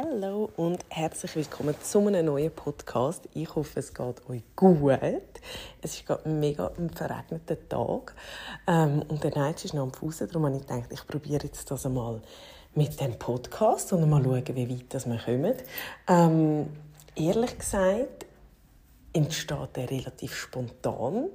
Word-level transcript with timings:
Hallo 0.00 0.48
und 0.56 0.84
herzlich 0.90 1.34
willkommen 1.34 1.74
zu 1.82 2.06
einem 2.06 2.26
neuen 2.26 2.52
Podcast. 2.52 3.28
Ich 3.34 3.52
hoffe, 3.56 3.80
es 3.80 3.92
geht 3.92 4.30
euch 4.30 4.42
gut. 4.54 4.92
Es 5.82 5.94
ist 5.94 6.06
gerade 6.06 6.24
ein 6.26 6.38
mega 6.38 6.70
verregneter 6.94 7.68
Tag 7.68 8.14
ähm, 8.68 9.02
und 9.08 9.24
der 9.24 9.36
Neitsch 9.36 9.64
ist 9.64 9.74
noch 9.74 9.82
am 9.82 9.92
Fuß. 9.92 10.18
Darum 10.18 10.46
habe 10.46 10.56
ich 10.56 10.62
gedacht, 10.62 10.92
ich 10.92 11.04
probiere 11.04 11.46
jetzt 11.46 11.68
das 11.68 11.84
einmal 11.84 12.20
mit 12.76 13.00
dem 13.00 13.18
Podcast 13.18 13.92
und 13.92 14.08
mal 14.08 14.22
schauen, 14.22 14.44
wie 14.54 14.70
weit 14.70 14.94
das 14.94 15.06
wir 15.06 15.18
kommen. 15.18 15.54
Ähm, 16.06 16.68
ehrlich 17.16 17.58
gesagt 17.58 18.26
entsteht 19.12 19.76
er 19.78 19.90
relativ 19.90 20.32
spontan. 20.32 21.28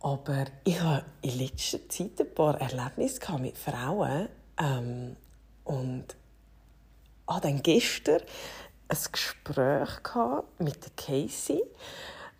Aber 0.00 0.46
ich 0.64 0.80
habe 0.80 1.04
in 1.20 1.38
letzter 1.38 1.86
Zeit 1.90 2.18
ein 2.18 2.34
paar 2.34 2.58
Erlebnisse 2.58 3.20
mit 3.38 3.58
Frauen 3.58 4.30
ähm, 4.58 5.16
und 5.64 6.16
hatte 7.28 7.48
dann 7.48 7.62
gestern 7.62 8.20
ein 8.88 8.98
Gespräch 9.12 9.88
mit 10.58 10.96
Casey, 10.96 11.62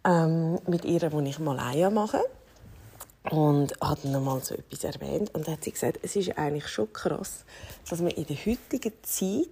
ähm, 0.04 0.58
mit 0.66 0.84
ihr, 0.84 1.12
wo 1.12 1.20
ich 1.20 1.38
mal 1.38 1.58
Eier 1.58 1.90
mache. 1.90 2.24
Und 3.30 3.74
hat 3.82 4.04
dann 4.04 4.24
mal 4.24 4.40
so 4.40 4.54
etwas 4.54 4.84
erwähnt. 4.84 5.34
Und 5.34 5.46
dann 5.46 5.54
hat 5.54 5.64
sie 5.64 5.72
gesagt, 5.72 5.98
es 6.02 6.16
ist 6.16 6.38
eigentlich 6.38 6.68
schon 6.68 6.90
krass, 6.92 7.44
dass 7.88 8.00
man 8.00 8.12
in 8.12 8.24
der 8.24 8.36
heutigen 8.36 8.92
Zeit 9.02 9.48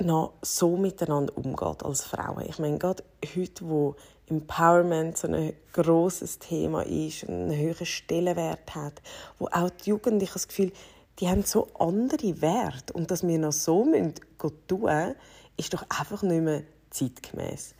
noch 0.00 0.34
so 0.42 0.76
miteinander 0.76 1.36
umgeht 1.36 1.82
als 1.82 2.02
Frauen. 2.04 2.44
Ich 2.48 2.58
meine, 2.58 2.78
gerade 2.78 3.02
heute, 3.36 3.68
wo 3.68 3.96
Empowerment 4.28 5.18
so 5.18 5.28
ein 5.28 5.52
großes 5.72 6.38
Thema 6.38 6.82
ist, 6.82 7.28
einen 7.28 7.54
höheren 7.56 7.86
Stellenwert 7.86 8.74
hat, 8.74 9.02
wo 9.38 9.46
auch 9.46 9.70
die 9.70 9.90
Jugendlichen 9.90 10.32
das 10.32 10.48
Gefühl 10.48 10.72
die 11.18 11.28
haben 11.28 11.42
so 11.44 11.68
andere 11.78 12.40
Werte. 12.40 12.92
Und 12.92 13.10
dass 13.10 13.26
wir 13.26 13.38
noch 13.38 13.52
so 13.52 13.84
tun 13.84 14.80
müssen, 14.80 15.14
ist 15.56 15.74
doch 15.74 15.84
einfach 15.88 16.22
nicht 16.22 16.42
mehr 16.42 16.62
zeitgemäß. 16.90 17.74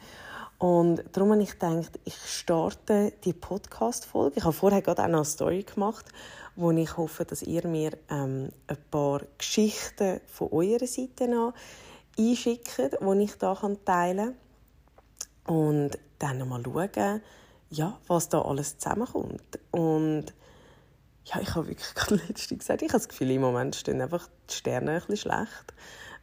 Und 0.59 1.03
darum 1.11 1.33
habe 1.33 1.42
ich 1.42 1.59
gedacht, 1.59 1.98
ich 2.05 2.17
starte 2.17 3.12
die 3.25 3.33
Podcast-Folge. 3.33 4.37
Ich 4.37 4.45
habe 4.45 4.53
vorher 4.53 4.81
gerade 4.81 5.03
auch 5.03 5.09
noch 5.09 5.19
eine 5.19 5.25
Story 5.25 5.65
gemacht, 5.65 6.07
wo 6.55 6.70
ich 6.70 6.97
hoffe, 6.97 7.25
dass 7.25 7.42
ihr 7.42 7.67
mir 7.67 7.98
ähm, 8.09 8.51
ein 8.69 8.77
paar 8.91 9.23
Geschichten 9.39 10.20
von 10.27 10.53
eurer 10.53 10.87
Seite 10.87 11.25
an 11.25 11.53
einschickt, 12.17 12.79
die 12.79 13.23
ich 13.25 13.35
hier 13.35 13.79
teilen 13.85 14.35
kann. 15.45 15.57
Und 15.57 15.98
dann 16.20 16.48
mal 16.48 16.62
schauen, 16.62 17.23
ja, 17.70 17.98
was 18.07 18.29
da 18.29 18.42
alles 18.42 18.79
zusammenkommt. 18.79 19.59
Und 19.73 20.27
ja, 21.27 21.41
ich 21.41 21.55
habe 21.55 21.69
wirklich 21.69 21.95
gerade 21.95 22.17
letztens 22.17 22.61
gesagt, 22.61 22.83
ich 22.83 22.89
habe 22.89 22.98
das 22.98 23.09
Gefühl, 23.09 23.31
im 23.31 23.41
Moment 23.41 23.77
stehen 23.77 24.01
einfach 24.01 24.28
die 24.51 24.55
Sterne 24.55 24.92
ein 24.92 25.01
bisschen 25.01 25.17
schlecht. 25.17 25.75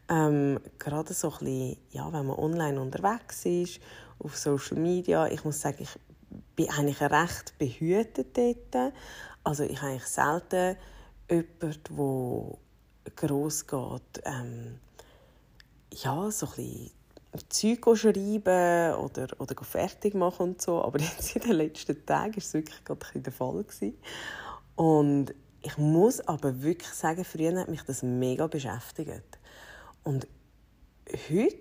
Ähm, 0.10 0.60
gerade 0.80 1.14
so 1.14 1.32
ein 1.32 1.38
bisschen, 1.40 1.78
ja, 1.92 2.12
wenn 2.12 2.26
man 2.26 2.38
online 2.38 2.82
unterwegs 2.82 3.46
ist, 3.46 3.80
auf 4.18 4.36
Social 4.36 4.78
Media, 4.78 5.28
ich 5.28 5.44
muss 5.44 5.62
sagen, 5.62 5.78
ich 5.80 6.00
bin 6.56 6.70
eigentlich 6.70 7.02
recht 7.02 7.58
behütet 7.58 8.36
dort. 8.36 8.94
Also 9.44 9.64
ich 9.64 9.82
habe 9.82 9.92
eigentlich 9.92 10.08
selten 10.08 10.78
jemanden, 11.30 12.58
der 13.06 13.14
gross 13.16 13.66
geht, 13.66 14.24
ähm, 14.26 14.80
ja, 15.94 16.30
so 16.32 16.48
ein 16.48 16.52
bisschen 16.56 16.92
Zeug 17.50 17.98
schreiben 17.98 18.96
oder, 18.96 19.28
oder 19.38 19.64
fertig 19.64 20.16
machen 20.16 20.50
und 20.50 20.62
so. 20.62 20.84
Aber 20.84 21.00
jetzt 21.00 21.36
in 21.36 21.44
den 21.44 21.54
letzten 21.54 22.06
Tagen 22.06 22.34
war 22.34 22.38
es 22.38 22.54
wirklich 22.54 22.84
gerade 22.84 23.06
der 23.16 23.34
Fall. 23.34 23.66
Und 24.80 25.34
ich 25.62 25.78
muss 25.78 26.22
aber 26.22 26.62
wirklich 26.62 26.92
sagen, 26.92 27.26
früher 27.26 27.60
hat 27.60 27.68
mich 27.68 27.82
das 27.82 28.02
mega 28.02 28.48
beschäftigt. 28.48 29.38
Und 30.06 30.26
heute 31.30 31.58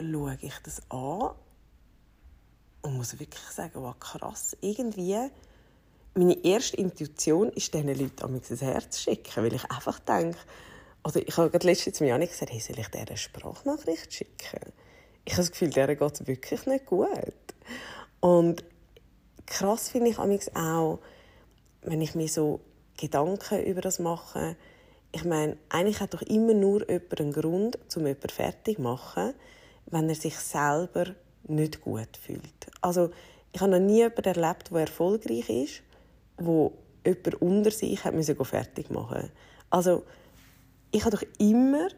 schaue 0.00 0.38
ich 0.40 0.54
das 0.62 0.80
an 0.88 1.32
und 2.80 2.96
muss 2.96 3.20
wirklich 3.20 3.44
sagen, 3.50 3.82
wow, 3.82 3.94
krass, 4.00 4.56
irgendwie 4.62 5.28
meine 6.14 6.42
erste 6.42 6.78
Intuition 6.78 7.50
ist 7.50 7.74
diesen 7.74 7.88
Leuten 7.88 8.22
an 8.22 8.32
mein 8.32 8.58
Herz 8.60 8.98
schicken, 8.98 9.44
weil 9.44 9.52
ich 9.52 9.70
einfach 9.70 9.98
denke, 9.98 10.38
oder 11.04 11.20
ich 11.20 11.36
habe 11.36 11.50
gerade 11.50 11.66
letztens 11.66 11.98
zu 11.98 12.04
mir 12.04 12.18
gesagt, 12.18 12.50
hey, 12.50 12.60
soll 12.60 12.78
ich 12.78 12.88
dir 12.88 13.00
eine 13.00 13.18
Sprachnachricht 13.18 14.14
schicken? 14.14 14.72
Ich 15.26 15.34
habe 15.34 15.42
das 15.42 15.50
Gefühl, 15.50 15.68
der 15.68 15.94
geht 15.94 16.14
es 16.14 16.26
wirklich 16.26 16.64
nicht 16.64 16.86
gut. 16.86 17.10
Und 18.20 18.64
krass 19.44 19.90
finde 19.90 20.08
ich 20.08 20.18
auch, 20.18 20.98
wenn 21.86 22.00
ich 22.00 22.14
mir 22.14 22.28
so 22.28 22.60
Gedanken 22.98 23.64
über 23.64 23.80
das 23.80 23.98
mache, 23.98 24.56
ich 25.12 25.24
meine, 25.24 25.56
eigentlich 25.68 26.00
hat 26.00 26.12
doch 26.12 26.22
immer 26.22 26.52
nur 26.52 26.88
jemand 26.90 27.20
einen 27.20 27.32
Grund, 27.32 27.78
um 27.96 28.06
jemanden 28.06 28.28
fertig 28.28 28.76
zu 28.76 28.82
machen, 28.82 29.34
wenn 29.86 30.08
er 30.08 30.14
sich 30.14 30.36
selber 30.36 31.06
nicht 31.44 31.80
gut 31.80 32.16
fühlt. 32.20 32.66
Also, 32.80 33.10
ich 33.52 33.60
habe 33.60 33.70
noch 33.70 33.78
nie 33.78 33.98
jemanden 33.98 34.24
erlebt, 34.24 34.70
der 34.70 34.80
erfolgreich 34.80 35.48
ist, 35.48 35.82
wo 36.36 36.72
jemand 37.04 37.40
unter 37.40 37.70
sich 37.70 38.04
hat 38.04 38.14
müssen 38.14 38.44
fertig 38.44 38.90
machen. 38.90 39.30
Also, 39.70 40.02
ich 40.90 41.04
habe 41.04 41.16
doch 41.16 41.24
immer 41.38 41.88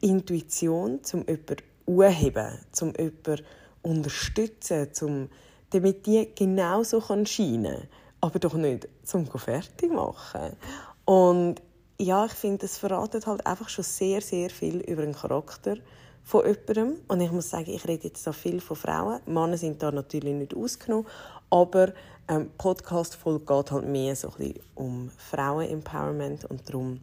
die 0.00 0.08
Intuition, 0.08 1.00
um 1.12 1.24
jemanden 1.26 1.56
anzuheben, 1.86 2.58
um 2.80 2.92
jemanden 2.96 3.44
unterstützen, 3.82 4.88
um, 5.02 5.28
damit 5.70 6.06
die 6.06 6.28
genauso 6.34 7.00
scheinen 7.00 7.64
kann 7.64 7.88
aber 8.26 8.38
doch 8.38 8.54
nicht 8.54 8.88
zum 9.04 9.26
fertig 9.26 9.92
machen. 9.92 10.56
Und 11.04 11.62
ja, 11.98 12.26
ich 12.26 12.32
finde, 12.32 12.58
das 12.58 12.78
verratet 12.78 13.26
halt 13.26 13.46
einfach 13.46 13.68
schon 13.68 13.84
sehr, 13.84 14.20
sehr 14.20 14.50
viel 14.50 14.80
über 14.80 15.02
den 15.02 15.14
Charakter 15.14 15.76
von 16.22 16.44
jemandem. 16.44 16.96
Und 17.08 17.20
ich 17.20 17.32
muss 17.32 17.50
sagen, 17.50 17.70
ich 17.70 17.86
rede 17.86 18.08
jetzt 18.08 18.22
so 18.22 18.32
viel 18.32 18.60
von 18.60 18.76
Frauen. 18.76 19.20
Männer 19.26 19.56
sind 19.56 19.82
da 19.82 19.90
natürlich 19.90 20.34
nicht 20.34 20.54
ausgenommen. 20.54 21.06
Aber 21.48 21.92
ähm, 22.28 22.50
Podcast-Folge 22.58 23.44
geht 23.46 23.70
halt 23.70 23.86
mehr 23.88 24.16
so 24.16 24.28
ein 24.28 24.34
bisschen 24.36 24.60
um 24.74 25.10
Frauen-Empowerment 25.16 26.44
und 26.46 26.68
darum 26.68 27.00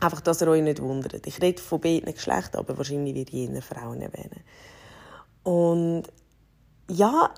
einfach, 0.00 0.20
dass 0.20 0.42
ihr 0.42 0.48
euch 0.48 0.62
nicht 0.62 0.82
wundert. 0.82 1.26
Ich 1.26 1.40
rede 1.40 1.60
von 1.60 1.80
beiden 1.80 2.12
Geschlechtern, 2.12 2.60
aber 2.60 2.76
wahrscheinlich 2.76 3.14
werde 3.14 3.36
ich 3.36 3.50
eher 3.50 3.62
Frauen 3.62 4.02
erwähnen. 4.02 4.42
Und 5.42 6.04
ja, 6.90 7.30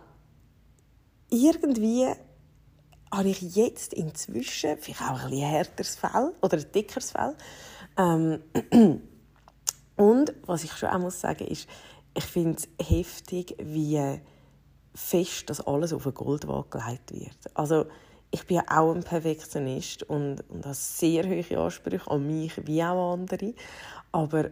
irgendwie 1.31 2.06
habe 3.12 3.28
ich 3.28 3.41
jetzt 3.41 3.94
inzwischen 3.94 4.77
vielleicht 4.78 5.03
auch 5.03 5.21
ein 5.21 5.31
bisschen 5.31 5.49
härteres 5.49 5.97
Fell 5.97 6.33
oder 6.43 6.59
ein 6.59 6.72
dickeres 6.72 7.12
Fell. 7.12 7.34
Ähm, 7.97 8.41
und 9.97 10.34
was 10.47 10.65
ich 10.65 10.72
schon 10.72 10.91
auch 10.91 10.99
muss 10.99 11.21
sagen 11.21 11.47
ist, 11.47 11.69
ich 12.15 12.25
finde 12.25 12.59
es 12.59 12.89
heftig, 12.89 13.56
wie 13.59 14.21
fest 14.95 15.50
das 15.50 15.61
alles 15.61 15.93
auf 15.93 16.06
eine 16.06 16.15
Goldwaage 16.15 16.78
gelegt 16.78 17.12
wird. 17.12 17.56
Also 17.56 17.87
ich 18.31 18.47
bin 18.47 18.61
auch 18.69 18.95
ein 18.95 19.03
Perfektionist 19.03 20.03
und, 20.05 20.41
und 20.49 20.65
habe 20.65 20.75
sehr 20.75 21.25
hohe 21.25 21.59
Ansprüche 21.59 22.11
an 22.11 22.27
mich 22.27 22.66
wie 22.66 22.83
auch 22.83 23.12
an 23.12 23.21
andere. 23.21 23.55
Aber 24.12 24.50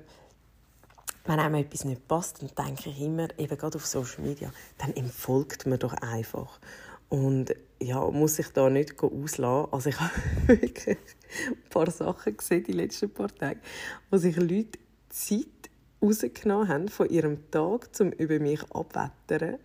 wenn 1.24 1.40
einem 1.40 1.54
etwas 1.56 1.84
nicht 1.84 2.06
passt, 2.06 2.42
dann 2.42 2.66
denke 2.66 2.90
ich 2.90 3.00
immer, 3.00 3.28
eben 3.38 3.56
gerade 3.56 3.76
auf 3.76 3.86
Social 3.86 4.22
Media, 4.22 4.50
dann 4.78 4.94
entfolgt 4.94 5.66
man 5.66 5.78
doch 5.78 5.94
einfach. 5.94 6.60
Und 7.08 7.54
ja, 7.80 8.10
muss 8.10 8.38
ich 8.38 8.48
da 8.48 8.70
nicht 8.70 9.02
auslassen. 9.02 9.72
Also 9.72 9.90
ich 9.90 10.00
habe 10.00 10.12
wirklich 10.46 10.98
ein 11.48 11.70
paar 11.70 11.90
Sachen 11.90 12.36
gesehen 12.36 12.64
die 12.64 12.72
letzten 12.72 13.10
paar 13.10 13.34
Tage, 13.34 13.60
wo 14.10 14.16
sich 14.16 14.36
Leute 14.36 14.78
Zeit 15.08 15.46
rausgenommen 16.02 16.68
haben 16.68 16.88
von 16.88 17.08
ihrem 17.08 17.50
Tag, 17.50 17.88
um 18.00 18.12
über 18.12 18.38
mich 18.38 18.62
abwettern. 18.70 19.58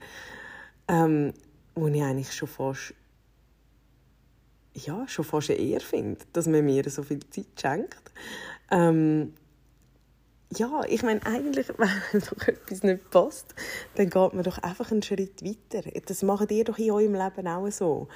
Ähm, 0.88 1.34
wo 1.76 1.88
ich 1.88 2.02
eigentlich 2.02 2.34
schon 2.34 2.48
fast 2.48 2.94
ja, 4.74 5.08
schon 5.08 5.26
fast 5.26 5.50
eher 5.50 5.82
finde, 5.82 6.20
dass 6.34 6.48
man 6.48 6.66
mir 6.66 6.90
so 6.90 7.04
viel 7.04 7.20
Zeit 7.30 7.48
schenkt. 7.60 8.12
Ähm, 8.72 9.34
ja, 10.56 10.82
ich 10.88 11.04
meine, 11.04 11.26
eigentlich, 11.26 11.68
wenn 11.78 12.22
doch 12.22 12.48
etwas 12.48 12.84
nicht 12.84 13.10
passt, 13.10 13.54
dann 13.96 14.10
geht 14.10 14.34
man 14.34 14.44
doch 14.44 14.58
einfach 14.60 14.92
einen 14.92 15.04
Schritt 15.04 15.44
weiter. 15.44 15.88
Das 16.06 16.24
macht 16.24 16.52
ihr 16.52 16.64
doch 16.64 16.78
in 16.78 16.92
eurem 16.92 17.16
Leben 17.16 17.48
auch 17.48 17.70
so. 17.72 18.08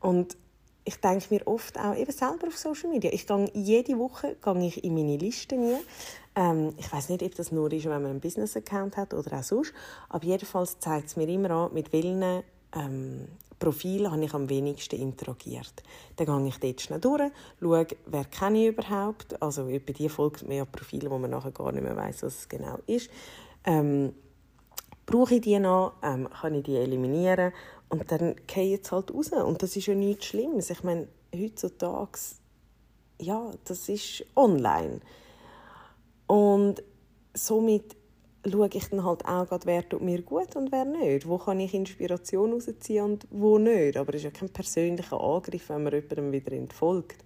Und 0.00 0.36
ich 0.84 0.96
denke 0.96 1.26
mir 1.30 1.46
oft 1.46 1.78
auch 1.78 1.94
eben 1.94 2.10
selber 2.10 2.48
auf 2.48 2.56
Social 2.56 2.90
Media. 2.90 3.12
Ich 3.12 3.26
gehe 3.26 3.50
jede 3.54 3.98
Woche 3.98 4.36
gehe 4.42 4.66
ich 4.66 4.82
in 4.82 4.94
meine 4.94 5.16
Listen 5.16 5.62
rein. 5.62 5.80
Ähm, 6.36 6.74
ich 6.78 6.90
weiß 6.90 7.10
nicht, 7.10 7.22
ob 7.22 7.34
das 7.34 7.52
nur 7.52 7.70
ist, 7.72 7.84
wenn 7.84 8.02
man 8.02 8.12
einen 8.12 8.20
Business-Account 8.20 8.96
hat 8.96 9.12
oder 9.12 9.38
auch 9.38 9.42
sonst. 9.42 9.74
Aber 10.08 10.24
jedenfalls 10.24 10.78
zeigt 10.78 11.08
es 11.08 11.16
mir 11.16 11.28
immer 11.28 11.50
an, 11.50 11.74
mit 11.74 11.92
welchen 11.92 12.42
ähm, 12.74 13.28
Profil 13.60 14.10
habe 14.10 14.24
ich 14.24 14.34
am 14.34 14.48
wenigsten 14.48 14.96
interagiert. 14.96 15.84
Dann 16.16 16.26
gehe 16.26 16.48
ich 16.48 16.58
dort 16.58 16.80
schnell 16.80 17.00
durch, 17.00 17.30
schaue, 17.60 17.86
wer 18.06 18.24
kenne 18.24 18.62
ich 18.62 18.68
überhaupt. 18.68 19.40
Also 19.40 19.68
über 19.68 19.92
die 19.92 20.08
folgt 20.08 20.48
mir 20.48 20.56
ja 20.56 20.64
Profile, 20.64 21.10
wo 21.10 21.18
man 21.18 21.30
nachher 21.30 21.52
gar 21.52 21.70
nicht 21.70 21.84
mehr 21.84 21.96
weiß, 21.96 22.24
was 22.24 22.38
es 22.38 22.48
genau 22.48 22.78
ist. 22.86 23.10
Ähm, 23.64 24.14
brauche 25.06 25.36
ich 25.36 25.42
die 25.42 25.58
noch, 25.58 25.92
ähm, 26.02 26.28
kann 26.30 26.54
ich 26.54 26.64
die 26.64 26.76
eliminieren 26.76 27.52
und 27.90 28.10
dann 28.10 28.34
gehe 28.46 28.78
ich 28.78 28.90
halt 28.90 29.12
raus. 29.12 29.30
Und 29.30 29.62
das 29.62 29.76
ist 29.76 29.86
ja 29.86 29.94
nichts 29.94 30.26
Schlimmes. 30.26 30.70
Ich 30.70 30.82
meine, 30.82 31.06
heutzutage, 31.34 32.18
ja, 33.20 33.50
das 33.64 33.88
ist 33.88 34.24
online. 34.34 35.00
Und 36.26 36.82
somit 37.34 37.96
schaue 38.48 38.68
ich 38.72 38.88
dann 38.88 39.04
halt 39.04 39.24
auch, 39.24 39.46
grad, 39.48 39.66
wer 39.66 39.88
tut 39.88 40.02
mir 40.02 40.22
gut 40.22 40.56
und 40.56 40.72
wer 40.72 40.84
nicht. 40.84 41.28
Wo 41.28 41.38
kann 41.38 41.60
ich 41.60 41.74
Inspiration 41.74 42.52
rausziehen 42.52 43.04
und 43.04 43.26
wo 43.30 43.58
nicht. 43.58 43.96
Aber 43.96 44.14
es 44.14 44.24
ist 44.24 44.24
ja 44.24 44.30
kein 44.30 44.50
persönlicher 44.50 45.20
Angriff, 45.20 45.68
wenn 45.68 45.82
man 45.82 45.92
jemandem 45.92 46.32
wieder 46.32 46.52
entfolgt. 46.52 47.24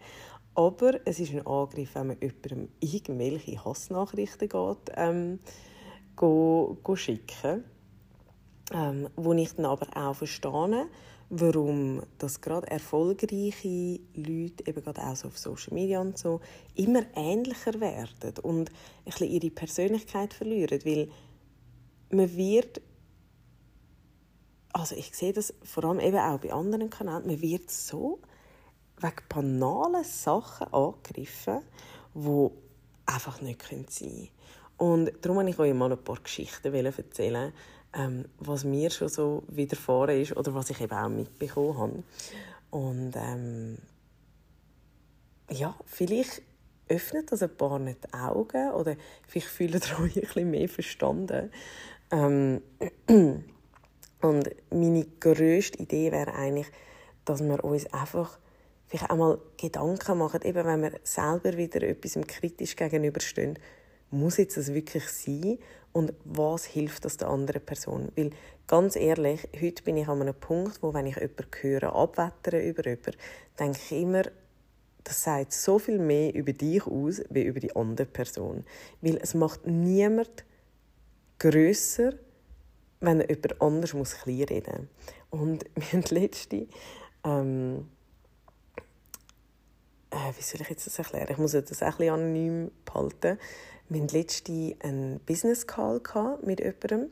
Aber 0.54 1.00
es 1.04 1.20
ist 1.20 1.32
ein 1.32 1.46
Angriff, 1.46 1.94
wenn 1.94 2.08
man 2.08 2.16
jemandem 2.20 2.68
irgendwelche 2.80 3.64
Hassnachrichten 3.64 4.48
geht, 4.48 4.92
ähm, 4.96 5.38
go, 6.16 6.78
go 6.82 6.94
schicken 6.96 7.64
ähm, 8.72 9.08
wo 9.16 9.32
ich 9.34 9.54
dann 9.54 9.66
aber 9.66 9.86
auch 9.94 10.14
verstehe, 10.14 10.86
warum 11.30 12.02
das 12.18 12.40
gerade 12.40 12.66
erfolgreiche 12.68 14.00
Leute 14.14 14.66
eben 14.66 14.82
gerade 14.82 15.02
auch 15.02 15.16
so 15.16 15.28
auf 15.28 15.38
Social 15.38 15.74
Media 15.74 16.00
und 16.00 16.18
so 16.18 16.40
immer 16.74 17.02
ähnlicher 17.14 17.80
werden 17.80 18.34
und 18.42 18.70
ein 18.70 19.04
bisschen 19.04 19.30
ihre 19.30 19.50
Persönlichkeit 19.50 20.34
verlieren, 20.34 20.80
weil 20.84 21.08
man 22.10 22.36
wird 22.36 22.80
also 24.74 24.96
ich 24.96 25.14
sehe 25.14 25.32
das 25.32 25.54
vor 25.62 25.84
allem 25.84 26.00
eben 26.00 26.18
auch 26.18 26.38
bei 26.40 26.52
anderen 26.52 26.90
Kanälen, 26.90 27.26
man 27.26 27.40
wird 27.40 27.70
so 27.70 28.18
wegen 29.00 29.22
banalen 29.28 30.04
Sachen 30.04 30.66
angegriffen, 30.72 31.60
die 32.14 32.50
einfach 33.06 33.40
nicht 33.40 33.62
sein 33.62 33.78
können. 33.86 34.28
Und 34.76 35.12
darum 35.20 35.36
wollte 35.36 35.50
ich 35.50 35.58
euch 35.58 35.74
mal 35.74 35.92
ein 35.92 36.02
paar 36.02 36.18
Geschichten 36.20 36.74
erzählen, 36.74 37.52
ähm, 37.94 38.26
was 38.38 38.64
mir 38.64 38.90
schon 38.90 39.08
so 39.08 39.44
widerfahren 39.48 40.20
ist 40.20 40.36
oder 40.36 40.54
was 40.54 40.70
ich 40.70 40.80
eben 40.80 40.92
auch 40.92 41.08
mitbekommen 41.08 41.78
habe. 41.78 42.02
Und 42.70 43.14
ähm, 43.16 43.78
ja, 45.50 45.74
vielleicht 45.86 46.42
öffnet 46.88 47.32
das 47.32 47.42
ein 47.42 47.56
paar 47.56 47.78
nicht 47.78 48.04
die 48.04 48.14
Augen 48.14 48.72
oder 48.72 48.96
vielleicht 49.26 49.48
fühlen 49.48 49.80
ihr 49.80 50.00
euch 50.00 50.16
ein 50.16 50.22
bisschen 50.22 50.50
mehr 50.50 50.68
verstanden. 50.68 51.50
Ähm, 52.10 52.60
und 54.20 54.50
meine 54.70 55.06
grösste 55.20 55.78
Idee 55.78 56.12
wäre 56.12 56.34
eigentlich, 56.34 56.70
dass 57.24 57.42
wir 57.42 57.62
uns 57.64 57.86
einfach 57.92 58.38
vielleicht 58.86 59.10
einmal 59.10 59.38
Gedanken 59.56 60.18
machen, 60.18 60.42
eben 60.42 60.64
wenn 60.64 60.82
wir 60.82 61.00
selber 61.04 61.56
wieder 61.56 61.82
etwas 61.82 62.18
kritisch 62.26 62.76
gegenüberstehen, 62.76 63.58
muss 64.10 64.36
jetzt 64.36 64.56
das 64.56 64.72
wirklich 64.72 65.04
sein 65.08 65.58
und 65.94 66.12
was 66.24 66.64
hilft 66.64 67.04
das 67.04 67.16
der 67.16 67.28
anderen 67.28 67.64
Person? 67.64 68.10
Weil 68.16 68.30
ganz 68.66 68.96
ehrlich, 68.96 69.48
heute 69.60 69.82
bin 69.84 69.96
ich 69.96 70.08
an 70.08 70.20
einem 70.20 70.34
Punkt, 70.34 70.82
wo 70.82 70.92
wenn 70.92 71.06
ich 71.06 71.14
jemanden 71.14 71.46
höre, 71.60 71.94
abwettern 71.94 72.60
über 72.62 72.82
jemanden, 72.82 73.12
denke 73.58 73.78
ich 73.78 73.92
immer, 73.92 74.22
das 75.04 75.22
sagt 75.22 75.52
so 75.52 75.78
viel 75.78 75.98
mehr 75.98 76.34
über 76.34 76.52
dich 76.52 76.84
aus, 76.86 77.22
wie 77.30 77.44
über 77.44 77.60
die 77.60 77.76
andere 77.76 78.06
Person. 78.06 78.64
Weil 79.02 79.18
es 79.18 79.34
macht 79.34 79.66
niemand 79.66 80.44
grösser, 81.38 82.14
wenn 83.00 83.20
jemand 83.20 83.62
anders 83.62 83.94
muss 83.94 84.16
klein 84.18 84.46
muss. 84.48 84.88
Und 85.30 85.64
wir 85.76 85.92
haben 85.92 86.04
letzte 86.10 86.66
ähm, 87.22 87.86
äh, 90.10 90.32
wie 90.36 90.42
soll 90.42 90.60
ich 90.60 90.70
jetzt 90.70 90.86
das 90.86 90.98
erklären? 90.98 91.28
Ich 91.30 91.38
muss 91.38 91.52
das 91.52 91.82
auch 91.82 91.86
ein 91.86 91.96
bisschen 91.96 92.14
anonym 92.14 92.70
behalten. 92.84 93.38
Wir 93.88 94.02
hatten 94.02 94.16
letztens 94.16 94.74
einen 94.80 95.20
Business 95.20 95.66
Call 95.66 96.00
mit 96.42 96.60
jemandem, 96.60 97.10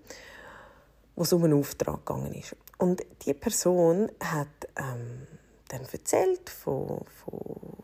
wo 1.15 1.23
es 1.23 1.33
um 1.33 1.45
einen 1.45 1.59
Auftrag 1.59 2.07
gegangen 2.07 2.33
ist. 2.35 2.57
Und 2.79 3.03
die 3.25 3.35
Person 3.35 4.11
hat 4.21 4.49
ähm, 4.77 5.27
dann 5.69 5.83
erzählt 5.93 6.49
von, 6.49 7.05
von 7.25 7.83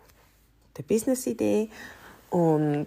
der 0.76 0.82
Business-Idee 0.84 1.68
und 2.30 2.86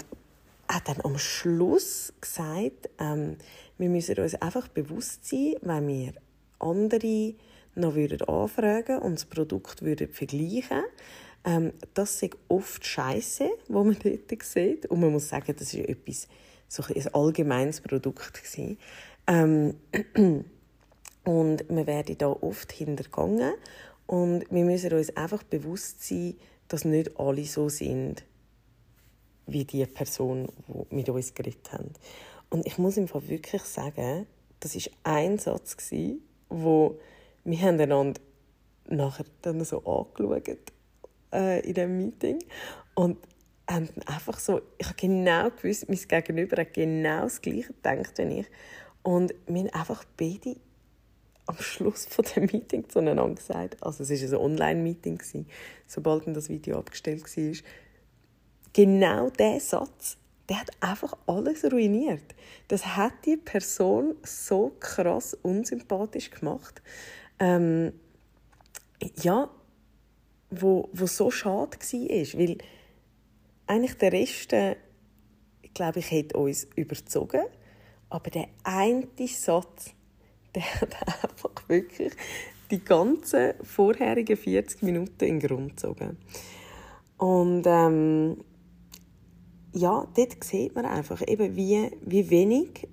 hat 0.68 0.88
dann 0.88 1.02
am 1.04 1.18
Schluss 1.18 2.14
gesagt, 2.20 2.90
ähm, 3.00 3.38
wir 3.78 3.90
müssen 3.90 4.18
uns 4.20 4.36
einfach 4.36 4.68
bewusst 4.70 5.26
sein, 5.26 5.56
wenn 5.62 5.88
wir 5.88 6.14
andere 6.60 7.36
noch 7.76 7.96
anfragen 7.96 9.00
und 9.00 9.16
das 9.16 9.26
Produkt 9.26 9.82
würden 9.82 10.10
vergleichen 10.10 10.84
ähm, 11.44 11.74
das 11.94 12.22
ist 12.22 12.38
oft 12.48 12.86
Scheiße, 12.86 13.50
wo 13.68 13.84
man 13.84 13.98
dort 14.04 14.44
sieht. 14.44 14.86
Und 14.88 15.00
man 15.00 15.12
muss 15.12 15.30
sagen, 15.30 15.56
das 15.58 15.74
ist 15.74 15.88
etwas, 15.88 16.28
so 16.68 16.84
ein 16.84 17.14
allgemeines 17.14 17.82
Produkt 17.82 18.42
Ähm, 19.28 19.76
und 21.24 21.70
wir 21.70 21.88
werden 21.88 22.18
da 22.18 22.28
oft 22.28 22.72
hintergangen. 22.72 23.54
Und 24.08 24.46
wir 24.52 24.66
müssen 24.66 24.94
uns 24.94 25.16
einfach 25.16 25.44
bewusst 25.44 26.04
sein, 26.04 26.36
dass 26.68 26.86
nicht 26.86 27.20
alle 27.20 27.46
so 27.46 27.70
sind, 27.70 28.24
wie 29.48 29.66
die 29.66 29.86
Person, 29.86 30.50
die 30.68 30.96
mit 30.96 31.10
uns 31.10 31.34
geredet 31.34 31.72
hat. 31.72 31.86
Und 32.50 32.66
ich 32.66 32.78
muss 32.78 32.98
im 32.98 33.08
Fall 33.08 33.28
wirklich 33.28 33.64
sagen, 33.64 34.28
das 34.60 34.76
war 34.76 34.92
ein 35.04 35.40
Satz, 35.40 35.78
wo 36.50 37.00
wir 37.44 37.68
einander 37.68 38.22
nachher 38.88 39.26
dann 39.42 39.64
so 39.64 39.84
angeschaut 39.86 40.72
äh, 41.34 41.60
in 41.62 41.74
diesem 41.74 41.98
Meeting. 41.98 42.44
Und 42.94 43.18
haben 43.70 43.90
einfach 44.06 44.40
so, 44.40 44.62
ich 44.78 44.88
habe 44.88 44.98
genau 44.98 45.50
gewusst, 45.50 45.88
mein 45.88 45.98
Gegenüber 45.98 46.62
hat 46.62 46.74
genau 46.74 47.22
das 47.24 47.42
Gleiche 47.42 47.74
gedacht 47.74 48.18
wie 48.18 48.40
ich. 48.40 48.48
Und 49.04 49.34
wir 49.48 49.60
haben 49.62 49.70
einfach 49.70 50.04
beide 50.18 50.58
am 51.46 51.58
Schluss 51.58 52.06
von 52.06 52.26
dem 52.36 52.46
Meeting 52.52 52.88
zueinander 52.90 53.36
gesagt, 53.36 53.82
also 53.82 54.04
es 54.04 54.32
war 54.32 54.40
ein 54.40 54.46
Online-Meeting, 54.46 55.22
sobald 55.88 56.28
das 56.36 56.50
Video 56.50 56.78
abgestellt 56.78 57.24
war, 57.24 57.54
genau 58.74 59.30
dieser 59.30 59.60
Satz, 59.60 60.18
der 60.50 60.60
hat 60.60 60.72
einfach 60.82 61.18
alles 61.28 61.64
ruiniert. 61.64 62.36
Das 62.68 62.86
hat 62.98 63.14
die 63.26 63.38
Person 63.38 64.16
so 64.24 64.76
krass 64.80 65.34
unsympathisch 65.34 66.30
gemacht. 66.30 66.82
Ähm, 67.40 67.94
ja, 69.22 69.50
wo, 70.52 70.90
wo 70.94 71.08
so 71.08 71.32
schade 71.32 71.78
war. 71.78 72.40
Weil 72.40 72.58
eigentlich 73.68 73.98
der 73.98 74.12
Rest, 74.12 74.54
äh, 74.54 74.76
ich 75.62 75.74
glaube 75.74 76.00
ich, 76.00 76.12
hätte 76.12 76.38
uns 76.38 76.68
überzogen. 76.76 77.44
Aber 78.10 78.30
der 78.30 78.48
eine 78.64 79.08
Satz, 79.28 79.94
der 80.56 80.82
hat 80.82 80.96
einfach 81.24 81.68
wirklich 81.68 82.14
die 82.70 82.84
ganzen 82.84 83.54
vorherigen 83.64 84.38
40 84.38 84.84
Minuten 84.84 85.24
in 85.26 85.40
den 85.40 85.48
Grund 85.48 85.70
gezogen. 85.72 86.18
Und 87.18 87.64
ähm, 87.66 88.38
ja, 89.74 90.08
dort 90.16 90.44
sieht 90.44 90.76
man 90.76 90.86
einfach 90.86 91.22
eben, 91.28 91.56
wie, 91.56 91.92
wie 92.02 92.30
wenig 92.30 92.88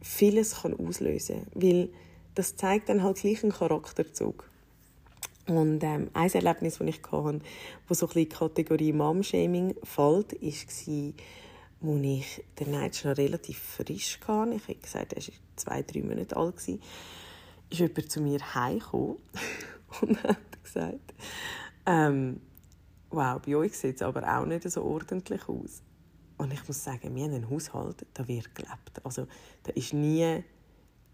vieles 0.00 0.62
kann 0.62 0.78
auslösen 0.78 1.46
kann. 1.52 1.62
Weil 1.62 1.90
das 2.34 2.56
zeigt 2.56 2.88
dann 2.88 3.02
halt 3.02 3.18
gleich 3.18 3.42
einen 3.42 3.52
Charakterzug. 3.52 4.47
Und 5.48 5.82
ähm, 5.82 6.10
ein 6.12 6.30
Erlebnis, 6.30 6.78
das 6.78 6.86
ich 6.86 7.02
hatte, 7.10 7.40
das 7.88 7.98
so 7.98 8.06
in 8.06 8.12
die 8.12 8.28
Kategorie 8.28 8.92
Mom-Shaming 8.92 9.74
fällt, 9.82 10.32
war, 10.32 10.42
als 10.42 10.78
ich, 12.02 12.44
der 12.58 12.66
Neid 12.66 13.02
noch 13.04 13.16
relativ 13.16 13.58
frisch 13.58 14.20
hatte. 14.26 14.54
Ich 14.54 14.68
habe 14.68 14.74
gesagt, 14.74 15.12
er 15.14 15.22
war 15.22 15.34
zwei, 15.56 15.82
drei 15.82 16.02
Monate 16.02 16.36
alt. 16.36 16.56
Ist 16.56 16.78
jemand 17.70 18.10
zu 18.10 18.20
mir 18.20 18.54
heimgekommen 18.54 19.16
und 20.02 20.22
hat 20.22 20.62
gesagt, 20.62 21.14
ähm, 21.86 22.40
wow, 23.10 23.40
bei 23.40 23.56
euch 23.56 23.76
sieht 23.76 23.96
es 23.96 24.02
aber 24.02 24.22
auch 24.22 24.44
nicht 24.44 24.70
so 24.70 24.82
ordentlich 24.82 25.48
aus. 25.48 25.82
Und 26.36 26.52
ich 26.52 26.68
muss 26.68 26.84
sagen, 26.84 27.14
wir 27.14 27.24
haben 27.24 27.34
einen 27.34 27.50
Haushalt, 27.50 28.04
da 28.12 28.28
wird 28.28 28.54
gelebt. 28.54 29.00
Also, 29.02 29.26
da 29.62 29.72
ist 29.72 29.94
nie 29.94 30.44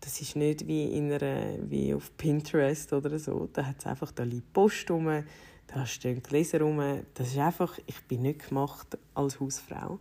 das 0.05 0.21
ist 0.21 0.37
nicht 0.37 0.67
wie, 0.67 0.85
in 0.85 1.11
einer, 1.11 1.57
wie 1.71 1.95
auf 1.95 2.15
Pinterest 2.19 2.93
oder 2.93 3.19
so. 3.19 3.49
Da 3.53 3.65
hat 3.65 3.77
es 3.79 3.87
einfach, 3.87 4.13
da 4.13 4.23
liegt 4.23 4.53
Post 4.53 4.91
rum, 4.91 5.25
da 5.67 5.87
stehen 5.87 6.23
Gläser 6.23 6.61
rum. 6.61 7.03
Das 7.15 7.29
ist 7.29 7.39
einfach, 7.39 7.79
ich 7.87 8.03
bin 8.03 8.23
nicht 8.23 8.49
gemacht 8.49 8.99
als 9.15 9.41
Hausfrau. 9.41 9.99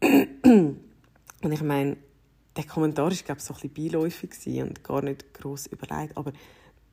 und 0.00 1.52
ich 1.52 1.62
meine, 1.62 1.96
der 2.56 2.64
Kommentar 2.64 3.10
war, 3.10 3.16
glaube 3.16 3.38
ich, 3.38 3.44
so 3.44 3.54
ein 3.54 3.60
bisschen 3.60 3.90
beiläufig 3.90 4.62
und 4.62 4.84
gar 4.84 5.02
nicht 5.02 5.34
gross 5.34 5.66
überlegt. 5.66 6.16
Aber 6.16 6.32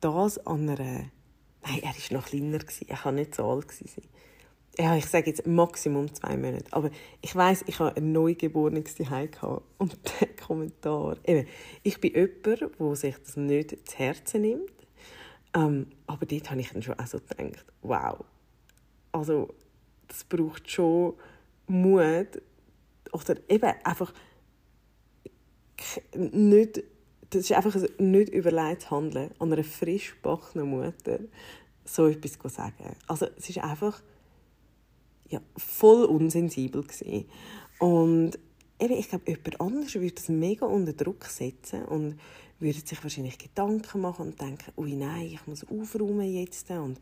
das 0.00 0.44
an 0.44 0.68
einer... 0.68 1.04
Nein, 1.66 1.82
er 1.82 1.94
war 1.94 2.18
noch 2.18 2.26
kleiner. 2.26 2.58
Er 2.88 2.96
kann 2.96 3.14
nicht 3.14 3.34
so 3.36 3.44
alt 3.44 3.70
sein 3.70 4.04
ja, 4.78 4.96
ich 4.96 5.06
sage 5.06 5.30
jetzt 5.30 5.46
Maximum 5.46 6.12
zwei 6.12 6.36
Monate. 6.36 6.66
Aber 6.72 6.90
ich 7.20 7.34
weiß, 7.34 7.64
ich 7.66 7.78
habe 7.78 7.96
ein 7.96 8.12
Neugeborenes 8.12 8.94
daheim 8.96 9.28
und 9.78 9.96
der 10.20 10.28
Kommentar. 10.46 11.16
Eben, 11.24 11.46
ich 11.82 12.00
bin 12.00 12.12
jemand, 12.12 12.78
der 12.78 12.96
sich 12.96 13.16
das 13.16 13.36
nicht 13.36 13.88
zu 13.88 13.98
Herzen 13.98 14.40
nimmt. 14.40 14.72
Ähm, 15.54 15.86
aber 16.06 16.26
dort 16.26 16.50
habe 16.50 16.60
ich 16.60 16.70
dann 16.70 16.82
schon 16.82 16.98
auch 16.98 17.10
gedacht, 17.10 17.64
wow. 17.82 18.24
Also, 19.12 19.54
das 20.08 20.24
braucht 20.24 20.68
schon 20.68 21.14
Mut. 21.68 22.42
Oder 23.12 23.36
eben 23.48 23.72
einfach 23.84 24.12
nicht, 26.16 26.82
das 27.30 27.42
ist 27.42 27.52
einfach 27.52 27.76
ein 27.76 28.10
nicht 28.10 28.30
überlegtes 28.30 28.90
Handeln 28.90 29.30
an 29.38 29.52
einer 29.52 29.62
frisch 29.62 30.16
Mutter, 30.24 31.20
so 31.84 32.08
etwas 32.08 32.38
zu 32.38 32.48
sagen. 32.48 32.96
Also, 33.06 33.26
es 33.36 33.48
ist 33.48 33.58
einfach 33.58 34.02
ja, 35.28 35.40
voll 35.56 36.04
unsensibel 36.04 36.82
gewesen. 36.82 37.26
Und 37.78 38.38
eben, 38.78 38.94
ich 38.94 39.08
glaube, 39.08 39.30
jemand 39.30 39.60
anderes 39.60 39.94
würde 39.94 40.14
das 40.14 40.28
mega 40.28 40.66
unter 40.66 40.92
Druck 40.92 41.24
setzen 41.24 41.84
und 41.84 42.18
würde 42.60 42.78
sich 42.78 43.02
wahrscheinlich 43.02 43.38
Gedanken 43.38 44.00
machen 44.00 44.28
und 44.28 44.40
denken, 44.40 44.72
ui 44.76 44.94
nein, 44.94 45.26
ich 45.32 45.46
muss 45.46 45.66
aufräumen 45.66 46.32
jetzt 46.32 46.70
und 46.70 47.00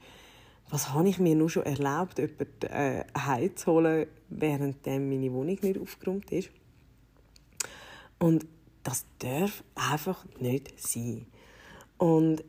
was 0.71 0.91
habe 0.95 1.09
ich 1.09 1.19
mir 1.19 1.35
nur 1.35 1.51
schon 1.51 1.65
erlaubt, 1.65 2.19
jemanden 2.19 2.67
äh, 2.69 3.05
heimzuholen, 3.17 4.07
während 4.31 4.87
meine 4.87 5.31
Wohnung 5.31 5.59
nicht 5.61 5.79
aufgeräumt 5.79 6.31
ist. 6.33 6.51
Und 8.19 8.47
das 8.83 9.05
darf 9.19 9.63
einfach 9.75 10.25
nicht 10.41 10.81
sein. 10.81 11.27
Und 11.99 12.43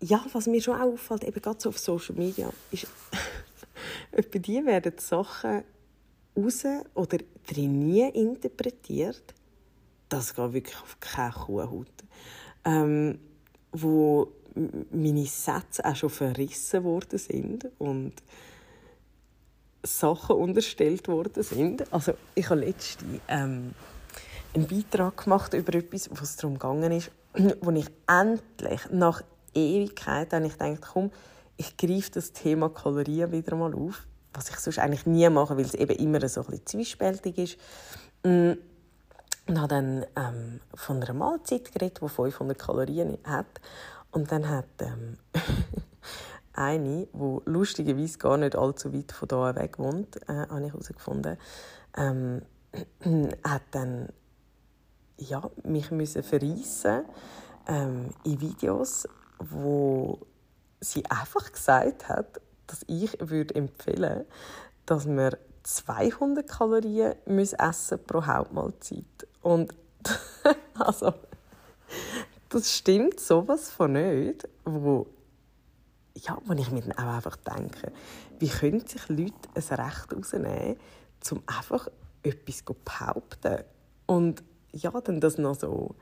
ja, 0.00 0.24
was 0.32 0.46
mir 0.46 0.62
schon 0.62 0.76
auch 0.76 0.92
auffällt, 0.92 1.24
eben 1.24 1.40
gerade 1.40 1.60
so 1.60 1.70
auf 1.70 1.78
Social 1.78 2.14
Media, 2.14 2.50
ist, 2.70 2.86
bei 4.22 4.38
die 4.38 4.64
werden 4.64 4.94
Sachen 4.98 5.64
raus 6.36 6.64
oder 6.94 7.18
drin 7.46 7.96
interpretiert, 7.96 9.34
das 10.08 10.34
geht 10.34 10.52
wirklich 10.52 10.76
auf 10.76 10.98
keine 11.00 11.32
Kuhhaut. 11.32 11.88
Ähm, 12.64 13.18
wo 13.72 14.32
meine 14.92 15.26
Sätze 15.26 15.84
auch 15.84 15.96
schon 15.96 16.10
verrissen 16.10 16.84
worden 16.84 17.18
sind 17.18 17.68
und 17.78 18.12
Sachen 19.82 20.36
unterstellt 20.36 21.08
worden 21.08 21.42
sind. 21.42 21.92
Also 21.92 22.14
ich 22.34 22.48
habe 22.48 22.60
letztens 22.60 23.20
ähm, 23.28 23.74
einen 24.54 24.66
Beitrag 24.66 25.24
gemacht 25.24 25.52
über 25.54 25.74
etwas, 25.74 26.08
wo 26.10 26.22
es 26.22 26.36
darum 26.36 26.54
gegangen 26.54 26.92
ist, 26.92 27.10
wo 27.60 27.70
ich 27.72 27.86
endlich 28.06 28.80
nach 28.90 29.22
Ewigkeit 29.52 30.32
habe 30.32 30.46
ich 30.46 30.52
gedacht, 30.52 30.82
komm, 30.92 31.10
ich 31.56 31.76
greife 31.76 32.10
das 32.12 32.32
Thema 32.32 32.68
Kalorien 32.68 33.32
wieder 33.32 33.56
mal 33.56 33.74
auf, 33.74 34.06
was 34.32 34.50
ich 34.50 34.56
sonst 34.56 34.78
eigentlich 34.78 35.06
nie 35.06 35.28
mache, 35.28 35.56
weil 35.56 35.64
es 35.64 35.74
eben 35.74 35.96
immer 35.96 36.26
so 36.28 36.40
ein 36.40 36.46
bisschen 36.46 36.66
zwiespältig 36.66 37.38
ist. 37.38 37.56
Mm. 38.24 38.52
Und 39.46 39.58
habe 39.58 39.68
dann 39.68 40.06
ähm, 40.16 40.60
von 40.74 41.02
einer 41.02 41.12
Mahlzeit 41.12 41.70
geredet, 41.70 42.00
die 42.00 42.08
500 42.08 42.58
Kalorien 42.58 43.18
hat. 43.24 43.60
Und 44.10 44.32
dann 44.32 44.48
hat 44.48 44.64
ähm, 44.80 45.18
eine, 46.54 47.06
die 47.12 47.38
lustigerweise 47.44 48.16
gar 48.16 48.38
nicht 48.38 48.56
allzu 48.56 48.94
weit 48.94 49.12
von 49.12 49.28
hier 49.28 49.54
weg 49.56 49.78
wohnt, 49.78 50.16
äh, 50.28 50.46
habe 50.48 50.64
ich 50.64 50.72
herausgefunden, 50.72 51.36
ähm, 51.96 52.42
hat 53.44 53.62
dann 53.72 54.08
ja, 55.18 55.50
mich 55.62 55.90
müssen 55.90 56.22
verreissen 56.22 57.04
ähm, 57.68 58.10
in 58.24 58.40
Videos, 58.40 59.06
wo 59.38 60.20
sie 60.84 61.04
einfach 61.06 61.52
gesagt 61.52 62.08
hat, 62.08 62.40
dass 62.66 62.84
ich 62.86 63.16
würde 63.20 63.54
empfehlen, 63.54 64.24
dass 64.86 65.06
man 65.06 65.36
200 65.62 66.46
Kalorien 66.46 67.14
essen 67.26 67.98
pro 68.06 68.24
Hauptmahlzeit. 68.24 69.04
Und 69.42 69.74
also 70.78 71.14
das 72.50 72.72
stimmt 72.72 73.18
sowas 73.18 73.70
von 73.70 73.92
nicht, 73.92 74.48
wo 74.64 75.06
ja, 76.16 76.38
wo 76.44 76.52
ich 76.54 76.70
mir 76.70 76.82
dann 76.82 76.92
auch 76.92 77.14
einfach 77.16 77.36
denke, 77.36 77.92
wie 78.38 78.48
können 78.48 78.86
sich 78.86 79.08
Leute 79.08 79.32
ein 79.54 79.62
Recht 79.62 80.10
herausnehmen, 80.10 80.76
um 81.30 81.42
einfach 81.46 81.88
etwas 82.22 82.64
zu 82.64 82.74
behaupten 82.84 83.64
und 84.06 84.42
ja, 84.72 84.90
dann 84.90 85.20
das 85.20 85.38
noch 85.38 85.54
so 85.54 85.94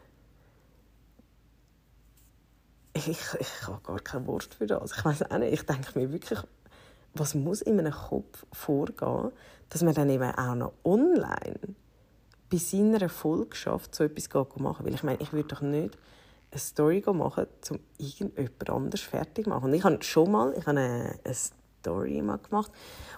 ich, 2.95 3.09
ich 3.09 3.67
habe 3.67 3.81
gar 3.83 4.01
kein 4.01 4.27
Wort 4.27 4.55
für 4.55 4.67
das. 4.67 4.97
Ich 4.97 5.05
weiß 5.05 5.31
auch 5.31 5.39
nicht, 5.39 5.53
ich 5.53 5.67
denke 5.67 5.99
mir 5.99 6.13
wirklich, 6.13 6.41
was 7.15 7.35
muss 7.35 7.63
in 7.63 7.77
meinem 7.77 7.93
Kopf 7.93 8.45
vorgehen, 8.53 9.33
dass 9.69 9.83
man 9.83 9.95
dann 9.95 10.11
eben 10.11 10.31
auch 10.31 10.55
noch 10.55 10.73
online 10.85 11.59
bei 12.51 12.59
seiner 12.59 13.01
Erfolg 13.01 13.57
schafft, 13.57 13.95
so 13.95 14.05
etwas 14.05 14.29
machen. 14.59 14.85
Weil 14.85 14.95
ich 14.95 15.03
meine, 15.03 15.21
ich 15.21 15.33
würde 15.33 15.49
doch 15.49 15.63
nicht 15.63 15.97
eine 16.51 16.61
Story 16.61 17.03
machen, 17.13 17.47
um 17.71 17.79
irgendjemand 17.97 18.71
anders 18.71 19.01
fertig 19.01 19.45
zu 19.45 19.51
machen. 19.51 19.65
Und 19.65 19.75
ich 19.75 19.85
habe 19.85 20.03
schon 20.03 20.31
mal 20.31 20.53
ich 20.53 20.67
habe 20.67 20.79
eine, 20.79 21.19
eine 21.25 21.35
Story 21.35 22.21
mal 22.21 22.39
gemacht, 22.39 22.71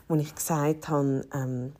wo 0.06 0.14
ich 0.14 0.34
gesagt 0.34 0.88
habe, 0.88 1.22
ähm, 1.34 1.72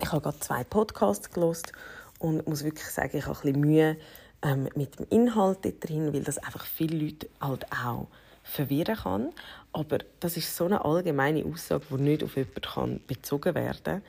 ich 0.00 0.10
habe 0.10 0.22
gerade 0.22 0.40
zwei 0.40 0.64
Podcasts 0.64 1.30
gelost 1.30 1.72
und 2.18 2.46
muss 2.48 2.64
wirklich 2.64 2.88
sagen, 2.88 3.16
ich 3.16 3.26
habe 3.26 3.38
ein 3.38 3.42
bisschen 3.42 3.60
Mühe 3.60 3.96
ähm, 4.42 4.68
mit 4.74 4.98
dem 4.98 5.06
Inhalt 5.10 5.58
drin, 5.80 6.12
weil 6.12 6.22
das 6.22 6.38
einfach 6.38 6.64
viele 6.64 6.98
Leute 6.98 7.28
halt 7.40 7.66
auch 7.72 8.08
verwirren 8.42 8.96
kann. 8.96 9.32
Aber 9.72 9.98
das 10.20 10.36
ist 10.36 10.56
so 10.56 10.64
eine 10.64 10.84
allgemeine 10.84 11.44
Aussage, 11.44 11.84
die 11.90 12.02
nicht 12.02 12.24
auf 12.24 12.36
jemanden 12.36 13.04
bezogen 13.06 13.54
werden 13.54 13.82
kann, 13.84 14.02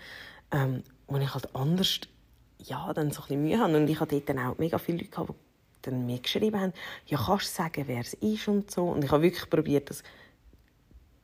ähm, 0.52 0.84
wo 1.08 1.18
ich 1.18 1.34
halt 1.34 1.54
anders 1.56 2.02
ja, 2.60 2.94
dann 2.94 3.12
so 3.12 3.24
ein 3.30 3.42
Mühe 3.42 3.60
habe. 3.60 3.76
Und 3.76 3.90
ich 3.90 4.00
hatte 4.00 4.20
dort 4.20 4.38
auch 4.38 4.58
mega 4.58 4.78
viele 4.78 5.00
Leute, 5.00 5.26
die 5.28 5.34
dann 5.84 6.06
mir 6.06 6.20
geschrieben 6.20 6.60
haben, 6.60 6.74
ja, 7.08 7.18
kannst 7.18 7.48
du 7.48 7.64
sagen, 7.64 7.84
wer 7.88 8.02
es 8.02 8.14
ist 8.14 8.48
und 8.48 8.72
so. 8.72 8.90
Und 8.90 9.04
ich 9.04 9.12
habe 9.12 9.24
wirklich 9.24 9.50
probiert, 9.50 9.90
das, 9.90 10.04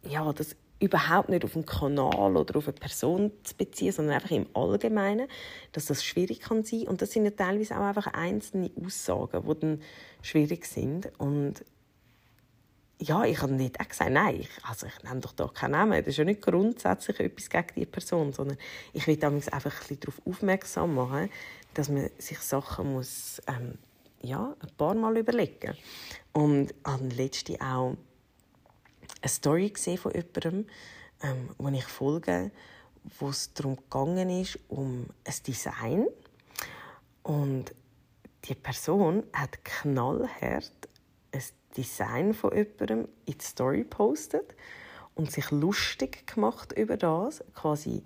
ja, 0.04 0.32
das 0.34 0.56
überhaupt 0.80 1.30
nicht 1.30 1.44
auf 1.44 1.56
einen 1.56 1.66
Kanal 1.66 2.38
oder 2.38 2.58
auf 2.58 2.68
eine 2.68 2.74
Person 2.74 3.32
zu 3.44 3.56
beziehen, 3.56 3.92
sondern 3.92 4.16
einfach 4.16 4.32
im 4.32 4.48
Allgemeinen, 4.54 5.28
dass 5.72 5.86
das 5.86 6.04
schwierig 6.04 6.42
kann 6.42 6.64
sein. 6.64 6.88
Und 6.88 7.02
das 7.02 7.12
sind 7.12 7.26
ja 7.26 7.32
teilweise 7.32 7.76
auch 7.78 7.84
einfach 7.84 8.08
einzelne 8.14 8.72
Aussagen, 8.86 9.44
die 9.48 9.60
dann 9.60 9.82
schwierig 10.22 10.66
sind. 10.66 11.12
Und 11.18 11.64
ja, 13.00 13.24
ich 13.26 13.42
habe 13.42 13.54
nicht 13.54 13.80
auch 13.80 13.88
gesagt, 13.88 14.12
nein, 14.12 14.42
ich, 14.42 14.50
also 14.64 14.88
ich 14.88 15.04
nenne 15.04 15.22
doch 15.22 15.34
da 15.34 15.48
keinen 15.48 15.72
Namen. 15.72 16.00
Das 16.00 16.08
ist 16.08 16.18
ja 16.18 16.24
nicht 16.26 16.42
grundsätzlich 16.42 17.20
etwas 17.20 17.50
gegen 17.50 17.68
diese 17.76 17.88
Person, 17.88 18.34
sondern 18.34 18.58
ich 18.94 19.08
will 19.08 19.24
einfach 19.24 19.90
ein 19.90 20.00
darauf 20.00 20.22
aufmerksam 20.26 20.96
machen, 20.96 21.30
dass 21.74 21.90
man 21.90 22.10
sich 22.18 22.40
Sachen 22.40 22.94
muss, 22.94 23.42
ähm, 23.48 23.78
ja, 24.22 24.56
ein 24.60 24.70
paar 24.78 24.96
Mal 24.96 25.18
überlegen 25.18 25.76
Und 26.34 26.74
habe 26.84 27.08
letzte 27.10 27.62
auch 27.62 27.96
eine 29.22 29.30
Story 29.30 29.70
gesehen 29.70 29.98
von 29.98 30.14
jemandem, 30.14 30.68
ähm, 31.24 31.50
wo 31.58 31.70
ich 31.70 31.86
folge, 31.86 32.52
wo 33.20 33.30
es 33.30 33.54
darum 33.54 33.78
gegangen 33.78 34.30
ist, 34.30 34.60
um 34.68 35.08
ein 35.26 35.34
Design. 35.46 36.08
Und 37.24 37.74
die 38.46 38.56
Person 38.56 39.24
hat 39.34 39.64
knallhart 39.64 40.72
ein 41.32 41.44
Design 41.76 42.34
von 42.34 42.56
jemandem 42.56 43.08
in 43.26 43.38
die 43.38 43.46
Story 43.46 43.80
gepostet 43.80 44.56
und 45.16 45.32
sich 45.32 45.52
lustig 45.52 46.28
gemacht 46.28 46.72
über 46.74 46.98
das. 46.98 47.44
Quasi, 47.54 48.04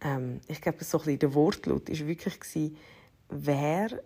ähm, 0.00 0.40
ich 0.48 0.60
glaube, 0.60 0.82
so 0.84 1.00
ein 1.00 1.18
der 1.18 1.34
Wortlaut 1.34 1.88
war 1.88 2.06
wirklich, 2.06 2.72
wer 3.28 4.02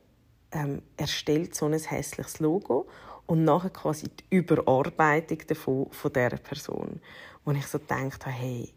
ähm, 0.53 0.83
erstellt 0.97 1.55
so 1.55 1.67
ein 1.67 1.79
hässliches 1.79 2.41
Logo 2.41 2.89
und 3.31 3.45
nachher 3.45 3.71
quasi 3.71 4.09
die 4.09 4.37
Überarbeitung 4.39 5.39
davon, 5.47 5.87
von 5.93 6.13
dieser 6.13 6.31
Person. 6.31 7.01
Und 7.45 7.55
ich 7.55 7.65
so 7.69 7.79
gedacht 7.79 8.27
habe, 8.27 8.35
hey, 8.35 8.75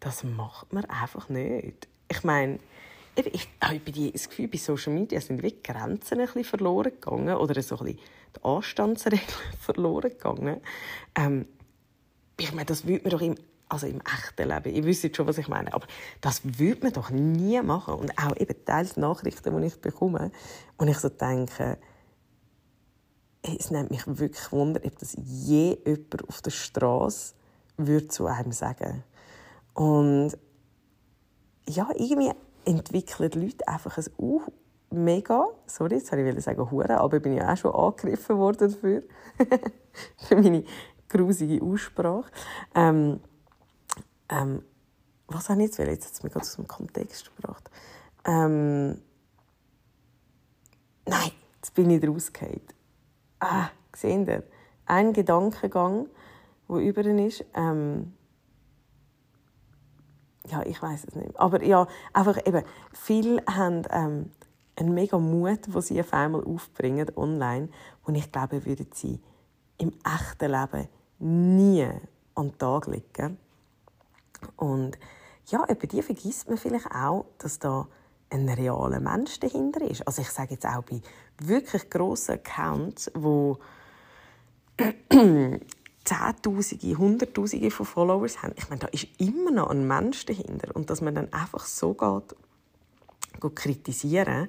das 0.00 0.24
macht 0.24 0.72
man 0.72 0.86
einfach 0.86 1.28
nicht. 1.28 1.86
Ich 2.08 2.24
meine, 2.24 2.58
ich 3.14 3.46
habe 3.60 3.78
das 4.10 4.30
Gefühl, 4.30 4.48
bei 4.48 4.56
Social 4.56 4.94
Media 4.94 5.20
sind 5.20 5.42
wirklich 5.42 5.62
Grenzen 5.62 6.18
ein 6.18 6.24
bisschen 6.24 6.44
verloren 6.44 6.92
gegangen 6.92 7.36
oder 7.36 7.60
so 7.60 7.78
ein 7.78 7.84
bisschen 7.84 8.00
die 8.36 8.42
Anstandsregeln 8.42 9.28
verloren 9.60 10.12
gegangen. 10.12 10.62
Ähm, 11.14 11.46
ich 12.40 12.52
meine, 12.52 12.64
das 12.64 12.86
würde 12.86 13.02
man 13.02 13.10
doch 13.10 13.20
im, 13.20 13.34
also 13.68 13.86
im 13.86 14.00
echten 14.00 14.48
Leben, 14.48 14.74
ihr 14.74 14.84
wisst 14.84 15.14
schon, 15.14 15.26
was 15.26 15.36
ich 15.36 15.48
meine, 15.48 15.74
aber 15.74 15.86
das 16.22 16.40
würde 16.42 16.84
man 16.84 16.92
doch 16.94 17.10
nie 17.10 17.60
machen. 17.60 17.96
Und 17.96 18.16
auch 18.18 18.34
eben 18.38 18.64
teils 18.64 18.96
Nachrichten, 18.96 19.60
die 19.60 19.66
ich 19.66 19.78
bekomme, 19.78 20.30
und 20.78 20.88
ich 20.88 20.96
so 20.96 21.10
denke, 21.10 21.76
es 23.58 23.70
nimmt 23.70 23.90
mich 23.90 24.06
wirklich 24.06 24.52
Wunder, 24.52 24.80
ob 24.84 24.98
das 24.98 25.16
je 25.22 25.78
jemand 25.84 26.28
auf 26.28 26.42
der 26.42 26.50
Straße 26.50 27.34
zu 28.08 28.26
einem 28.26 28.52
sagen. 28.52 29.04
Und 29.74 30.32
ja, 31.68 31.88
irgendwie 31.94 32.32
entwickeln 32.64 33.30
die 33.30 33.40
Leute 33.40 33.68
einfach 33.68 33.98
ein 33.98 34.06
uh, 34.18 34.42
mega, 34.90 35.46
sorry, 35.66 35.96
jetzt 35.96 36.10
wollte 36.12 36.30
ich 36.30 36.44
sagen 36.44 36.70
Hure, 36.70 36.98
aber 36.98 37.18
ich 37.18 37.22
bin 37.22 37.34
ja 37.34 37.52
auch 37.52 37.56
schon 37.56 37.74
angegriffen 37.74 38.38
worden 38.38 38.70
dafür, 38.72 39.02
für 40.28 40.36
meine 40.36 40.64
grusige 41.08 41.62
Aussprache. 41.62 42.30
Ähm, 42.74 43.20
ähm, 44.28 44.62
was 45.28 45.48
habe 45.48 45.62
ich 45.62 45.68
jetzt? 45.68 45.78
Jetzt 45.78 46.06
hat 46.06 46.12
es 46.12 46.22
mich 46.22 46.32
gerade 46.32 46.46
aus 46.46 46.56
dem 46.56 46.68
Kontext 46.68 47.34
gebracht. 47.36 47.70
Ähm, 48.24 49.00
nein, 51.04 51.30
jetzt 51.56 51.74
bin 51.74 51.90
ich 51.90 52.06
rausgefallen. 52.06 52.75
Ah, 53.40 53.68
seht 53.94 54.28
ihr? 54.28 54.42
Ein 54.86 55.12
Gedankengang, 55.12 56.08
der 56.68 56.76
über 56.76 57.04
ihn 57.04 57.18
ist. 57.18 57.44
Ähm, 57.54 58.14
ja, 60.46 60.62
ich 60.62 60.80
weiß 60.80 61.04
es 61.08 61.14
nicht. 61.14 61.38
Aber 61.38 61.62
ja, 61.62 61.86
einfach 62.12 62.38
eben, 62.46 62.62
viele 62.92 63.42
haben 63.46 63.82
ähm, 63.90 64.30
einen 64.76 64.94
mega 64.94 65.18
Mut, 65.18 65.66
den 65.66 65.80
sie 65.80 66.00
auf 66.00 66.12
einmal 66.12 66.44
aufbringen 66.44 67.10
online, 67.16 67.68
und 68.04 68.14
ich 68.14 68.30
glaube, 68.30 68.64
würden 68.64 68.88
sie 68.92 69.20
im 69.78 69.92
echten 70.04 70.52
Leben 70.52 70.88
nie 71.18 71.88
an 72.34 72.50
den 72.50 72.58
Tag 72.58 72.86
legen. 72.86 73.38
Und 74.56 74.98
ja, 75.46 75.64
über 75.68 75.86
die 75.86 76.02
vergisst 76.02 76.48
man 76.48 76.58
vielleicht 76.58 76.90
auch, 76.92 77.26
dass 77.38 77.58
da 77.58 77.88
ein 78.30 78.48
realer 78.48 79.00
Mensch 79.00 79.38
dahinter 79.40 79.82
ist. 79.82 80.06
Also 80.06 80.22
ich 80.22 80.30
sage 80.30 80.54
jetzt 80.54 80.66
auch 80.66 80.82
bei 80.82 81.00
wirklich 81.38 81.88
grossen 81.90 82.32
Accounts, 82.32 83.10
wo 83.14 83.58
Zehntausende, 86.04 86.96
Hunderttausende 86.96 87.70
von 87.70 87.86
Followers 87.86 88.42
haben. 88.42 88.54
Ich 88.56 88.68
meine, 88.68 88.80
da 88.80 88.86
ist 88.88 89.08
immer 89.18 89.50
noch 89.50 89.70
ein 89.70 89.86
Mensch 89.86 90.24
dahinter. 90.24 90.74
Und 90.74 90.88
dass 90.88 91.00
man 91.00 91.14
dann 91.14 91.32
einfach 91.32 91.64
so 91.64 91.94
geht, 91.94 92.36
geht 93.40 93.56
kritisieren, 93.56 94.48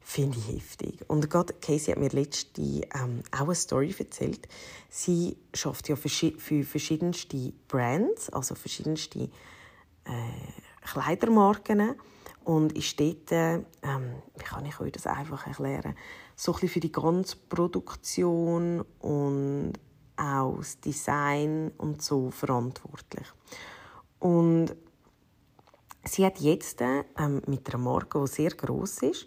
finde 0.00 0.38
ich 0.38 0.56
heftig. 0.56 1.04
Und 1.08 1.30
gerade 1.30 1.54
Casey 1.54 1.92
hat 1.92 1.98
mir 1.98 2.10
letzte 2.10 2.62
ähm, 2.62 3.22
auch 3.32 3.44
eine 3.44 3.54
Story 3.54 3.94
erzählt. 3.98 4.46
Sie 4.88 5.36
schafft 5.54 5.88
ja 5.88 5.96
für, 5.96 6.08
für 6.08 6.64
verschiedenste 6.64 7.52
Brands, 7.68 8.28
also 8.30 8.54
verschiedenste 8.54 9.20
äh, 9.20 9.30
Kleidermarken 10.82 11.94
und 12.44 12.72
ist 12.72 12.98
dort, 12.98 13.32
ähm, 13.32 13.62
wie 14.36 14.44
kann 14.44 14.64
ich 14.64 14.80
euch 14.80 14.92
das 14.92 15.06
einfach 15.06 15.46
erklären, 15.46 15.94
so 16.36 16.54
ein 16.54 16.68
für 16.68 16.80
die 16.80 16.92
ganze 16.92 17.36
Produktion 17.36 18.84
und 19.00 19.74
auch 20.16 20.56
das 20.58 20.80
Design 20.80 21.72
und 21.78 22.02
so 22.02 22.30
verantwortlich. 22.30 23.26
Und 24.18 24.74
sie 26.04 26.24
hat 26.24 26.40
jetzt 26.40 26.80
ähm, 26.80 27.42
mit 27.46 27.68
einer 27.68 27.82
Marke, 27.82 28.20
die 28.20 28.26
sehr 28.26 28.50
groß 28.50 29.02
ist, 29.02 29.26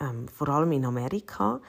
ähm, 0.00 0.28
vor 0.28 0.48
allem 0.48 0.72
in 0.72 0.84
Amerika, 0.84 1.60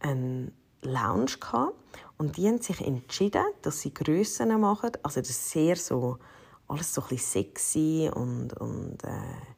einen 0.00 0.52
Lounge 0.82 1.38
gehabt. 1.40 1.74
Und 2.18 2.36
die 2.36 2.48
haben 2.48 2.60
sich 2.60 2.80
entschieden, 2.80 3.44
dass 3.62 3.80
sie 3.80 3.92
Grössen 3.92 4.58
machen. 4.60 4.92
Also 5.02 5.20
das 5.20 5.30
ist 5.30 5.50
sehr 5.50 5.76
so, 5.76 6.18
alles 6.68 6.94
so 6.94 7.02
ein 7.10 7.18
sexy 7.18 8.10
und, 8.14 8.52
und 8.54 9.04
äh, 9.04 9.55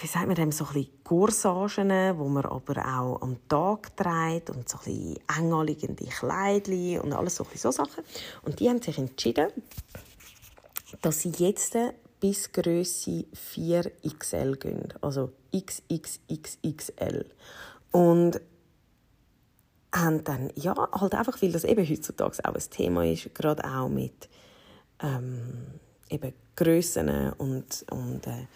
wie 0.00 0.06
sagt 0.06 0.26
man 0.26 0.34
dem, 0.34 0.52
so 0.52 0.64
ein 0.64 0.72
bisschen 0.74 1.04
Corsagen, 1.04 2.18
wo 2.18 2.28
man 2.28 2.44
aber 2.44 2.78
auch 2.78 3.22
am 3.22 3.36
Tag 3.48 3.96
trägt 3.96 4.50
und 4.50 4.68
so 4.68 4.78
ein 4.78 4.84
bisschen 4.84 5.18
eng 5.36 5.52
anliegende 5.52 6.04
Kleidchen 6.04 7.00
und 7.00 7.12
alles 7.12 7.36
so, 7.36 7.46
so 7.54 7.70
Sachen. 7.70 8.04
Und 8.42 8.58
die 8.58 8.68
haben 8.68 8.82
sich 8.82 8.98
entschieden, 8.98 9.48
dass 11.00 11.20
sie 11.22 11.32
jetzt 11.38 11.76
bis 12.20 12.50
Größe 12.50 13.26
4XL 13.54 14.56
gehen, 14.56 14.94
also 15.00 15.32
XXXXL. 15.54 17.26
Und 17.92 18.40
haben 19.94 20.24
dann, 20.24 20.50
ja, 20.54 20.74
halt 20.92 21.14
einfach, 21.14 21.40
weil 21.40 21.52
das 21.52 21.64
eben 21.64 21.88
heutzutage 21.88 22.44
auch 22.44 22.54
ein 22.54 22.70
Thema 22.70 23.06
ist, 23.06 23.34
gerade 23.34 23.64
auch 23.64 23.88
mit 23.88 24.28
ähm, 25.00 25.80
eben 26.10 26.34
Grössen 26.56 27.32
und, 27.34 27.86
und 27.90 28.26
äh, 28.26 28.46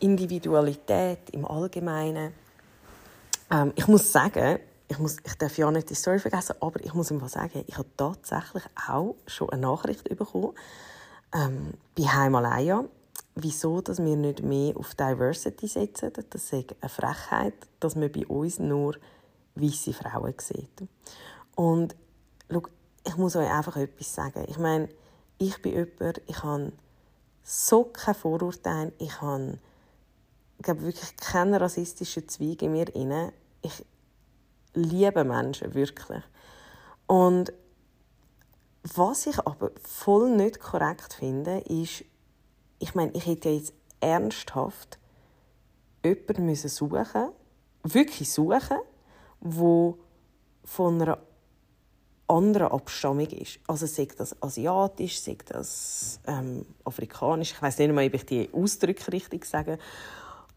Individualität 0.00 1.30
im 1.30 1.44
Allgemeinen. 1.44 2.32
Ähm, 3.50 3.72
ich 3.76 3.86
muss 3.86 4.12
sagen, 4.12 4.58
ich, 4.88 4.98
muss, 4.98 5.16
ich 5.24 5.34
darf 5.34 5.56
ja 5.58 5.70
nicht 5.70 5.90
die 5.90 5.94
Story 5.94 6.18
vergessen, 6.18 6.56
aber 6.60 6.84
ich 6.84 6.94
muss 6.94 7.10
ihm 7.10 7.26
sagen, 7.28 7.64
ich 7.66 7.76
habe 7.76 7.88
tatsächlich 7.96 8.64
auch 8.88 9.16
schon 9.26 9.50
eine 9.50 9.62
Nachricht 9.62 10.04
bekommen 10.04 10.52
ähm, 11.34 11.74
bei 11.96 12.04
Heimalaya, 12.04 12.84
wieso 13.34 13.80
dass 13.80 13.98
wir 13.98 14.16
nicht 14.16 14.42
mehr 14.42 14.76
auf 14.76 14.94
Diversity 14.94 15.66
setzen. 15.66 16.12
Das 16.30 16.52
ist 16.52 16.52
eine 16.52 16.88
Frechheit, 16.88 17.54
dass 17.80 17.96
man 17.96 18.12
bei 18.12 18.26
uns 18.26 18.58
nur 18.58 18.94
weiße 19.54 19.92
Frauen 19.92 20.34
sieht. 20.38 20.88
Und 21.54 21.96
schau, 22.50 22.62
ich 23.04 23.16
muss 23.16 23.36
euch 23.36 23.50
einfach 23.50 23.76
etwas 23.76 24.14
sagen. 24.14 24.44
Ich 24.48 24.58
meine, 24.58 24.88
ich 25.38 25.60
bin 25.62 25.72
jemand, 25.72 26.20
ich 26.26 26.42
habe 26.42 26.72
so 27.42 27.84
kein 27.84 28.14
Vorurteil, 28.14 28.92
ich 28.98 29.20
habe 29.20 29.58
ich 30.58 30.64
glaube 30.64 30.82
wirklich 30.82 31.16
keinen 31.16 31.54
rassistischen 31.54 32.28
Zweig 32.28 32.62
in 32.62 32.72
mir 32.72 32.94
inne. 32.94 33.32
Ich 33.62 33.84
liebe 34.74 35.24
Menschen 35.24 35.74
wirklich. 35.74 36.22
Und 37.06 37.52
was 38.94 39.26
ich 39.26 39.38
aber 39.40 39.70
voll 39.82 40.30
nicht 40.30 40.60
korrekt 40.60 41.14
finde, 41.14 41.58
ist, 41.60 42.04
ich 42.78 42.94
meine, 42.94 43.12
ich 43.12 43.26
hätte 43.26 43.48
jetzt 43.48 43.72
ernsthaft 44.00 44.98
jemanden 46.04 46.46
müssen 46.46 46.68
suchen, 46.68 47.30
wirklich 47.82 48.32
suchen, 48.32 48.78
wo 49.40 49.98
von 50.64 51.00
einer 51.00 51.18
anderen 52.28 52.68
Abstammung 52.68 53.26
ist. 53.26 53.60
Also 53.66 53.86
sagt 53.86 54.20
das 54.20 54.40
asiatisch, 54.42 55.20
sagt 55.20 55.50
das 55.50 56.20
ähm, 56.26 56.66
afrikanisch. 56.84 57.52
Ich 57.52 57.62
weiß 57.62 57.78
nicht 57.78 57.92
mal, 57.92 58.06
ob 58.06 58.14
ich 58.14 58.26
die 58.26 58.50
Ausdrücke 58.52 59.12
richtig 59.12 59.46
sage. 59.46 59.78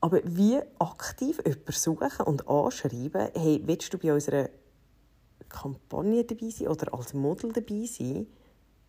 Aber 0.02 0.22
wie 0.24 0.60
aktiv 0.80 1.40
jemanden 1.46 1.72
suchen 1.72 2.26
und 2.26 2.48
anschreiben, 2.48 3.30
hey, 3.34 3.62
willst 3.66 3.94
du 3.94 3.98
bei 3.98 4.14
unserer 4.14 4.50
Kampagne 5.50 6.24
dabei 6.24 6.50
sein 6.50 6.68
oder 6.68 6.94
als 6.94 7.14
Model 7.14 7.52
dabei 7.52 7.86
sein, 7.86 8.28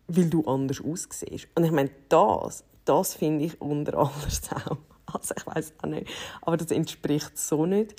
weil 0.07 0.29
du 0.29 0.43
anders 0.45 0.81
aussiehst? 0.81 1.47
Und 1.55 1.65
ich 1.65 1.71
meine, 1.71 1.91
das, 2.07 2.63
das 2.85 3.15
finde 3.15 3.45
ich 3.45 3.59
unter 3.61 3.97
aller 3.97 4.29
Sau. 4.29 4.77
Also 5.13 5.33
ich 5.35 5.45
weiß 5.45 5.73
auch 5.81 5.87
nicht. 5.87 6.07
Aber 6.41 6.55
das 6.55 6.71
entspricht 6.71 7.37
so 7.37 7.65
nicht 7.65 7.95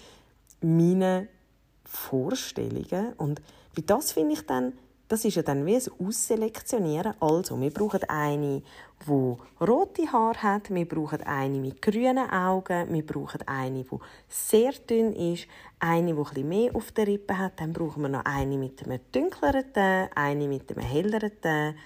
meinen 0.63 1.29
Vorstellungen. 1.85 3.13
Und 3.19 3.43
wie 3.75 3.83
das 3.83 4.13
finde 4.13 4.33
ich 4.33 4.47
dann 4.47 4.73
das 5.13 5.27
ist 5.27 5.35
ja 5.35 5.43
dann 5.43 5.67
wie 5.67 5.77
ein 5.77 5.83
Ausselektionieren. 5.99 7.13
Also, 7.21 7.61
wir 7.61 7.71
brauchen 7.71 8.03
eine, 8.09 8.63
die 9.07 9.65
rote 9.65 10.13
Haare 10.13 10.43
hat, 10.43 10.75
wir 10.75 10.87
brauchen 10.87 11.23
eine 11.23 11.59
mit 11.59 11.83
grünen 11.83 12.31
Augen, 12.31 12.93
wir 12.93 13.05
brauchen 13.05 13.47
eine, 13.47 13.85
die 13.85 13.99
sehr 14.29 14.73
dünn 14.73 15.13
ist, 15.13 15.47
eine, 15.79 16.15
die 16.15 16.21
etwas 16.21 16.45
mehr 16.45 16.75
auf 16.75 16.93
der 16.93 17.07
Rippe 17.07 17.37
hat, 17.39 17.61
dann 17.61 17.73
brauchen 17.73 18.03
wir 18.03 18.09
noch 18.09 18.25
eine 18.25 18.57
mit 18.57 18.83
einem 18.85 19.01
dunkleren 19.13 19.73
Teint, 19.73 20.11
eine 20.17 20.49
mit 20.49 20.71
einem 20.71 20.87
helleren 20.87 21.41
Teint. 21.41 21.77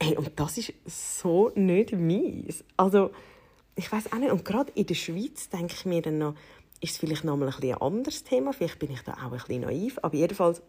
Hey, 0.00 0.16
und 0.16 0.32
das 0.38 0.58
ist 0.58 0.72
so 0.86 1.50
nicht 1.54 1.92
meins. 1.92 2.64
Also, 2.76 3.10
ich 3.76 3.90
weiß 3.90 4.12
auch 4.12 4.18
nicht. 4.18 4.32
Und 4.32 4.44
gerade 4.44 4.72
in 4.74 4.86
der 4.86 4.94
Schweiz 4.94 5.48
denke 5.48 5.74
ich 5.74 5.86
mir 5.86 6.02
dann 6.02 6.18
noch, 6.18 6.34
ist 6.80 6.92
es 6.92 6.98
vielleicht 6.98 7.24
noch 7.24 7.36
mal 7.36 7.48
ein, 7.48 7.62
ein 7.62 7.74
anderes 7.74 8.24
Thema. 8.24 8.52
Vielleicht 8.52 8.78
bin 8.80 8.90
ich 8.90 9.02
da 9.02 9.12
auch 9.12 9.30
ein 9.30 9.38
bisschen 9.38 9.60
naiv. 9.60 9.98
Aber 10.02 10.16
jedenfalls 10.16 10.60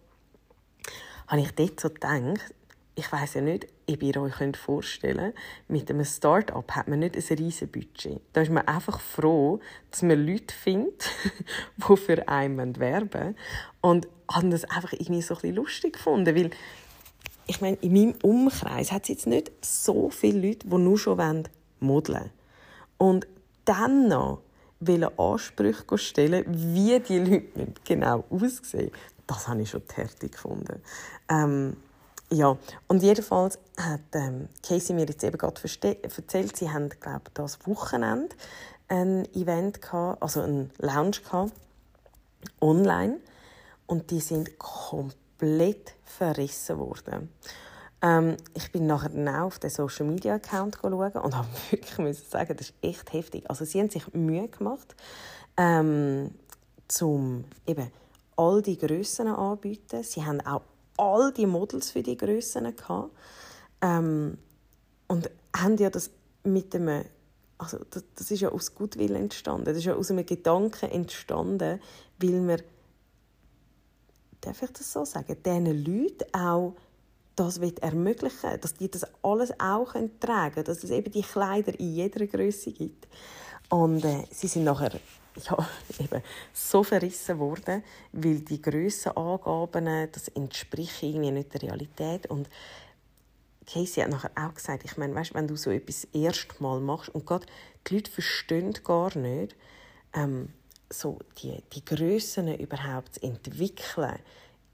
habe 1.27 1.41
ich 1.41 1.51
dort 1.51 1.79
so 1.79 1.89
gedacht, 1.89 2.53
ich 2.95 3.11
weiß 3.11 3.35
ja 3.35 3.41
nicht, 3.41 3.67
ob 3.89 4.03
ihr 4.03 4.21
euch 4.21 4.57
vorstellen 4.57 5.33
könnt, 5.33 5.69
mit 5.69 5.89
einem 5.89 6.05
Start-up 6.05 6.71
hat 6.71 6.87
man 6.87 6.99
nicht 6.99 7.15
ein 7.15 7.37
riesiges 7.37 7.71
Budget. 7.71 8.21
Da 8.33 8.41
ist 8.41 8.51
man 8.51 8.67
einfach 8.67 8.99
froh, 8.99 9.59
dass 9.89 10.03
man 10.03 10.25
Leute 10.25 10.53
findet, 10.53 11.09
die 11.77 11.97
für 11.97 12.27
einen 12.27 12.77
werben 12.77 13.35
Und 13.81 14.07
habe 14.29 14.49
das 14.49 14.65
einfach 14.65 14.93
irgendwie 14.93 15.21
so 15.21 15.33
ein 15.35 15.41
bisschen 15.41 15.55
lustig 15.55 15.93
gefunden, 15.93 16.35
weil 16.35 16.51
ich 17.47 17.61
meine, 17.61 17.77
in 17.77 17.93
meinem 17.93 18.15
Umkreis 18.21 18.91
hat 18.91 19.03
es 19.03 19.09
jetzt 19.09 19.27
nicht 19.27 19.51
so 19.61 20.09
viele 20.09 20.47
Leute, 20.47 20.67
die 20.67 20.77
nur 20.77 20.97
schon 20.97 21.17
modeln 21.79 22.15
wollen. 22.17 22.29
Und 22.97 23.27
dann 23.65 24.07
noch 24.07 24.41
Ansprüche 25.17 25.97
stellen, 25.97 26.45
wie 26.47 26.99
die 26.99 27.19
Leute 27.19 27.73
genau 27.85 28.23
aussehen 28.29 28.91
das 29.27 29.47
habe 29.47 29.61
ich 29.61 29.69
schon 29.69 29.81
fertig 29.81 30.33
gefunden. 30.33 30.81
Ähm, 31.29 31.77
ja, 32.33 32.57
und 32.87 33.03
jedenfalls 33.03 33.59
hat 33.77 34.01
ähm, 34.13 34.49
Casey 34.61 34.95
mir 34.95 35.05
jetzt 35.05 35.23
eben 35.23 35.37
gerade 35.37 35.61
erzählt, 35.61 36.57
sie 36.57 36.71
haben, 36.71 36.89
glaube 36.89 37.21
ich, 37.27 37.33
das 37.33 37.65
Wochenende 37.67 38.35
ein 38.87 39.25
Event 39.33 39.81
gehabt, 39.81 40.21
also 40.21 40.41
ein 40.41 40.71
Lounge 40.79 41.17
gehabt, 41.23 41.53
online 42.59 43.19
und 43.85 44.09
die 44.09 44.19
sind 44.19 44.57
komplett 44.57 45.93
verrissen 46.03 46.79
worden. 46.79 47.29
Ähm, 48.01 48.37
ich 48.55 48.71
bin 48.71 48.87
nachher 48.87 49.11
auch 49.11 49.45
auf 49.45 49.59
den 49.59 49.69
Social 49.69 50.05
Media 50.07 50.35
Account 50.35 50.79
schauen 50.81 51.11
und 51.13 51.35
habe 51.37 51.47
wirklich 51.69 51.97
müssen 51.99 52.25
sagen, 52.29 52.57
das 52.57 52.69
ist 52.69 52.75
echt 52.81 53.13
heftig. 53.13 53.49
Also 53.49 53.63
sie 53.63 53.79
haben 53.79 53.89
sich 53.89 54.11
Mühe 54.13 54.47
gemacht, 54.47 54.95
ähm, 55.55 56.31
zum 56.87 57.45
eben 57.67 57.91
all 58.35 58.61
die 58.63 58.77
Grössen 58.77 59.27
anbieten. 59.27 60.03
Sie 60.03 60.25
haben 60.25 60.41
auch 60.41 60.61
all 60.97 61.31
die 61.33 61.45
Models 61.45 61.91
für 61.91 62.03
die 62.03 62.17
Grössen 62.17 62.75
gehabt. 62.75 63.11
Ähm, 63.81 64.37
und 65.07 65.29
haben 65.55 65.77
ja 65.77 65.89
das 65.89 66.09
mit 66.43 66.73
dem 66.73 67.03
also 67.57 67.77
das, 67.91 68.03
das 68.15 68.31
ist 68.31 68.41
ja 68.41 68.49
aus 68.49 68.75
Gutwill 68.75 69.15
entstanden. 69.15 69.65
Das 69.65 69.77
ist 69.77 69.85
ja 69.85 69.95
aus 69.95 70.11
einem 70.11 70.25
Gedanken 70.25 70.89
entstanden, 70.89 71.79
weil 72.19 72.47
wir 72.47 72.57
darf 74.41 74.61
ich 74.61 74.71
das 74.71 74.91
so 74.91 75.05
sagen, 75.05 75.37
diesen 75.41 75.85
Leuten 75.85 76.33
auch 76.33 76.75
das 77.35 77.57
ermöglichen 77.57 78.59
dass 78.61 78.73
die 78.75 78.91
das 78.91 79.05
alles 79.23 79.51
auch 79.59 79.93
tragen 80.19 80.53
können, 80.53 80.65
dass 80.65 80.83
es 80.83 80.91
eben 80.91 81.11
die 81.11 81.21
Kleider 81.21 81.77
in 81.79 81.93
jeder 81.93 82.27
Größe 82.27 82.71
gibt. 82.71 83.07
Und 83.69 84.03
äh, 84.03 84.25
sie 84.29 84.47
sind 84.47 84.65
nachher 84.65 84.99
ja, 85.49 85.69
eben 85.99 86.21
so 86.53 86.83
verrissen 86.83 87.39
worden, 87.39 87.83
weil 88.11 88.39
die 88.39 88.61
Grössenangaben, 88.61 90.11
das 90.11 90.27
entspricht 90.29 91.03
irgendwie 91.03 91.31
nicht 91.31 91.53
der 91.53 91.63
Realität. 91.63 92.27
Und 92.27 92.49
Casey 93.65 94.03
hat 94.03 94.11
nachher 94.11 94.31
auch 94.35 94.53
gesagt, 94.53 94.83
ich 94.85 94.97
meine, 94.97 95.15
weißt, 95.15 95.33
wenn 95.33 95.47
du 95.47 95.55
so 95.55 95.71
etwas 95.71 96.05
erstmal 96.13 96.79
machst 96.79 97.09
und 97.09 97.25
gerade 97.25 97.45
die 97.87 97.95
Leute 97.95 98.11
verstehen 98.11 98.73
gar 98.83 99.17
nicht, 99.17 99.55
ähm, 100.13 100.49
so 100.89 101.19
die, 101.41 101.63
die 101.73 101.83
Grössen 101.83 102.55
überhaupt 102.57 103.15
zu 103.15 103.23
entwickeln 103.23 104.19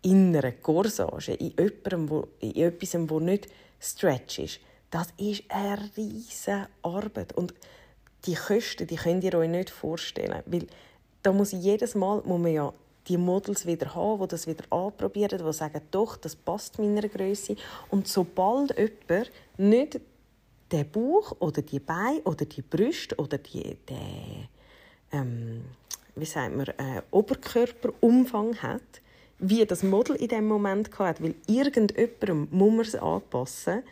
in 0.01 0.35
einer 0.35 0.51
Corsage, 0.51 1.33
in, 1.33 1.53
jemandem, 1.57 2.09
wo, 2.09 2.27
in 2.39 2.55
etwas, 2.55 2.95
wo 3.09 3.19
nicht 3.19 3.47
Stretch 3.79 4.39
ist, 4.39 4.59
das 4.91 5.09
ist 5.17 5.43
eine 5.49 5.89
riesige 5.95 6.67
Arbeit. 6.81 7.33
Und 7.33 7.53
die 8.25 8.35
Kosten, 8.35 8.87
die 8.87 8.95
könnt 8.95 9.23
ihr 9.23 9.33
euch 9.35 9.49
nicht 9.49 9.69
vorstellen. 9.69 10.43
Weil 10.45 10.67
da 11.23 11.31
muss 11.31 11.51
jedes 11.51 11.95
Mal 11.95 12.21
muss 12.25 12.39
man 12.39 12.53
ja 12.53 12.73
die 13.07 13.17
Models 13.17 13.65
wieder 13.65 13.95
haben, 13.95 14.21
die 14.21 14.27
das 14.27 14.47
wieder 14.47 14.63
anprobieren, 14.71 15.41
die 15.43 15.53
sagen, 15.53 15.81
doch, 15.91 16.17
das 16.17 16.35
passt 16.35 16.79
meiner 16.79 17.07
Größe. 17.07 17.55
Und 17.89 18.07
sobald 18.07 18.77
jemand 18.77 19.31
nicht 19.57 19.99
den 20.71 20.91
Bauch 20.91 21.35
oder 21.39 21.61
die 21.61 21.79
Beine 21.79 22.21
oder 22.23 22.45
die 22.45 22.61
Brüste 22.61 23.15
oder 23.15 23.39
die, 23.39 23.75
den, 23.89 24.47
ähm, 25.11 25.65
wie 26.15 26.25
sagt 26.25 26.55
man, 26.55 26.67
äh, 26.67 27.01
Oberkörperumfang 27.09 28.61
hat, 28.61 29.01
wie 29.39 29.65
das 29.65 29.83
Model 29.83 30.15
in 30.17 30.27
dem 30.27 30.47
Moment 30.47 30.97
hat, 30.99 31.23
weil 31.23 31.33
irgendjemandem 31.47 32.47
muss 32.51 32.71
man 32.71 32.81
es 32.81 32.95
anpassen, 32.95 33.83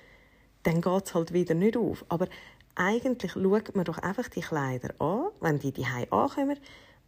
dann 0.64 0.82
geht 0.82 1.06
es 1.06 1.16
halt 1.16 1.34
wieder 1.34 1.56
nicht 1.56 1.78
auf. 1.78 2.06
Aber 2.10 2.28
eigentlich 2.78 3.34
schaut 3.34 3.76
man 3.76 3.86
doch 3.86 3.98
einfach 3.98 4.28
die 4.30 4.42
Kleider 4.42 4.94
an, 5.00 5.28
wenn 5.42 5.60
die 5.60 5.72
die 5.72 5.86
ankommen 5.86 6.58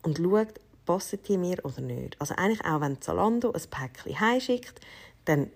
und 0.03 0.17
schaut, 0.17 0.59
passen 0.85 1.19
die 1.27 1.37
mir 1.37 1.63
oder 1.63 1.81
nicht. 1.81 2.19
Also 2.19 2.35
eigentlich 2.35 2.65
auch, 2.65 2.81
wenn 2.81 2.99
Zalando 3.01 3.51
ein 3.51 3.61
Päckchen 3.69 4.19
heimschickt, 4.19 4.79
dann 5.25 5.51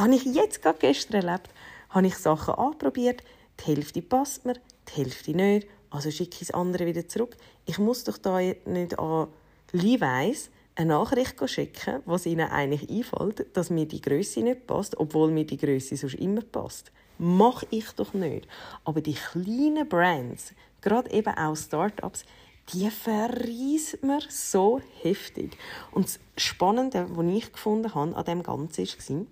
habe 0.00 0.14
ich 0.14 0.24
jetzt 0.24 0.62
gerade 0.62 0.78
gestern 0.78 1.22
erlebt, 1.22 1.50
habe 1.90 2.06
ich 2.06 2.16
Sachen 2.16 2.54
anprobiert, 2.54 3.22
die 3.60 3.64
Hälfte 3.64 4.00
passt 4.00 4.46
mir, 4.46 4.54
die 4.88 5.02
Hälfte 5.02 5.32
nicht, 5.32 5.68
also 5.90 6.10
schicke 6.10 6.38
ich 6.40 6.48
das 6.48 6.52
andere 6.52 6.86
wieder 6.86 7.06
zurück. 7.06 7.36
Ich 7.66 7.78
muss 7.78 8.04
doch 8.04 8.16
da 8.16 8.38
nicht 8.38 8.98
an 8.98 9.28
Levi's 9.72 10.50
eine 10.76 10.94
Nachricht 10.94 11.36
schicken, 11.50 12.02
was 12.06 12.24
ihnen 12.24 12.48
eigentlich 12.48 12.88
einfällt, 12.88 13.54
dass 13.54 13.68
mir 13.68 13.86
die 13.86 14.00
Größe 14.00 14.40
nicht 14.40 14.66
passt, 14.66 14.98
obwohl 14.98 15.30
mir 15.30 15.44
die 15.44 15.58
Größe 15.58 15.96
sonst 15.96 16.14
immer 16.14 16.40
passt. 16.40 16.90
Mache 17.22 17.66
ich 17.68 17.90
doch 17.90 18.14
nicht. 18.14 18.48
Aber 18.82 19.02
die 19.02 19.12
kleinen 19.12 19.86
Brands, 19.86 20.54
gerade 20.80 21.10
eben 21.10 21.36
auch 21.36 21.54
Startups, 21.54 22.24
die 22.72 22.88
verreist 22.88 24.02
mir 24.02 24.22
so 24.30 24.80
heftig. 25.02 25.58
Und 25.92 26.06
das 26.06 26.20
Spannende, 26.38 27.06
was 27.10 27.26
ich 27.26 27.52
gefunden 27.52 27.94
habe 27.94 28.16
an 28.16 28.24
dem 28.24 28.42
Ganzen, 28.42 28.86
war, 28.86 29.26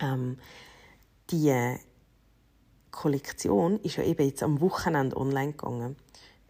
ähm, 0.00 0.38
die 1.30 1.76
Kollektion 2.90 3.78
ist 3.82 3.98
ja 3.98 4.02
eben 4.02 4.26
jetzt 4.26 4.42
am 4.42 4.60
Wochenende 4.60 5.16
online 5.16 5.52
gegangen. 5.52 5.94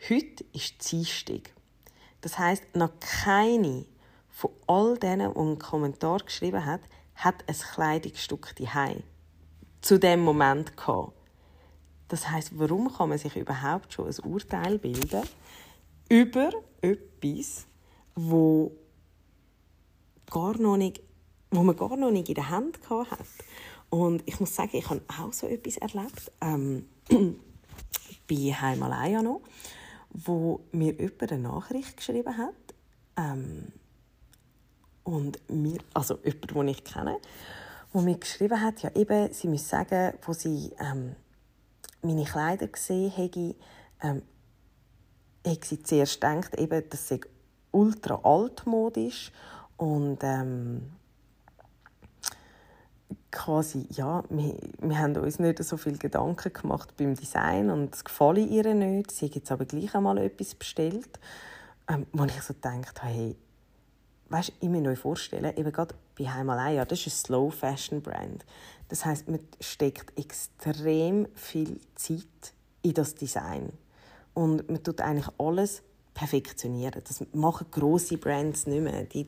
Heute 0.09 0.42
ist 0.55 0.90
Dienstag. 0.90 1.53
Das 2.23 2.38
heißt, 2.38 2.77
noch 2.77 2.92
keine 2.99 3.85
von 4.31 4.53
all 4.66 4.97
denen, 4.97 5.35
die 5.35 5.38
einen 5.38 5.59
Kommentar 5.59 6.21
geschrieben 6.21 6.64
haben, 6.64 6.83
hat 7.14 7.45
ein 7.47 7.55
Kleidungsstück 7.55 8.57
daheim 8.57 9.03
zu 9.87 9.99
dem 10.01 10.20
Moment 10.20 10.77
gehabt. 10.77 11.12
Das 12.09 12.29
heißt, 12.29 12.59
warum 12.59 12.92
kann 12.92 13.09
man 13.09 13.18
sich 13.18 13.37
überhaupt 13.37 13.92
schon 13.92 14.07
ein 14.07 14.18
Urteil 14.25 14.79
bilden 14.79 15.22
über 16.09 16.51
etwas, 16.81 17.66
wo 18.14 18.72
gar 20.31 20.59
noch 20.59 20.77
nicht, 20.77 21.01
wo 21.51 21.62
man 21.62 21.77
gar 21.77 21.96
noch 21.96 22.11
nicht 22.11 22.29
in 22.29 22.35
der 22.35 22.51
Hand 22.51 22.79
hat. 22.90 23.09
Und 23.90 24.22
ich 24.27 24.40
muss 24.40 24.55
sagen, 24.55 24.77
ich 24.77 24.90
habe 24.90 25.03
auch 25.20 25.33
so 25.33 25.46
etwas 25.46 25.77
erlebt. 25.77 26.33
Ähm, 26.40 26.87
bei 28.29 28.35
Heim 28.35 28.83
allein 28.83 29.25
noch, 29.25 29.40
wo 30.11 30.61
mir 30.72 30.94
jemand 30.94 31.33
eine 31.33 31.42
Nachricht 31.42 31.96
geschrieben 31.96 32.37
hat. 32.37 32.55
Ähm, 33.16 33.68
und 35.05 35.38
mir, 35.49 35.79
also 35.94 36.18
jemand, 36.25 36.51
den 36.51 36.68
ich 36.68 36.85
kenne, 36.85 37.18
wo 37.97 38.03
mir 38.03 38.19
geschrieben 38.19 38.61
hat, 38.61 38.83
ja 38.83 38.91
eben, 38.95 39.33
sie 39.33 39.49
müsse 39.49 39.71
sagen, 39.71 40.13
wo 40.27 40.35
sie 40.35 40.71
ähm, 40.79 41.17
meine 42.03 42.25
Kleider 42.25 42.67
gesehen 42.67 43.11
hätte, 43.11 43.55
ähm, 44.03 44.21
habe 45.43 45.65
sie 45.65 45.83
zuerst 45.83 46.21
gedacht, 46.21 46.57
eben, 46.57 46.83
das 46.91 47.09
sei 47.09 47.21
ultra 47.71 48.21
altmodisch 48.23 49.33
und 49.79 50.19
ähm, 50.21 50.93
quasi, 53.31 53.87
ja, 53.89 54.23
wir, 54.29 54.59
wir 54.79 54.99
haben 54.99 55.17
uns 55.17 55.39
nicht 55.39 55.65
so 55.65 55.79
viel 55.79 55.97
Gedanken 55.97 56.53
gemacht 56.53 56.95
beim 56.99 57.15
Design 57.15 57.71
und 57.71 57.95
es 57.95 58.05
gefalle 58.05 58.43
ihr 58.43 58.75
nicht. 58.75 59.11
Sie 59.11 59.25
hat 59.25 59.37
jetzt 59.37 59.51
aber 59.51 59.65
gleich 59.65 59.95
einmal 59.95 60.19
etwas 60.19 60.55
bestellt, 60.55 61.19
ähm, 61.89 62.07
wo 62.13 62.25
ich 62.25 62.43
so 62.43 62.53
gedacht 62.53 63.03
habe, 63.03 63.15
hey, 63.15 63.37
weißt, 64.29 64.53
ich 64.61 64.69
mir 64.69 64.83
neu 64.83 64.97
vorstellen, 64.97 65.57
eben 65.57 65.73
gerade 65.73 65.95
bei 66.18 66.24
Heimalaya, 66.26 66.85
das 66.85 67.07
ist 67.07 67.07
ein 67.07 67.26
Slow 67.26 67.50
Fashion 67.50 68.00
Brand. 68.00 68.44
Das 68.88 69.05
heißt, 69.05 69.29
man 69.29 69.40
steckt 69.61 70.18
extrem 70.18 71.26
viel 71.35 71.81
Zeit 71.94 72.55
in 72.83 72.94
das 72.94 73.14
Design 73.14 73.72
und 74.35 74.68
man 74.68 74.83
tut 74.83 75.00
eigentlich 75.00 75.29
alles 75.38 75.83
perfektionieren. 76.14 77.02
Das 77.07 77.22
machen 77.33 77.66
große 77.70 78.16
Brands 78.16 78.66
nicht 78.66 78.83
mehr. 78.83 79.05
Die, 79.05 79.26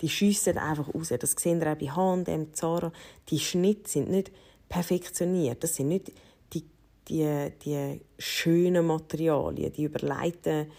die 0.00 0.08
schiessen 0.08 0.56
einfach 0.56 0.94
raus. 0.94 1.12
Das 1.18 1.32
sehen 1.32 1.60
wir 1.60 1.72
auch 1.72 1.76
bei 1.76 1.90
H&M, 1.90 2.54
Zara. 2.54 2.92
Die 3.28 3.38
Schnitte 3.38 3.90
sind 3.90 4.10
nicht 4.10 4.30
perfektioniert. 4.68 5.62
Das 5.62 5.74
sind 5.74 5.88
nicht 5.88 6.12
die, 6.52 6.64
die, 7.08 7.52
die 7.64 8.00
schönen 8.18 8.86
Materialien, 8.86 9.72
die 9.72 9.84
überleiten 9.84 10.70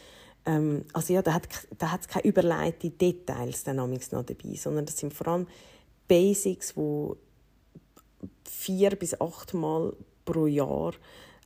ähm, 0.45 0.86
also 0.93 1.13
ja, 1.13 1.21
da 1.21 1.34
hat 1.34 1.47
hat's 1.82 2.08
keine 2.08 2.25
überleiteten 2.25 2.97
Details 2.97 3.65
noch 3.65 3.88
dabei, 3.88 4.56
sondern 4.56 4.86
das 4.86 4.97
sind 4.97 5.13
vor 5.13 5.27
allem 5.27 5.47
Basics, 6.08 6.75
wo 6.75 7.17
vier 8.49 8.91
bis 8.91 9.19
acht 9.19 9.53
Mal 9.53 9.95
pro 10.25 10.47
Jahr 10.47 10.93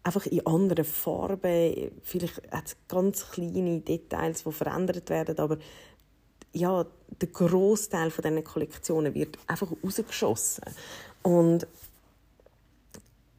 einfach 0.03 0.25
in 0.25 0.45
anderen 0.45 0.85
Farben, 0.85 1.91
vielleicht 2.01 2.41
hat 2.51 2.67
es 2.67 2.77
ganz 2.87 3.29
kleine 3.29 3.81
Details, 3.81 4.43
die 4.43 4.51
verändert 4.51 5.09
werden, 5.09 5.37
aber 5.37 5.57
ja, 6.53 6.85
der 7.21 7.27
Großteil 7.27 8.09
von 8.09 8.23
diesen 8.23 8.43
Kollektionen 8.43 9.13
wird 9.13 9.37
einfach 9.47 9.71
rausgeschossen. 9.83 10.63
Und 11.23 11.67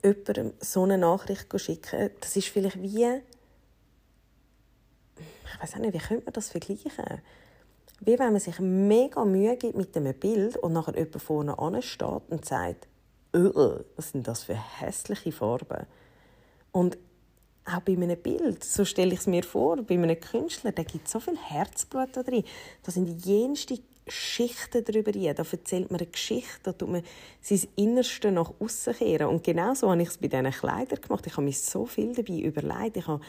jemandem 0.04 0.52
so 0.60 0.84
eine 0.84 0.98
Nachricht 0.98 1.48
schicken, 1.58 2.10
das 2.20 2.36
ist 2.36 2.48
vielleicht 2.48 2.80
wie 2.82 3.20
ich 5.54 5.62
weiß 5.62 5.76
nicht, 5.76 5.94
wie 5.94 5.98
könnte 5.98 6.24
man 6.24 6.32
das 6.32 6.50
vergleichen? 6.50 6.92
Wie 8.00 8.18
wenn 8.18 8.32
man 8.32 8.40
sich 8.40 8.60
mega 8.60 9.24
Mühe 9.24 9.56
gibt 9.56 9.76
mit 9.76 9.96
einem 9.96 10.14
Bild 10.14 10.56
und 10.56 10.72
nachher 10.72 10.96
jemand 10.96 11.22
vorne 11.22 11.58
ansteht 11.58 12.22
und 12.28 12.44
sagt, 12.44 12.86
was 13.32 14.10
sind 14.10 14.28
das 14.28 14.44
für 14.44 14.54
hässliche 14.80 15.32
Farben? 15.32 15.86
Und 16.72 16.96
auch 17.64 17.80
bei 17.80 17.92
einem 17.92 18.16
Bild, 18.16 18.64
so 18.64 18.84
stelle 18.84 19.12
ich 19.12 19.20
es 19.20 19.26
mir 19.26 19.42
vor, 19.42 19.76
bei 19.82 19.94
einem 19.94 20.18
Künstler, 20.18 20.72
da 20.72 20.82
gibt 20.82 21.08
so 21.08 21.20
viel 21.20 21.36
Herzblut 21.36 22.08
da 22.12 22.22
drin. 22.22 22.44
Da 22.82 22.92
sind 22.92 23.26
jenste 23.26 23.78
Schichten 24.06 24.84
darüber 24.84 25.14
rein. 25.14 25.34
Da 25.34 25.44
erzählt 25.50 25.90
man 25.90 26.00
eine 26.00 26.08
Geschichte, 26.08 26.60
da 26.62 26.72
tut 26.72 26.88
man 26.88 27.02
sein 27.42 27.62
Innerste 27.76 28.32
nach 28.32 28.52
außen 28.58 28.94
kehren. 28.94 29.28
Und 29.28 29.44
genau 29.44 29.74
so 29.74 29.90
habe 29.90 30.02
ich 30.02 30.08
es 30.08 30.18
bei 30.18 30.28
diesen 30.28 30.50
Kleidern 30.50 31.00
gemacht. 31.00 31.26
Ich 31.26 31.32
habe 31.32 31.42
mir 31.42 31.52
so 31.52 31.84
viel 31.84 32.14
dabei 32.14 32.38
überlegt. 32.38 32.96
Ich 32.96 33.06
habe 33.06 33.20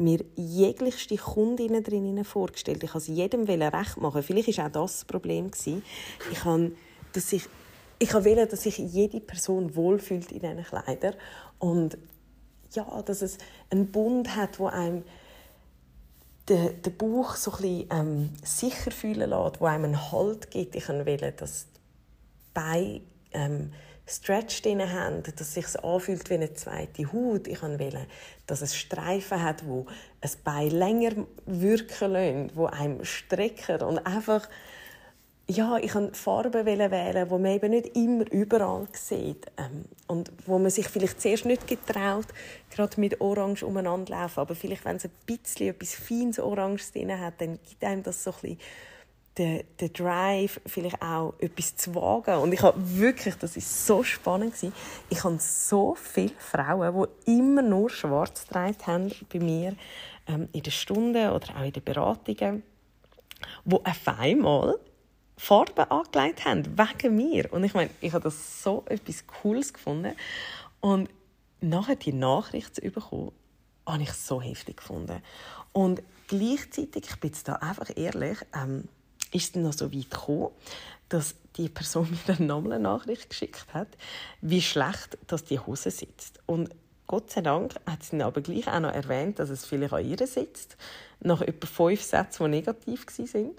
mir 0.00 0.24
jeglichste 0.34 1.16
Kundinnen 1.16 1.82
drinnen 1.82 2.24
vorgestellt. 2.24 2.82
Ich 2.82 2.94
wollte 2.94 3.12
jedem 3.12 3.44
recht 3.44 3.96
machen. 3.98 4.22
Vielleicht 4.22 4.58
war 4.58 4.66
auch 4.66 4.72
das 4.72 4.98
das 4.98 5.04
Problem. 5.04 5.50
Ich 5.56 6.44
habe, 6.44 6.72
dass 7.12 7.32
ich, 7.32 7.44
ich 7.98 8.12
wollte, 8.14 8.46
dass 8.46 8.62
sich 8.62 8.78
jede 8.78 9.20
Person 9.20 9.74
wohlfühlt 9.76 10.32
in 10.32 10.40
diesen 10.40 10.64
Kleidern. 10.64 11.14
Und 11.58 11.98
ja, 12.72 13.02
dass 13.02 13.22
es 13.22 13.38
einen 13.70 13.90
Bund 13.90 14.34
hat, 14.34 14.58
wo 14.58 14.66
einem 14.66 15.04
den, 16.48 16.82
den 16.82 16.96
Bauch 16.96 17.36
so 17.36 17.52
ein 17.52 17.62
bisschen, 17.62 17.88
ähm, 17.90 18.30
sicher 18.42 18.90
fühlen 18.90 19.30
lässt, 19.30 19.60
wo 19.60 19.66
einem 19.66 19.84
einen 19.84 20.12
Halt 20.12 20.50
gibt. 20.50 20.74
Ich 20.74 20.88
wollte, 20.88 21.32
dass 21.32 21.66
die 21.66 21.80
Beine 22.54 23.00
ähm, 23.32 23.72
Stretch 24.10 24.62
drin 24.62 24.92
haben, 24.92 25.22
dass 25.22 25.40
es 25.40 25.54
sich 25.54 25.84
anfühlt 25.84 26.28
wie 26.30 26.34
eine 26.34 26.52
zweite 26.54 27.12
Haut. 27.12 27.46
Ich 27.46 27.62
wollte, 27.62 28.06
dass 28.46 28.60
es 28.60 28.76
Streifen 28.76 29.42
hat, 29.42 29.66
wo 29.66 29.86
ein 30.20 30.30
Bein 30.42 30.70
länger 30.70 31.12
wirken 31.46 32.12
lassen, 32.12 32.50
wo 32.54 32.66
einem 32.66 33.04
strecken 33.04 33.82
und 33.82 34.04
einfach 34.04 34.48
ja, 35.50 35.78
ich 35.78 35.96
wollte 35.96 36.14
Farben 36.14 36.64
wählen, 36.64 37.28
die 37.28 37.32
man 37.32 37.46
eben 37.46 37.70
nicht 37.70 37.96
immer 37.96 38.30
überall 38.30 38.86
sieht. 38.92 39.46
Ähm, 39.56 39.84
und 40.06 40.30
wo 40.46 40.60
man 40.60 40.70
sich 40.70 40.86
vielleicht 40.86 41.20
zuerst 41.20 41.44
nicht 41.44 41.66
getraut, 41.66 42.26
gerade 42.70 43.00
mit 43.00 43.20
Orange 43.20 43.64
umeinander 43.64 44.12
laufen. 44.12 44.38
Aber 44.38 44.54
vielleicht, 44.54 44.84
wenn 44.84 44.96
es 44.96 45.06
ein 45.06 45.10
bisschen 45.26 45.70
etwas 45.70 45.94
feines 45.94 46.38
Orange 46.38 46.92
drin 46.92 47.18
hat, 47.18 47.40
dann 47.40 47.58
gibt 47.68 47.82
einem 47.82 48.04
das 48.04 48.22
so 48.22 48.30
ein 48.30 48.36
bisschen 48.42 48.58
der, 49.36 49.64
der 49.78 49.88
Drive, 49.90 50.60
vielleicht 50.66 51.00
auch 51.00 51.34
etwas 51.38 51.76
zu 51.76 51.94
wagen. 51.94 52.36
Und 52.36 52.52
ich 52.52 52.62
habe 52.62 52.76
wirklich, 52.98 53.36
das 53.36 53.56
ist 53.56 53.86
so 53.86 54.02
spannend 54.02 54.54
gewesen, 54.54 54.74
ich 55.08 55.22
habe 55.22 55.38
so 55.38 55.94
viele 55.94 56.32
Frauen, 56.38 57.08
die 57.26 57.38
immer 57.38 57.62
nur 57.62 57.90
schwarz 57.90 58.46
getragen 58.46 58.76
haben 58.86 59.12
bei 59.32 59.38
mir 59.38 59.76
ähm, 60.26 60.48
in 60.52 60.62
den 60.62 60.72
Stunden 60.72 61.30
oder 61.30 61.56
auch 61.56 61.64
in 61.64 61.72
den 61.72 61.84
Beratungen, 61.84 62.62
die 63.64 63.76
auf 63.76 64.08
einmal 64.18 64.78
Farben 65.36 65.90
angelegt 65.90 66.44
haben, 66.44 66.76
wegen 66.76 67.16
mir. 67.16 67.50
Und 67.52 67.64
ich 67.64 67.72
meine, 67.72 67.90
ich 68.00 68.12
habe 68.12 68.24
das 68.24 68.62
so 68.62 68.84
etwas 68.86 69.26
Cooles 69.26 69.72
gefunden. 69.72 70.12
Und 70.80 71.08
nachher 71.60 71.96
die 71.96 72.12
Nachricht 72.12 72.74
zu 72.74 72.82
bekommen, 72.82 73.32
habe 73.86 74.02
ich 74.02 74.12
so 74.12 74.42
heftig 74.42 74.76
gefunden. 74.78 75.22
Und 75.72 76.02
gleichzeitig, 76.28 77.08
ich 77.08 77.20
bin 77.20 77.30
jetzt 77.30 77.48
da 77.48 77.54
einfach 77.54 77.90
ehrlich, 77.96 78.38
ähm, 78.54 78.88
ist 79.32 79.44
es 79.44 79.52
dann 79.52 79.62
noch 79.62 79.72
so 79.72 79.92
weit 79.92 80.10
gekommen, 80.10 80.50
dass 81.08 81.34
die 81.56 81.68
Person 81.68 82.08
mir 82.26 82.34
eine 82.34 82.46
nochmal 82.46 82.74
eine 82.74 82.82
Nachricht 82.84 83.30
geschickt 83.30 83.66
hat, 83.72 83.88
wie 84.40 84.62
schlecht 84.62 85.18
dass 85.26 85.44
die 85.44 85.58
Hose 85.58 85.90
sitzt. 85.90 86.40
Und 86.46 86.70
Gott 87.06 87.30
sei 87.30 87.40
Dank 87.40 87.74
hat 87.86 88.04
sie 88.04 88.18
dann 88.18 88.28
aber 88.28 88.40
gleich 88.40 88.68
auch 88.68 88.78
noch 88.78 88.92
erwähnt, 88.92 89.40
dass 89.40 89.50
es 89.50 89.64
vielleicht 89.66 89.92
an 89.92 90.08
ihr 90.08 90.24
sitzt, 90.26 90.76
nach 91.18 91.40
etwa 91.40 91.66
fünf 91.66 92.02
Sätzen, 92.02 92.44
die 92.44 92.50
negativ 92.50 93.06
waren. 93.06 93.50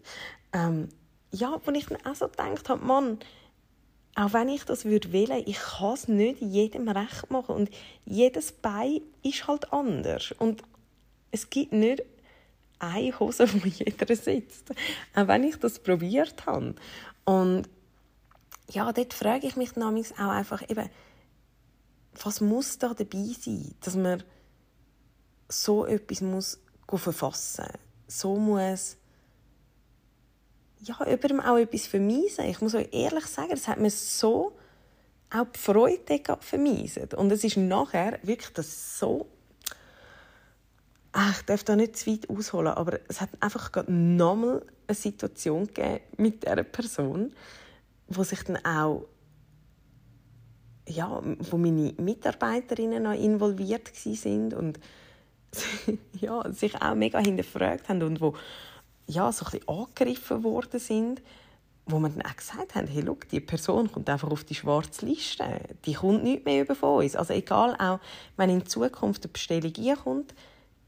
Ähm, 0.53 0.89
ja, 1.31 1.59
wo 1.65 1.71
ich 1.71 1.85
dann 1.85 1.97
auch 2.05 2.15
so 2.15 2.27
gedacht 2.29 2.69
habe, 2.69 2.85
Mann, 2.85 3.19
auch 4.15 4.33
wenn 4.33 4.49
ich 4.49 4.63
das 4.63 4.85
würde 4.85 5.11
wählen, 5.11 5.43
ich 5.45 5.57
kann 5.57 5.93
es 5.93 6.07
nicht 6.07 6.41
jedem 6.41 6.87
recht 6.87 7.29
machen. 7.29 7.55
Und 7.55 7.69
jedes 8.05 8.51
Bein 8.51 9.01
ist 9.23 9.47
halt 9.47 9.71
anders. 9.71 10.33
Und 10.37 10.63
es 11.31 11.49
gibt 11.49 11.73
nicht 11.73 12.03
eine 12.81 13.19
Hose, 13.19 13.51
wo 13.53 13.67
jeder 13.67 14.15
sitzt. 14.15 14.71
Auch 15.15 15.27
wenn 15.27 15.43
ich 15.43 15.57
das 15.57 15.79
probiert 15.79 16.45
habe. 16.45 16.75
Und 17.25 17.69
ja, 18.69 18.91
dort 18.91 19.13
frage 19.13 19.47
ich 19.47 19.55
mich 19.55 19.73
dann 19.73 19.83
auch 19.83 20.29
einfach 20.29 20.67
eben, 20.69 20.89
was 22.23 22.41
muss 22.41 22.77
da 22.77 22.93
dabei 22.93 23.25
sein, 23.39 23.73
dass 23.81 23.95
man 23.95 24.23
so 25.47 25.85
etwas 25.85 26.21
muss 26.21 26.59
verfassen 26.93 27.67
So 28.07 28.35
muss 28.35 28.97
ja, 30.79 30.97
jemandem 31.05 31.39
auch 31.39 31.57
etwas 31.57 31.87
vermeisen. 31.87 32.45
Ich 32.45 32.59
muss 32.59 32.75
euch 32.75 32.89
ehrlich 32.91 33.25
sagen, 33.27 33.51
das 33.51 33.67
hat 33.67 33.79
mir 33.79 33.91
so 33.91 34.57
auch 35.29 35.45
die 35.45 35.59
Freude 35.59 36.21
vermeisen. 36.41 37.07
Und 37.15 37.31
es 37.31 37.43
ist 37.43 37.57
nachher 37.57 38.19
wirklich 38.23 38.51
das 38.53 38.99
so 38.99 39.27
Ach, 41.13 41.39
ich 41.39 41.45
darf 41.45 41.63
da 41.63 41.75
nicht 41.75 41.97
zu 41.97 42.09
weit 42.09 42.29
ausholen, 42.29 42.73
aber 42.73 42.99
es 43.09 43.19
hat 43.19 43.29
einfach 43.39 43.69
nochmal 43.87 44.65
eine 44.87 44.95
Situation 44.95 45.67
gegeben 45.67 45.99
mit 46.17 46.43
dieser 46.43 46.63
Person, 46.63 47.33
wo 48.07 48.23
sich 48.23 48.43
dann 48.43 48.57
auch 48.65 49.05
ja, 50.87 51.21
wo 51.39 51.57
meine 51.57 51.93
Mitarbeiterinnen 51.97 53.03
noch 53.03 53.13
involviert 53.13 53.91
sind 53.93 54.53
und 54.53 54.79
ja, 56.19 56.51
sich 56.51 56.81
auch 56.81 56.95
mega 56.95 57.19
hinterfragt 57.19 57.89
haben 57.89 58.03
und 58.03 58.21
wo 58.21 58.35
ja, 59.07 59.31
so 59.31 59.45
ein 59.45 59.67
angegriffen 59.67 60.43
worden 60.43 60.79
sind, 60.79 61.21
wo 61.85 61.99
man 61.99 62.13
dann 62.15 62.25
auch 62.25 62.35
gesagt 62.35 62.75
haben, 62.75 62.87
hey, 62.87 63.01
look, 63.01 63.27
die 63.27 63.39
Person 63.39 63.91
kommt 63.91 64.09
einfach 64.09 64.29
auf 64.29 64.43
die 64.43 64.55
schwarze 64.55 65.05
Liste, 65.05 65.45
die 65.85 65.93
kommt 65.93 66.23
nicht 66.23 66.45
mehr 66.45 66.61
über 66.61 66.75
von 66.75 67.03
uns. 67.03 67.15
Also 67.15 67.33
egal, 67.33 67.75
auch 67.79 67.99
wenn 68.37 68.49
in 68.49 68.65
Zukunft 68.65 69.23
eine 69.23 69.33
Bestellung 69.33 69.73
einkommt, 69.75 70.33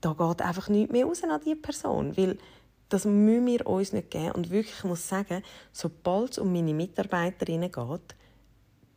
da 0.03 0.13
geht 0.13 0.41
einfach 0.41 0.67
nichts 0.67 0.91
mehr 0.91 1.05
raus 1.05 1.23
an 1.23 1.39
diese 1.43 1.55
Person, 1.55 2.17
weil 2.17 2.37
das 2.89 3.05
müssen 3.05 3.47
wir 3.47 3.65
uns 3.65 3.93
nicht 3.93 4.11
geben. 4.11 4.31
Und 4.33 4.49
wirklich, 4.49 4.75
ich 4.77 4.83
muss 4.83 5.07
sagen, 5.07 5.41
sobald 5.71 6.31
es 6.31 6.37
um 6.37 6.51
meine 6.51 6.73
Mitarbeiterinnen 6.73 7.71
geht, 7.71 8.15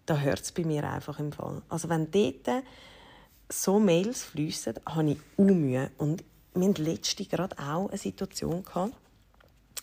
da 0.05 0.19
hört 0.19 0.41
es 0.41 0.53
bei 0.53 0.65
mir 0.65 0.85
einfach 0.85 1.19
im 1.21 1.33
Fall. 1.33 1.63
Also 1.69 1.89
wenn 1.89 2.11
dort 2.11 2.65
so 3.49 3.79
Mails 3.79 4.25
fließen, 4.25 4.75
habe 4.85 5.11
ich 5.11 5.19
auch 5.37 5.45
Mühe. 5.45 5.91
Und 5.97 6.25
wir 6.55 6.69
hatten 6.69 6.85
letzte 6.85 7.25
gerade 7.25 7.57
auch 7.59 7.89
eine 7.89 7.99
Situation. 7.99 8.65
Gehabt. 8.65 8.93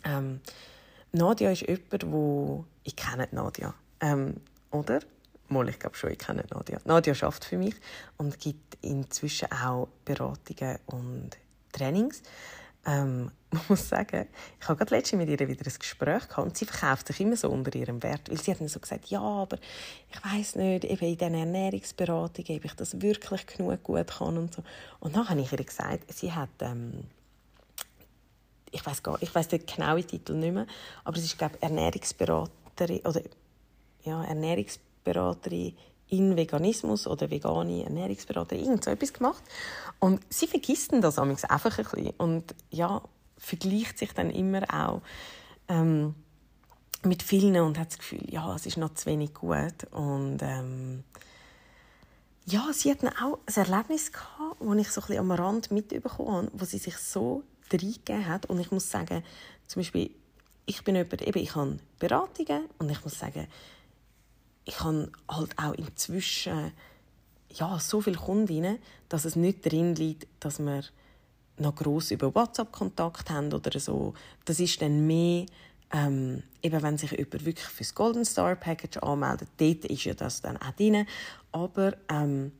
Ähm, 0.03 0.41
Nadia 1.13 1.51
ist 1.51 1.61
jemand, 1.61 2.11
wo 2.11 2.65
ich 2.83 2.95
kenne 2.95 3.29
Nadia. 3.31 3.73
Ähm, 4.01 4.35
oder? 4.71 4.99
Mal, 5.53 5.69
ich 5.69 5.79
glaube 5.79 5.95
schon, 5.95 6.11
ich 6.11 6.17
kenne 6.17 6.43
Nadia. 6.49 6.79
Nadia 6.85 7.13
arbeitet 7.13 7.45
für 7.45 7.57
mich 7.57 7.75
und 8.17 8.39
gibt 8.39 8.77
inzwischen 8.81 9.51
auch 9.51 9.87
Beratungen 10.05 10.79
und 10.87 11.31
Trainings. 11.71 12.21
Ähm, 12.85 13.31
man 13.51 13.61
muss 13.69 13.87
sagen, 13.87 14.27
ich 14.59 14.67
habe 14.67 14.77
gerade 14.77 14.95
letztens 14.95 15.19
mit 15.19 15.29
ihr 15.29 15.47
wieder 15.47 15.65
ein 15.65 15.79
Gespräch 15.79 16.27
gehabt 16.27 16.45
und 16.45 16.57
sie 16.57 16.65
verkauft 16.65 17.07
sich 17.07 17.19
immer 17.21 17.37
so 17.37 17.49
unter 17.49 17.73
ihrem 17.75 18.01
Wert, 18.03 18.29
weil 18.29 18.39
sie 18.39 18.51
hat 18.51 18.59
mir 18.61 18.67
so 18.67 18.79
gesagt, 18.79 19.05
ja, 19.07 19.21
aber 19.21 19.57
ich 20.11 20.33
weiß 20.33 20.55
nicht, 20.55 20.83
eben 20.83 21.05
in 21.05 21.17
diesen 21.17 21.33
Ernährungsberatungen, 21.35 22.57
ob 22.57 22.65
ich 22.65 22.73
das 22.73 23.01
wirklich 23.01 23.45
genug 23.47 23.83
gut 23.83 24.07
kann 24.07 24.37
und 24.37 24.53
so. 24.53 24.63
Und 24.99 25.15
dann 25.15 25.29
habe 25.29 25.39
ich 25.39 25.51
ihr 25.51 25.63
gesagt, 25.63 26.13
sie 26.13 26.31
hat, 26.31 26.49
ähm, 26.59 27.05
ich 28.71 28.85
weiß 28.85 29.03
gar, 29.03 29.21
ich 29.21 29.33
weiß 29.33 29.47
den 29.49 29.65
genauen 29.65 30.05
Titel 30.05 30.33
nicht 30.33 30.53
mehr, 30.53 30.67
aber 31.03 31.17
sie 31.17 31.25
ist 31.25 31.37
glaube 31.37 31.61
Ernährungsberaterin 31.61 33.01
oder 33.05 33.21
ja 34.03 34.23
Ernährungsberaterin 34.23 34.92
Ernährungsberaterin 35.03 35.75
in 36.09 36.35
Veganismus 36.35 37.07
oder 37.07 37.29
vegane 37.29 37.83
Ernährungsberaterin, 37.83 38.65
irgend 38.65 38.83
so 38.83 38.91
etwas 38.91 39.13
gemacht. 39.13 39.43
Und 39.99 40.21
sie 40.29 40.47
vergisst 40.47 40.91
das 40.93 41.17
einfach 41.17 41.77
ein 41.77 41.85
bisschen 41.85 42.13
und 42.17 42.55
ja, 42.69 43.01
vergleicht 43.37 43.97
sich 43.97 44.13
dann 44.13 44.29
immer 44.29 44.61
auch 44.71 45.01
ähm, 45.67 46.13
mit 47.03 47.23
vielen 47.23 47.61
und 47.61 47.79
hat 47.79 47.89
das 47.91 47.97
Gefühl, 47.97 48.23
ja, 48.29 48.55
es 48.55 48.65
ist 48.65 48.77
noch 48.77 48.93
zu 48.93 49.07
wenig 49.07 49.33
gut 49.33 49.85
und 49.91 50.39
ähm, 50.41 51.03
ja, 52.45 52.67
sie 52.73 52.91
hat 52.91 53.03
dann 53.03 53.13
auch 53.17 53.39
ein 53.45 53.55
Erlebnis 53.55 54.11
gehabt, 54.11 54.57
das 54.59 54.77
ich 54.77 54.89
so 54.89 55.01
ein 55.01 55.07
bisschen 55.07 55.19
am 55.19 55.31
Rand 55.31 55.71
mitbekommen 55.71 56.47
habe, 56.47 56.51
wo 56.53 56.65
sie 56.65 56.77
sich 56.77 56.97
so 56.97 57.43
reingegeben 57.71 58.27
hat 58.27 58.45
und 58.45 58.59
ich 58.59 58.71
muss 58.71 58.89
sagen, 58.89 59.23
zum 59.67 59.81
Beispiel, 59.81 60.11
ich 60.65 60.83
bin 60.83 60.95
jemand, 60.95 61.21
eben, 61.21 61.39
ich 61.39 61.55
habe 61.55 61.77
Beratungen 61.99 62.65
und 62.77 62.89
ich 62.89 63.03
muss 63.03 63.19
sagen, 63.19 63.47
ich 64.65 64.79
habe 64.81 65.11
halt 65.29 65.57
auch 65.57 65.73
inzwischen 65.73 66.71
ja, 67.49 67.79
so 67.79 68.01
viele 68.01 68.17
Kundinnen, 68.17 68.79
dass 69.09 69.25
es 69.25 69.35
nicht 69.35 69.65
darin 69.65 69.95
liegt, 69.95 70.27
dass 70.39 70.59
wir 70.59 70.83
noch 71.57 71.75
gross 71.75 72.11
über 72.11 72.33
WhatsApp 72.33 72.71
Kontakt 72.71 73.29
haben 73.29 73.53
oder 73.53 73.79
so. 73.79 74.13
Das 74.45 74.59
ist 74.59 74.81
dann 74.81 75.05
mehr, 75.05 75.45
ähm, 75.91 76.43
eben 76.63 76.81
wenn 76.81 76.97
sich 76.97 77.11
jemand 77.11 77.45
wirklich 77.45 77.67
für 77.67 77.83
das 77.83 77.93
Golden 77.93 78.25
Star 78.25 78.55
Package 78.55 78.97
anmeldet, 78.97 79.49
dort 79.57 79.85
ist 79.85 80.03
ja 80.05 80.13
das 80.15 80.41
dann 80.41 80.57
auch 80.57 80.71
drin. 80.71 81.05
Aber 81.51 81.95
ähm, 82.09 82.51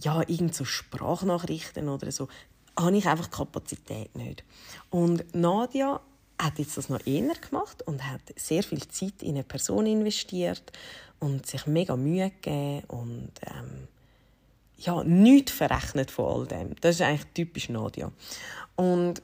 ja, 0.00 0.22
irgend 0.22 0.54
so 0.54 0.64
Sprachnachrichten 0.64 1.88
oder 1.88 2.10
so, 2.10 2.28
habe 2.76 2.96
ich 2.96 3.06
einfach 3.06 3.30
Kapazität 3.30 4.16
nicht. 4.16 4.42
Und 4.90 5.32
Nadia 5.34 6.00
hat 6.38 6.58
jetzt 6.58 6.76
das 6.76 6.88
noch 6.88 7.06
eher 7.06 7.34
gemacht 7.34 7.82
und 7.82 8.04
hat 8.10 8.20
sehr 8.36 8.62
viel 8.62 8.86
Zeit 8.88 9.22
in 9.22 9.30
eine 9.30 9.44
Person 9.44 9.86
investiert 9.86 10.72
und 11.20 11.46
sich 11.46 11.66
mega 11.66 11.96
Mühe 11.96 12.30
gegeben 12.30 12.84
und 12.88 13.32
ähm, 13.46 13.88
ja, 14.78 15.02
nichts 15.04 15.52
verrechnet 15.52 16.10
von 16.10 16.26
all 16.26 16.46
dem. 16.46 16.74
Das 16.80 16.96
ist 16.96 17.02
eigentlich 17.02 17.32
typisch 17.32 17.68
Nadia. 17.68 18.10
Und 18.76 19.22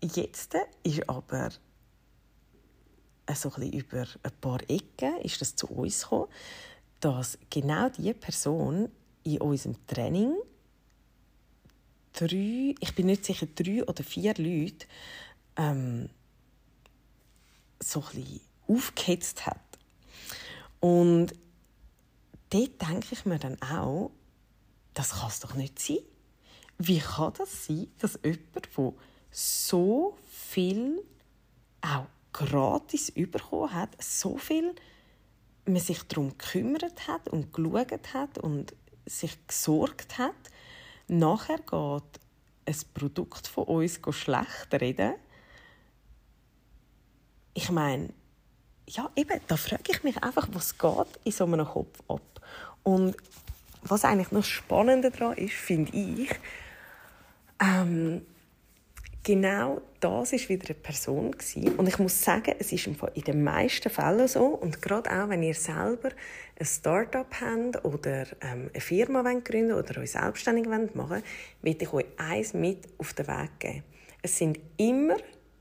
jetzt 0.00 0.54
ist 0.82 1.08
aber 1.08 1.50
so 3.34 3.52
ein 3.56 3.72
über 3.72 4.06
ein 4.22 4.32
paar 4.40 4.60
Ecken 4.68 5.16
ist 5.22 5.40
das 5.40 5.56
zu 5.56 5.66
uns 5.68 6.02
gekommen, 6.02 6.28
dass 7.00 7.38
genau 7.50 7.88
diese 7.88 8.14
Person 8.14 8.88
in 9.24 9.40
unserem 9.40 9.74
Training 9.86 10.34
drei, 12.14 12.74
ich 12.80 12.94
bin 12.94 13.06
nicht 13.06 13.24
sicher, 13.24 13.46
drei 13.54 13.84
oder 13.84 14.02
vier 14.02 14.34
Leute 14.38 14.86
ähm, 15.56 16.08
so 17.80 18.02
ein 18.14 18.40
aufgehetzt 18.66 19.44
hat. 19.46 19.58
Und 20.80 21.34
dort 22.50 22.80
denke 22.80 23.08
ich 23.10 23.26
mir 23.26 23.38
dann 23.38 23.60
auch, 23.60 24.10
das 24.94 25.10
kann 25.10 25.28
es 25.28 25.40
doch 25.40 25.54
nicht 25.54 25.78
sein. 25.78 25.98
Wie 26.78 26.98
kann 26.98 27.34
das 27.36 27.66
sein, 27.66 27.88
dass 27.98 28.18
jemand, 28.24 28.68
der 28.76 28.92
so 29.30 30.16
viel 30.26 31.02
auch 31.82 32.06
gratis 32.32 33.12
bekommen 33.12 33.72
hat, 33.72 34.02
so 34.02 34.38
viel 34.38 34.74
man 35.66 35.80
sich 35.80 36.02
darum 36.04 36.30
gekümmert 36.30 37.06
hat 37.06 37.28
und 37.28 37.52
geschaut 37.52 38.14
hat 38.14 38.38
und 38.38 38.74
sich 39.06 39.46
gesorgt 39.46 40.18
hat, 40.18 40.34
nachher 41.08 41.58
geht 41.58 42.20
ein 42.66 42.76
Produkt 42.94 43.46
von 43.46 43.64
uns 43.64 44.00
schlecht 44.10 44.68
reden 44.72 45.14
ich 47.54 47.70
meine, 47.70 48.08
ja, 48.86 49.08
eben, 49.16 49.40
da 49.46 49.56
frage 49.56 49.92
ich 49.92 50.02
mich 50.02 50.22
einfach, 50.22 50.48
was 50.52 50.76
geht 50.76 51.20
in 51.24 51.32
so 51.32 51.44
einem 51.44 51.64
Kopf 51.64 52.02
ab. 52.08 52.20
Und 52.82 53.16
was 53.82 54.04
eigentlich 54.04 54.32
noch 54.32 54.44
spannender 54.44 55.10
daran 55.10 55.36
ist, 55.38 55.54
finde 55.54 55.96
ich, 55.96 56.30
ähm, 57.60 58.26
genau 59.24 59.80
das 59.98 60.32
ist 60.32 60.48
wieder 60.48 60.66
eine 60.66 60.74
Person 60.74 61.32
gewesen. 61.32 61.76
und 61.76 61.88
ich 61.88 61.98
muss 61.98 62.22
sagen, 62.22 62.54
es 62.58 62.70
ist 62.70 62.86
in 62.86 62.96
den 63.26 63.42
meisten 63.42 63.90
Fällen 63.90 64.28
so 64.28 64.44
und 64.46 64.80
gerade 64.80 65.10
auch, 65.10 65.28
wenn 65.30 65.42
ihr 65.42 65.54
selber 65.54 66.10
ein 66.60 66.66
Startup 66.66 67.26
habt 67.40 67.84
oder 67.84 68.26
ähm, 68.42 68.70
eine 68.72 68.80
Firma 68.80 69.24
wollt 69.24 69.44
gründen 69.44 69.72
oder 69.72 70.00
euch 70.00 70.12
selbstständig 70.12 70.66
wollt 70.66 70.94
machen, 70.94 71.22
will 71.62 71.76
ich 71.80 71.92
euch 71.92 72.06
eins 72.18 72.54
mit 72.54 72.86
auf 72.98 73.14
den 73.14 73.26
Weg 73.26 73.58
geben. 73.58 73.82
Es 74.22 74.38
sind 74.38 74.60
immer 74.76 75.16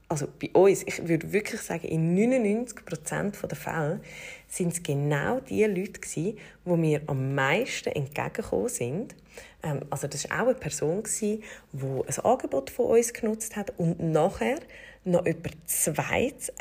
also 0.10 0.28
bei 0.40 0.50
uns, 0.54 0.84
ich 0.84 1.08
würde 1.08 1.32
wirklich 1.34 1.62
sagen, 1.62 1.88
in 1.88 2.16
99% 2.16 3.48
der 3.48 3.58
Fälle 3.58 4.02
sind 4.48 4.74
es 4.74 4.84
genau 4.84 5.40
die 5.40 5.64
Leute 5.64 6.00
gewesen, 6.00 6.38
die 6.66 6.70
mir 6.70 7.02
am 7.08 7.34
meisten 7.34 7.90
entgegengekommen 7.90 8.70
sind. 8.70 9.16
Ähm, 9.64 9.82
also 9.90 10.08
das 10.08 10.30
war 10.30 10.44
auch 10.44 10.48
eine 10.48 10.56
Person, 10.56 11.04
die 11.20 11.42
ein 11.72 12.20
Angebot 12.24 12.70
von 12.70 12.86
uns 12.88 13.14
genutzt 13.14 13.56
hat 13.56 13.78
und 13.80 14.00
nachher 14.00 14.60
noch 15.04 15.26
über 15.26 15.50
Zweites 15.66 16.52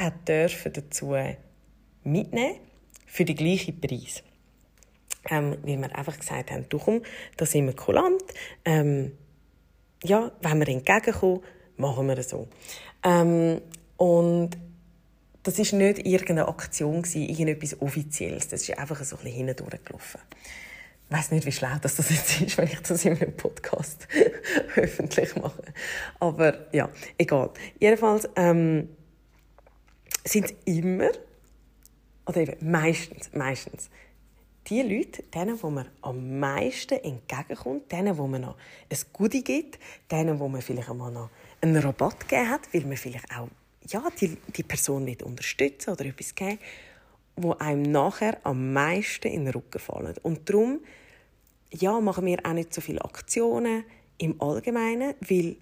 dazu 0.73 1.15
mitnehmen 2.05 2.57
für 3.07 3.25
den 3.25 3.37
gleichen 3.37 3.81
Preis. 3.81 4.23
Ähm, 5.31 5.57
weil 5.63 5.79
wir 5.79 5.97
einfach 5.97 6.19
gesagt 6.19 6.51
haben, 6.51 6.67
du 6.69 6.79
komm, 6.79 7.03
da 7.37 7.47
sind 7.47 7.67
wir 7.67 7.77
kulant. 7.77 8.23
Ähm, 8.65 9.13
ja, 10.03 10.33
wenn 10.41 10.59
wir 10.59 10.69
entgegenkommen, 10.69 11.43
machen 11.77 12.09
wir 12.09 12.19
es 12.19 12.31
so. 12.31 12.49
Ähm, 13.03 13.61
und 13.97 14.51
das 15.43 15.59
ist 15.59 15.73
nicht 15.73 16.07
irgendeine 16.07 16.49
Aktion 16.49 17.05
irgendetwas 17.05 17.81
Offizielles. 17.81 18.49
Das 18.49 18.63
ist 18.63 18.79
einfach 18.79 19.03
so 19.05 19.17
ein 19.17 19.25
bisschen 19.25 19.47
hindurchgelaufen. 19.47 20.21
Ich 21.09 21.17
weiß 21.19 21.31
nicht, 21.33 21.45
wie 21.45 21.53
schlau 21.53 21.77
das 21.81 21.99
jetzt 21.99 22.41
ist, 22.41 22.59
wenn 22.59 22.69
ich 22.69 22.81
das 22.81 23.05
in 23.05 23.15
meinem 23.15 23.37
Podcast 23.37 24.09
öffentlich 24.77 25.37
mache. 25.37 25.63
Aber 26.21 26.73
ja, 26.73 26.89
egal. 27.19 27.51
Jedenfalls 27.79 28.29
ähm, 28.37 28.89
sind 30.25 30.47
es 30.47 30.55
immer, 30.65 31.11
oder 32.27 32.41
eben 32.41 32.71
meistens, 32.71 33.31
meistens, 33.35 33.91
die 34.69 34.83
Leute, 34.83 35.25
denen, 35.25 35.61
wo 35.63 35.71
man 35.71 35.89
am 36.03 36.39
meisten 36.39 36.95
entgegenkommt, 36.95 37.91
denen, 37.91 38.17
wo 38.17 38.27
man 38.27 38.43
noch 38.43 38.57
ein 38.91 38.99
Goodie 39.13 39.43
gibt, 39.43 39.81
denen, 40.11 40.39
wo 40.39 40.49
man 40.49 40.63
vielleicht 40.63 40.89
einmal 40.89 41.11
noch 41.11 41.31
einen 41.63 41.77
Rabatt 41.77 42.21
gegeben 42.21 42.51
hat, 42.51 42.63
weil 42.73 42.83
man 42.83 42.97
vielleicht 42.97 43.31
auch 43.37 43.49
ja, 43.89 44.03
die, 44.21 44.37
die 44.57 44.63
Person 44.63 45.05
nicht 45.05 45.23
unterstützen 45.23 45.91
oder 45.91 46.05
etwas 46.05 46.35
geben, 46.35 46.59
wo 47.37 47.53
einem 47.55 47.83
nachher 47.83 48.39
am 48.45 48.73
meisten 48.73 49.29
in 49.29 49.45
den 49.45 49.55
Rücken 49.55 49.79
fallen. 49.79 50.15
Und 50.23 50.49
darum 50.49 50.81
ja, 51.73 51.99
machen 52.01 52.27
wir 52.27 52.39
auch 52.45 52.53
nicht 52.53 52.75
so 52.75 52.81
viele 52.81 53.03
Aktionen 53.05 53.85
im 54.19 54.41
Allgemeinen, 54.41 55.15
weil 55.21 55.57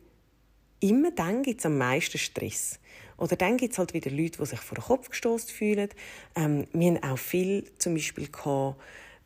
immer 0.81 1.13
dann 1.13 1.43
gibt 1.43 1.61
es 1.61 1.67
am 1.67 1.79
meisten 1.79 2.19
Stress. 2.19 2.81
Oder 3.17 3.37
dann 3.37 3.57
gibt 3.57 3.73
es 3.73 3.79
halt 3.79 3.95
wieder 3.95 4.11
Leute, 4.11 4.39
die 4.39 4.47
sich 4.47 4.61
vor 4.61 4.77
den 4.77 4.85
Kopf 4.85 5.11
gestoßen 5.11 5.51
fühlen. 5.51 5.91
Ähm, 6.35 6.67
wir 6.73 6.95
haben 6.95 7.03
auch 7.03 7.19
viel 7.19 7.65
zum 7.79 7.95
Beispiel 7.95 8.29
gehabt, 8.29 8.81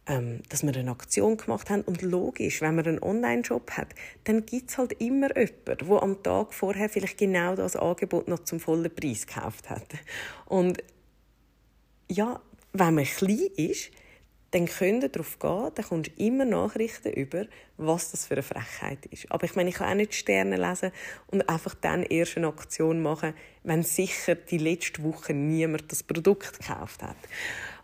ähm, 0.06 0.42
dass 0.48 0.62
wir 0.62 0.74
eine 0.74 0.90
Aktion 0.90 1.36
gemacht 1.36 1.70
haben. 1.70 1.82
Und 1.82 2.02
logisch, 2.02 2.60
wenn 2.60 2.74
man 2.74 2.86
einen 2.86 3.02
Online-Shop 3.02 3.72
hat, 3.72 3.94
dann 4.24 4.44
gibt 4.44 4.70
es 4.70 4.78
halt 4.78 4.92
immer 5.00 5.36
jemanden, 5.36 5.88
der 5.88 6.02
am 6.02 6.22
Tag 6.22 6.52
vorher 6.52 6.88
vielleicht 6.88 7.18
genau 7.18 7.54
das 7.54 7.76
Angebot 7.76 8.28
noch 8.28 8.40
zum 8.40 8.60
vollen 8.60 8.94
Preis 8.94 9.26
gekauft 9.26 9.70
hat. 9.70 9.86
Und 10.46 10.82
ja, 12.08 12.40
wenn 12.72 12.94
man 12.94 13.04
klein 13.04 13.48
ist, 13.56 13.90
dann 14.50 14.66
könnt 14.66 15.02
ihr 15.02 15.08
darauf 15.08 15.40
gehen, 15.40 15.70
dann 15.74 15.84
kommst 15.84 16.10
du 16.10 16.24
immer 16.24 16.44
Nachrichten 16.44 17.12
über, 17.12 17.46
was 17.76 18.12
das 18.12 18.26
für 18.26 18.34
eine 18.34 18.42
Frechheit 18.44 19.04
ist. 19.06 19.30
Aber 19.32 19.44
ich 19.46 19.56
meine, 19.56 19.70
ich 19.70 19.76
kann 19.76 19.88
auch 19.90 19.96
nicht 19.96 20.14
Sterne 20.14 20.56
lesen 20.56 20.92
und 21.26 21.48
einfach 21.48 21.74
dann 21.74 22.04
erst 22.04 22.36
eine 22.36 22.46
Aktion 22.46 23.02
machen, 23.02 23.34
wenn 23.64 23.82
sicher 23.82 24.36
die 24.36 24.58
letzte 24.58 25.02
Woche 25.02 25.34
niemand 25.34 25.90
das 25.90 26.04
Produkt 26.04 26.60
gekauft 26.60 27.02
hat. 27.02 27.16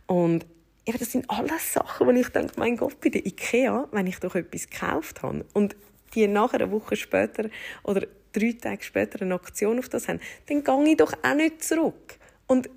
Und 0.07 0.47
eben, 0.91 0.99
das 0.99 1.13
sind 1.13 1.29
alles 1.31 1.73
Sachen, 1.73 2.07
wo 2.07 2.11
ich 2.11 2.29
denke, 2.29 2.55
mein 2.57 2.77
Gott, 2.77 3.01
bei 3.01 3.09
der 3.09 3.25
Ikea, 3.25 3.89
wenn 3.93 4.07
ich 4.07 4.19
doch 4.19 4.35
etwas 4.35 4.69
gekauft 4.69 5.23
habe 5.23 5.45
und 5.55 5.77
die 6.15 6.27
nachher 6.27 6.61
eine 6.61 6.71
Woche 6.71 6.97
später 6.97 7.49
oder 7.83 8.07
drei 8.33 8.53
Tage 8.53 8.83
später 8.83 9.23
eine 9.23 9.35
Aktion 9.35 9.79
auf 9.79 9.89
das 9.89 10.09
haben, 10.09 10.21
dann 10.47 10.65
gehe 10.65 10.93
ich 10.93 10.97
doch 10.97 11.13
auch 11.23 11.35
nicht 11.35 11.63
zurück 11.63 12.19
und 12.47 12.69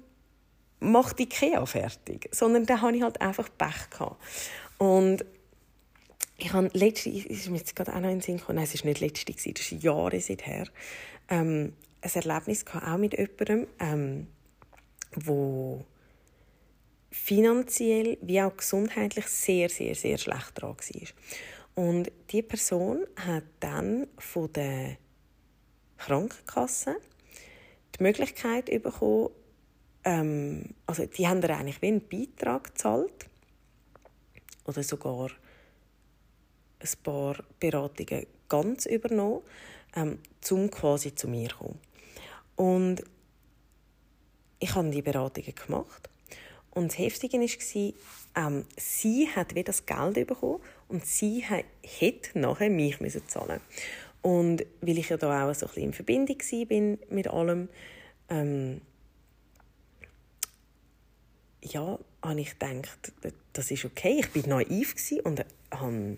mache 0.79 1.15
die 1.15 1.23
Ikea 1.23 1.65
fertig, 1.65 2.29
sondern 2.31 2.65
da 2.65 2.81
habe 2.81 2.95
ich 2.95 3.03
halt 3.03 3.21
einfach 3.21 3.49
Pech 3.57 3.89
gehabt. 3.89 4.21
Und 4.77 5.25
ich 6.37 6.51
habe 6.53 6.69
letzte, 6.73 7.09
ist 7.09 7.49
mir 7.49 7.57
jetzt 7.57 7.75
gerade 7.75 7.93
auch 7.93 7.99
noch 7.99 8.09
in 8.09 8.15
den 8.15 8.21
Sinn 8.21 8.37
gekommen, 8.37 8.57
nein, 8.57 8.67
es 8.71 8.83
war 8.83 8.89
nicht 8.89 9.01
letzte, 9.01 9.31
das 9.31 9.45
ist 9.45 9.83
Jahre 9.83 10.19
seither, 10.19 10.67
ähm, 11.29 11.73
ein 12.01 12.11
Erlebnis 12.13 12.65
gehabt, 12.65 12.85
auch 12.85 12.97
mit 12.97 13.17
jemandem, 13.17 13.67
ähm, 13.79 14.27
wo 15.15 15.85
finanziell 17.13 18.17
wie 18.21 18.41
auch 18.41 18.57
gesundheitlich 18.57 19.27
sehr, 19.27 19.69
sehr, 19.69 19.93
sehr 19.93 20.17
schlecht 20.17 20.59
dran 20.59 20.75
war. 20.75 21.07
Und 21.75 22.11
die 22.31 22.41
Person 22.41 23.05
hat 23.15 23.43
dann 23.59 24.07
von 24.17 24.51
der 24.51 24.97
Krankenkasse 25.97 26.95
die 27.95 28.03
Möglichkeit 28.03 28.65
bekommen, 28.65 29.29
ähm, 30.03 30.73
also 30.87 31.05
die 31.05 31.27
haben 31.27 31.39
da 31.39 31.55
eigentlich 31.55 31.81
wie 31.83 31.87
einen 31.87 32.07
Beitrag 32.07 32.63
gezahlt 32.65 33.29
oder 34.65 34.81
sogar 34.81 35.29
ein 36.79 37.03
paar 37.03 37.37
Beratungen 37.59 38.25
ganz 38.49 38.87
übernommen, 38.87 39.41
ähm, 39.95 40.19
um 40.49 40.71
quasi 40.71 41.13
zu 41.13 41.27
mir 41.27 41.49
zu 41.49 41.57
kommen. 41.57 41.79
Und 42.55 43.03
ich 44.59 44.73
habe 44.73 44.89
die 44.89 45.01
Beratungen 45.01 45.53
gemacht 45.55 46.09
und 46.73 46.91
das 46.91 46.97
Heftige 46.97 47.39
war, 47.39 47.93
ähm, 48.35 48.65
sie 48.77 49.29
hat 49.29 49.53
wieder 49.53 49.65
das 49.65 49.85
Geld 49.85 50.27
bekommen 50.27 50.59
und 50.87 51.05
sie 51.05 51.45
hätte 51.83 52.39
nachher 52.39 52.69
mich 52.69 52.99
müssen 52.99 53.27
zahlen 53.27 53.61
Und 54.23 54.65
weil 54.81 54.97
ich 54.97 55.09
ja 55.09 55.17
da 55.17 55.49
auch 55.49 55.53
so 55.53 55.67
ein 55.67 55.69
bisschen 55.69 55.83
in 55.83 55.93
Verbindung 55.93 56.67
bin 56.67 56.99
mit 57.09 57.27
allem, 57.27 57.69
ähm, 58.29 58.81
ja, 61.61 61.99
habe 62.23 62.41
ich 62.41 62.57
gedacht, 62.57 63.13
das 63.53 63.69
ist 63.69 63.85
okay. 63.85 64.19
Ich 64.19 64.47
war 64.47 64.63
naiv 64.63 64.95
und 65.23 65.45
habe 65.71 66.17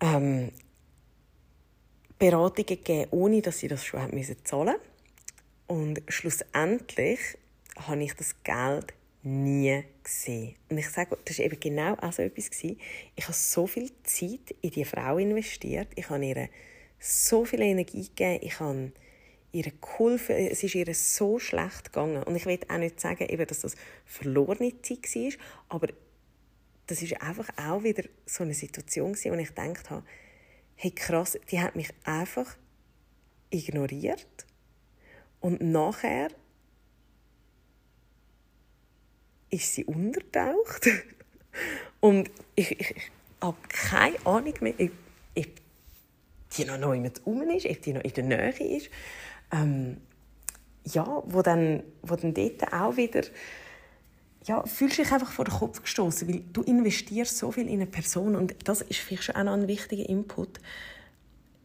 ähm, 0.00 0.52
Beratungen 2.18 2.66
gegeben, 2.66 3.08
ohne 3.10 3.42
dass 3.42 3.58
sie 3.58 3.68
das 3.68 3.84
schon 3.84 4.00
zahlen 4.44 4.66
mussten. 4.66 4.74
Und 5.66 6.02
schlussendlich 6.08 7.20
habe 7.86 8.02
ich 8.02 8.14
das 8.14 8.34
Geld 8.42 8.94
nie 9.22 9.84
gesehen. 10.02 10.56
Und 10.68 10.78
ich 10.78 10.88
sage, 10.88 11.18
das 11.24 11.38
war 11.38 11.44
eben 11.44 11.60
genau 11.60 11.94
auch 11.94 12.12
so 12.12 12.22
etwas. 12.22 12.50
Ich 12.62 13.24
habe 13.24 13.32
so 13.32 13.66
viel 13.66 13.90
Zeit 14.02 14.54
in 14.62 14.70
diese 14.70 14.86
Frau 14.88 15.18
investiert. 15.18 15.88
Ich 15.94 16.08
habe 16.08 16.24
ihr 16.24 16.48
so 16.98 17.44
viel 17.44 17.60
Energie 17.60 18.08
gegeben. 18.08 18.38
Ich 18.42 18.60
habe 18.60 18.92
ihr 19.52 19.72
geholfen. 19.80 20.36
Es 20.36 20.62
ist 20.62 20.74
ihr 20.74 20.94
so 20.94 21.38
schlecht 21.38 21.92
gegangen. 21.92 22.22
Und 22.22 22.36
ich 22.36 22.46
will 22.46 22.60
auch 22.68 22.78
nicht 22.78 23.00
sagen, 23.00 23.28
eben, 23.28 23.46
dass 23.46 23.60
das 23.60 23.76
verlorene 24.04 24.80
Zeit 24.82 25.14
war, 25.14 25.32
aber 25.68 25.88
das 26.86 27.02
ist 27.02 27.22
einfach 27.22 27.48
auch 27.56 27.84
wieder 27.84 28.02
so 28.26 28.42
eine 28.42 28.54
Situation, 28.54 29.14
wo 29.14 29.34
ich 29.34 29.48
gedacht 29.54 29.90
habe, 29.90 30.04
hey 30.74 30.90
krass, 30.90 31.38
die 31.50 31.60
hat 31.60 31.76
mich 31.76 31.90
einfach 32.04 32.56
ignoriert. 33.50 34.46
Und 35.40 35.60
nachher 35.60 36.30
ist 39.50 39.74
sie 39.74 39.84
untertaucht. 39.84 40.88
Und 42.00 42.30
ich, 42.54 42.72
ich, 42.72 42.90
ich 42.90 43.10
habe 43.40 43.56
keine 43.68 44.16
Ahnung 44.24 44.54
mehr, 44.60 44.74
ob, 44.78 44.90
ob 45.36 45.46
die 46.56 46.64
noch 46.64 46.78
neu 46.78 46.98
mit 46.98 47.18
ist, 47.18 47.66
ob 47.66 47.82
die 47.82 47.92
noch 47.92 48.04
in 48.04 48.12
der 48.14 48.24
Nähe 48.24 48.76
ist. 48.76 48.90
Ähm, 49.52 49.98
ja, 50.84 51.22
wo 51.26 51.42
dann, 51.42 51.82
wo 52.02 52.16
dann 52.16 52.32
dort 52.32 52.72
auch 52.72 52.96
wieder 52.96 53.22
ja, 54.46 54.64
fühlst 54.64 54.98
dich 54.98 55.12
einfach 55.12 55.30
vor 55.30 55.44
den 55.44 55.54
Kopf 55.54 55.82
gestoßen, 55.82 56.26
weil 56.28 56.42
du 56.52 56.62
investierst 56.62 57.36
so 57.36 57.52
viel 57.52 57.68
in 57.68 57.74
eine 57.74 57.86
Person 57.86 58.36
und 58.36 58.54
das 58.64 58.80
ist 58.80 58.98
vielleicht 58.98 59.24
schon 59.24 59.36
auch 59.36 59.44
noch 59.44 59.52
ein 59.52 59.68
wichtiger 59.68 60.08
Input 60.08 60.60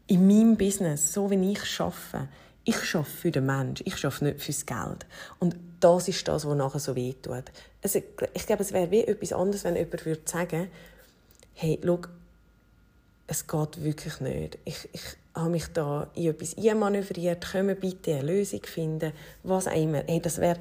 in 0.08 0.28
meinem 0.28 0.58
Business, 0.58 1.14
so 1.14 1.32
wie 1.32 1.52
ich 1.52 1.80
arbeite 1.80 2.28
ich 2.66 2.96
arbeite 2.96 3.12
für 3.12 3.32
den 3.32 3.46
Menschen, 3.46 3.86
ich 3.88 4.04
arbeite 4.04 4.26
nicht 4.26 4.42
fürs 4.42 4.66
Geld. 4.66 5.06
Und 5.40 5.56
das 5.80 6.08
ist 6.08 6.28
das, 6.28 6.46
was 6.46 6.58
nachher 6.58 6.80
so 6.80 6.96
wehtut. 6.96 7.46
Also, 7.84 8.02
ich 8.34 8.46
glaube, 8.46 8.64
es 8.64 8.74
wäre 8.74 8.92
wie 8.92 9.04
etwas 9.04 9.34
anderes, 9.34 9.64
wenn 9.64 9.76
jemand 9.76 10.06
würde 10.06 10.22
sagen, 10.26 10.68
hey, 11.54 11.80
schau, 11.84 12.00
es 13.28 13.48
geht 13.48 13.84
wirklich 13.84 14.20
nicht. 14.20 14.58
Ich, 14.66 14.90
ich 14.92 15.02
habe 15.36 15.50
mich 15.50 15.68
da 15.68 16.10
in 16.16 16.30
etwas 16.30 16.58
einmanövriert, 16.58 17.52
können 17.52 17.70
wir 17.70 17.76
bitte 17.76 18.16
eine 18.16 18.24
Lösung 18.24 18.64
finden, 18.64 19.14
was 19.44 19.68
auch 19.68 19.76
immer. 19.76 20.04
Hey, 20.08 20.20
das 20.20 20.40
wäre 20.40 20.60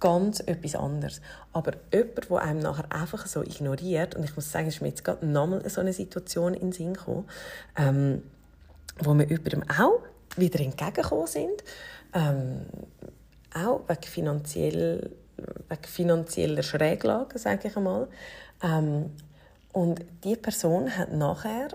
ganz 0.00 0.40
etwas 0.40 0.74
anderes. 0.74 1.20
Aber 1.52 1.72
jemand, 1.92 2.30
der 2.30 2.42
einem 2.42 2.60
nachher 2.60 2.92
einfach 2.92 3.26
so 3.26 3.42
ignoriert, 3.42 4.14
und 4.14 4.24
ich 4.24 4.34
muss 4.34 4.50
sagen, 4.50 4.66
es 4.66 4.76
ist 4.76 4.80
mir 4.80 4.88
jetzt 4.88 5.04
gerade 5.04 5.26
nochmal 5.26 5.68
so 5.68 5.80
eine 5.80 5.92
Situation 5.92 6.54
in 6.54 6.60
den 6.60 6.72
Sinn 6.72 6.94
gekommen, 6.94 7.28
ähm, 7.76 8.22
wo 8.98 9.14
mir 9.14 9.28
jemandem 9.28 9.62
auch 9.70 10.00
wieder 10.36 10.60
entgegengekommen 10.60 11.26
sind. 11.26 11.64
Ähm, 12.12 12.66
auch 13.54 13.82
wegen, 13.88 14.02
finanziell, 14.02 15.10
wegen 15.68 15.84
finanzieller 15.84 16.62
Schräglage, 16.62 17.38
sage 17.38 17.68
ich 17.68 17.76
einmal. 17.76 18.08
Ähm, 18.62 19.10
und 19.72 20.04
die 20.22 20.36
Person 20.36 20.96
hat 20.96 21.12
nachher 21.12 21.68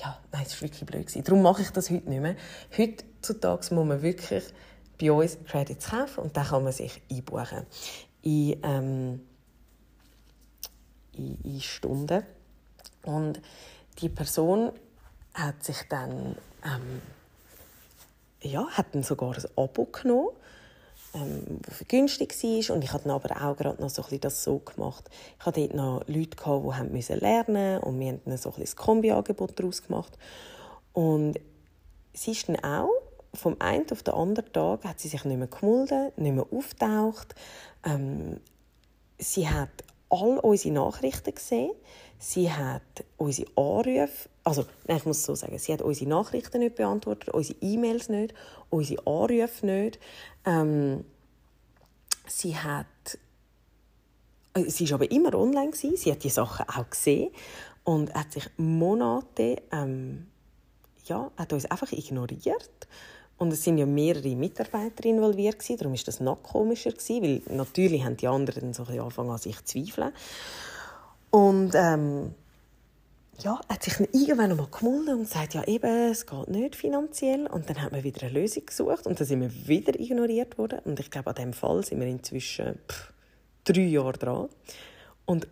ja, 0.00 0.18
nein, 0.32 0.44
das 0.44 0.54
war 0.54 0.68
wirklich 0.68 0.86
blöd. 0.86 1.28
Darum 1.28 1.42
mache 1.42 1.62
ich 1.62 1.70
das 1.70 1.90
heute 1.90 2.08
nicht 2.08 2.20
mehr. 2.20 2.36
Heutzutage 2.76 3.74
muss 3.74 3.86
man 3.86 4.02
wirklich 4.02 4.44
bei 5.00 5.12
uns 5.12 5.38
Credits 5.46 5.90
kaufen 5.90 6.20
und 6.20 6.36
dann 6.36 6.46
kann 6.46 6.64
man 6.64 6.72
sich 6.72 7.02
einbuchen 7.10 7.66
in, 8.22 8.60
ähm, 8.62 9.20
in, 11.12 11.38
in 11.42 11.60
Stunden. 11.60 12.22
Und 13.02 13.40
die 14.00 14.08
Person 14.08 14.72
hat 15.34 15.64
sich 15.64 15.84
dann, 15.88 16.36
ähm, 16.64 17.02
ja, 18.40 18.66
hat 18.68 18.86
dann 18.92 19.02
sogar 19.02 19.36
ein 19.36 19.44
Abo 19.56 19.84
genommen 19.86 20.30
ähm, 21.14 21.60
günstig 21.88 22.34
war. 22.42 22.74
Und 22.74 22.84
ich 22.84 22.92
habe 22.92 23.04
dann 23.04 23.12
aber 23.12 23.34
auch 23.44 23.56
gerade 23.56 23.80
noch 23.80 23.90
so 23.90 24.04
ein 24.10 24.20
das 24.20 24.44
so 24.44 24.58
gemacht. 24.58 25.08
Ich 25.38 25.46
hatte 25.46 25.60
dort 25.60 25.74
noch 25.74 26.02
Leute, 26.06 26.36
gehabt, 26.36 26.64
die 26.64 26.74
haben 26.74 26.92
müssen 26.92 27.18
lernen 27.18 27.80
und 27.80 27.98
wir 27.98 28.08
haben 28.08 28.20
dann 28.24 28.36
so 28.36 28.50
ein 28.50 28.60
das 28.60 28.76
Kombi-Angebot 28.76 29.58
daraus 29.58 29.82
gemacht. 29.82 30.12
Und 30.92 31.38
sie 32.12 32.32
ist 32.32 32.48
dann 32.48 32.62
auch 32.62 32.90
vom 33.34 33.56
einen 33.60 33.90
auf 33.90 34.02
den 34.02 34.14
anderen 34.14 34.52
Tag 34.52 34.84
hat 34.84 35.00
sie 35.00 35.08
sich 35.08 35.24
nicht 35.24 35.36
mehr 35.36 35.48
gemulden, 35.48 36.12
nicht 36.16 36.34
mehr 36.34 36.46
auftaucht. 36.50 37.34
Ähm, 37.84 38.40
sie 39.18 39.48
hat 39.48 39.68
all 40.08 40.38
unsere 40.38 40.74
Nachrichten 40.74 41.34
gesehen. 41.34 41.72
Sie 42.18 42.50
hat 42.50 42.82
unsere 43.16 43.48
Anrufe, 43.56 44.28
also 44.48 44.64
ich 44.86 45.04
muss 45.04 45.24
so 45.24 45.34
sagen, 45.34 45.58
sie 45.58 45.72
hat 45.72 45.82
unsere 45.82 46.08
Nachrichten 46.08 46.60
nicht 46.60 46.76
beantwortet, 46.76 47.28
unsere 47.28 47.58
E-Mails 47.60 48.08
nicht, 48.08 48.34
unsere 48.70 49.06
Anrufe 49.06 49.66
nicht. 49.66 49.98
Ähm, 50.46 51.04
sie 52.26 52.56
hat 52.56 52.86
äh, 54.54 54.64
sie 54.70 54.88
war 54.88 54.94
aber 54.94 55.10
immer 55.10 55.34
online 55.34 55.70
gewesen. 55.70 55.96
sie 55.96 56.10
hat 56.10 56.24
die 56.24 56.30
Sachen 56.30 56.66
auch 56.66 56.88
gesehen 56.88 57.30
und 57.84 58.14
hat 58.14 58.32
sich 58.32 58.48
Monate 58.56 59.62
ähm, 59.70 60.28
ja, 61.04 61.30
hat 61.36 61.52
uns 61.52 61.66
einfach 61.66 61.92
ignoriert 61.92 62.88
und 63.36 63.52
es 63.52 63.62
sind 63.62 63.78
ja 63.78 63.86
mehrere 63.86 64.34
Mitarbeiter 64.34 65.04
involviert 65.04 65.58
gewesen, 65.58 65.76
darum 65.76 65.94
ist 65.94 66.08
das 66.08 66.20
noch 66.20 66.42
komischer 66.42 66.92
gewesen, 66.92 67.22
weil 67.22 67.42
natürlich 67.54 68.02
haben 68.04 68.16
die 68.16 68.28
anderen 68.28 68.72
so 68.72 68.84
angefangen 68.84 69.30
an 69.30 69.38
sich 69.38 69.62
zu 69.64 69.84
zweifeln 69.84 70.12
und 71.30 71.72
ähm, 71.74 72.34
ja, 73.40 73.60
hat 73.68 73.84
sich 73.84 74.00
irgendwann 74.00 74.50
einmal 74.50 74.66
gemulden 74.66 75.14
und 75.14 75.22
gesagt, 75.22 75.54
ja 75.54 75.62
eben, 75.64 76.10
es 76.10 76.26
geht 76.26 76.48
nicht 76.48 76.74
finanziell. 76.74 77.46
Und 77.46 77.70
dann 77.70 77.80
hat 77.80 77.92
man 77.92 78.02
wieder 78.02 78.26
eine 78.26 78.32
Lösung 78.32 78.66
gesucht 78.66 79.06
und 79.06 79.18
dann 79.18 79.26
sind 79.26 79.40
wir 79.40 79.68
wieder 79.68 79.98
ignoriert 79.98 80.58
worden. 80.58 80.80
Und 80.84 80.98
ich 80.98 81.10
glaube, 81.10 81.30
an 81.30 81.36
diesem 81.36 81.52
Fall 81.52 81.84
sind 81.84 82.00
wir 82.00 82.08
inzwischen 82.08 82.78
pff, 82.88 83.12
drei 83.64 83.82
Jahre 83.82 84.18
dran. 84.18 84.48
Und 85.24 85.46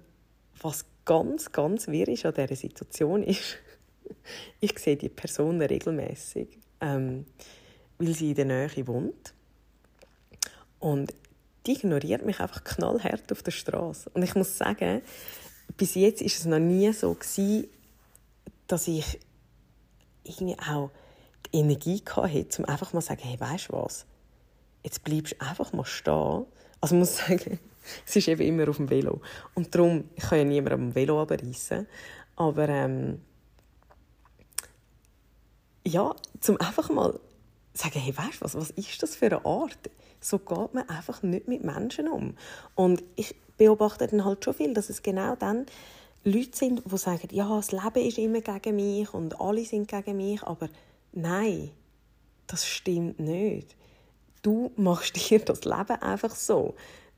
was 0.61 0.85
ganz, 1.05 1.53
ganz 1.53 1.87
wirr 1.87 2.09
an 2.09 2.35
dieser 2.35 2.57
Situation 2.57 3.23
ist, 3.23 3.57
ich 4.61 4.77
sehe 4.79 4.97
die 4.97 5.09
Person 5.09 5.63
regelmäßig, 5.63 6.59
ähm, 6.81 7.27
weil 7.99 8.15
sie 8.15 8.31
in 8.31 8.35
der 8.35 8.45
Nähe 8.47 8.87
wohnt. 8.87 9.33
Und 10.81 11.15
die 11.67 11.73
ignoriert 11.73 12.25
mich 12.25 12.41
einfach 12.41 12.65
knallhart 12.65 13.31
auf 13.31 13.43
der 13.43 13.53
Straße. 13.53 14.11
Und 14.13 14.23
ich 14.23 14.35
muss 14.35 14.59
sagen, 14.59 15.03
bis 15.77 15.95
jetzt 15.95 16.23
ist 16.23 16.39
es 16.39 16.47
noch 16.47 16.59
nie 16.59 16.93
so 16.93 17.15
dass 18.67 18.89
ich 18.89 19.21
irgendwie 20.25 20.59
auch 20.59 20.91
die 21.53 21.59
Energie 21.59 22.03
hatte, 22.09 22.63
um 22.63 22.65
einfach 22.65 22.93
mal 22.93 23.01
zu 23.01 23.09
sagen, 23.09 23.23
hey, 23.23 23.39
weißt 23.39 23.69
du 23.69 23.75
was? 23.75 24.07
Jetzt 24.83 25.05
bleibst 25.05 25.35
du 25.35 25.41
einfach 25.41 25.73
mal 25.73 25.85
stehen. 25.85 26.47
Also 26.81 26.95
ich 26.95 26.99
muss 26.99 27.17
sagen, 27.29 27.59
es 28.07 28.17
ist 28.17 28.29
eben 28.29 28.43
immer 28.43 28.69
auf 28.69 28.77
dem 28.77 28.91
Velo. 28.91 29.21
Und 29.55 29.75
darum, 29.75 30.05
ich 30.15 30.25
kann 30.25 30.39
ja 30.39 30.45
niemand 30.45 30.75
am 30.75 30.95
Velo 30.95 31.23
abreißen. 31.23 31.87
Aber 32.37 32.69
ähm, 32.69 33.21
ja, 35.87 36.15
zum 36.41 36.61
einfach 36.61 36.91
mal 36.91 37.19
sagen, 37.73 38.01
hey, 38.01 38.17
weißt 38.17 38.41
du 38.41 38.45
was, 38.45 38.55
was 38.55 38.71
ist 38.71 39.03
das 39.03 39.17
für 39.17 39.27
eine 39.27 39.45
Art? 39.45 39.79
So 40.21 40.39
geht 40.39 40.75
man 40.75 40.89
einfach 40.89 41.23
nicht 41.23 41.47
mit 41.47 41.63
Menschen 41.65 42.09
um. 42.09 42.37
Und 42.75 43.05
ich 43.17 43.35
beobachte 43.57 44.07
dann 44.07 44.25
halt 44.25 44.45
schon 44.45 44.55
viel, 44.55 44.75
dass 44.75 44.91
es 44.91 45.03
genau 45.03 45.37
dann 45.37 45.67
Leute 46.27 46.57
sind, 46.57 46.83
die 46.85 46.99
sagen, 46.99 47.29
ja, 47.31 47.49
das 47.55 47.71
Leben 47.71 48.05
ist 48.05 48.19
immer 48.19 48.41
gegen 48.41 48.75
mich 48.75 49.15
und 49.15 49.41
alle 49.41 49.65
sind 49.65 49.87
gegen 49.87 50.17
mich, 50.17 50.43
aber 50.43 50.69
nein, 51.13 51.71
das 52.49 52.67
stimmt 52.67 53.21
nicht. 53.21 53.77
Du 54.43 54.73
machst 54.75 55.15
dir 55.31 55.39
das 55.39 55.65
Leben 55.65 56.03
einfach 56.03 56.35
so, 56.35 56.75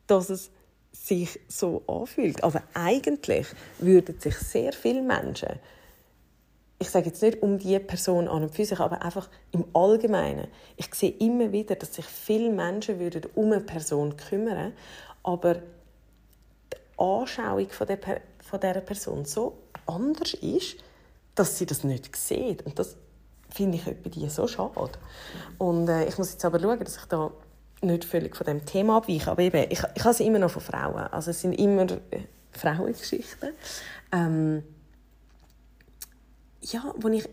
dass 0.07 0.29
es 0.29 0.51
sich 0.93 1.41
so 1.49 1.83
anfühlt. 1.87 2.45
Aber 2.45 2.63
eigentlich 2.75 3.47
würden 3.79 4.21
sich 4.21 4.37
sehr 4.37 4.75
viele 4.75 5.01
Menschen, 5.01 5.59
ich 6.79 6.91
sage 6.91 7.07
jetzt 7.07 7.23
nicht 7.23 7.43
um 7.43 7.59
die 7.59 7.79
Person 7.79 8.29
an 8.29 8.43
und 8.43 8.55
für 8.55 8.67
sich, 8.67 8.79
aber 8.79 9.03
einfach 9.03 9.31
im 9.53 9.65
Allgemeinen. 9.73 10.49
Ich 10.77 10.95
sehe 10.95 11.11
immer 11.19 11.51
wieder, 11.51 11.77
dass 11.77 11.95
sich 11.95 12.05
viele 12.05 12.51
Menschen 12.51 13.01
würden 13.01 13.23
um 13.35 13.53
eine 13.53 13.63
Person 13.63 14.19
kümmern, 14.19 14.75
aber 15.23 15.55
die 15.55 16.77
Anschauung 16.99 17.71
von 17.71 17.87
der 17.87 17.97
von 18.49 18.61
dieser 18.61 18.81
Person 18.81 19.25
so 19.25 19.59
anders 19.87 20.35
ist, 20.35 20.77
dass 21.35 21.59
sie 21.59 21.67
das 21.67 21.85
nicht 21.85 22.17
sieht. 22.17 22.65
Und 22.65 22.79
das 22.79 22.97
finde 23.51 23.77
ich 23.77 23.85
bei 23.85 24.11
dir 24.11 24.31
so 24.31 24.47
schade. 24.49 24.99
Und 25.59 25.89
äh, 25.89 26.07
ich 26.07 26.19
muss 26.19 26.33
jetzt 26.33 26.45
aber 26.45 26.59
schauen, 26.59 26.79
dass 26.81 26.97
ich 26.97 27.05
da 27.05 27.31
nicht 27.83 28.05
völlig 28.05 28.35
von 28.35 28.47
dem 28.47 28.65
Thema 28.65 28.97
abweiche. 28.97 29.31
Aber 29.31 29.43
eben, 29.43 29.71
ich, 29.71 29.83
ich 29.95 30.05
habe 30.05 30.15
sie 30.15 30.27
immer 30.27 30.39
noch 30.39 30.51
von 30.51 30.63
Frauen. 30.63 31.07
Also 31.09 31.31
es 31.31 31.41
sind 31.41 31.53
immer 31.53 31.85
äh, 32.11 32.23
Frauengeschichten. 32.53 33.51
Ähm, 34.13 34.63
ja, 36.63 36.93
wo 36.97 37.09
ich 37.09 37.29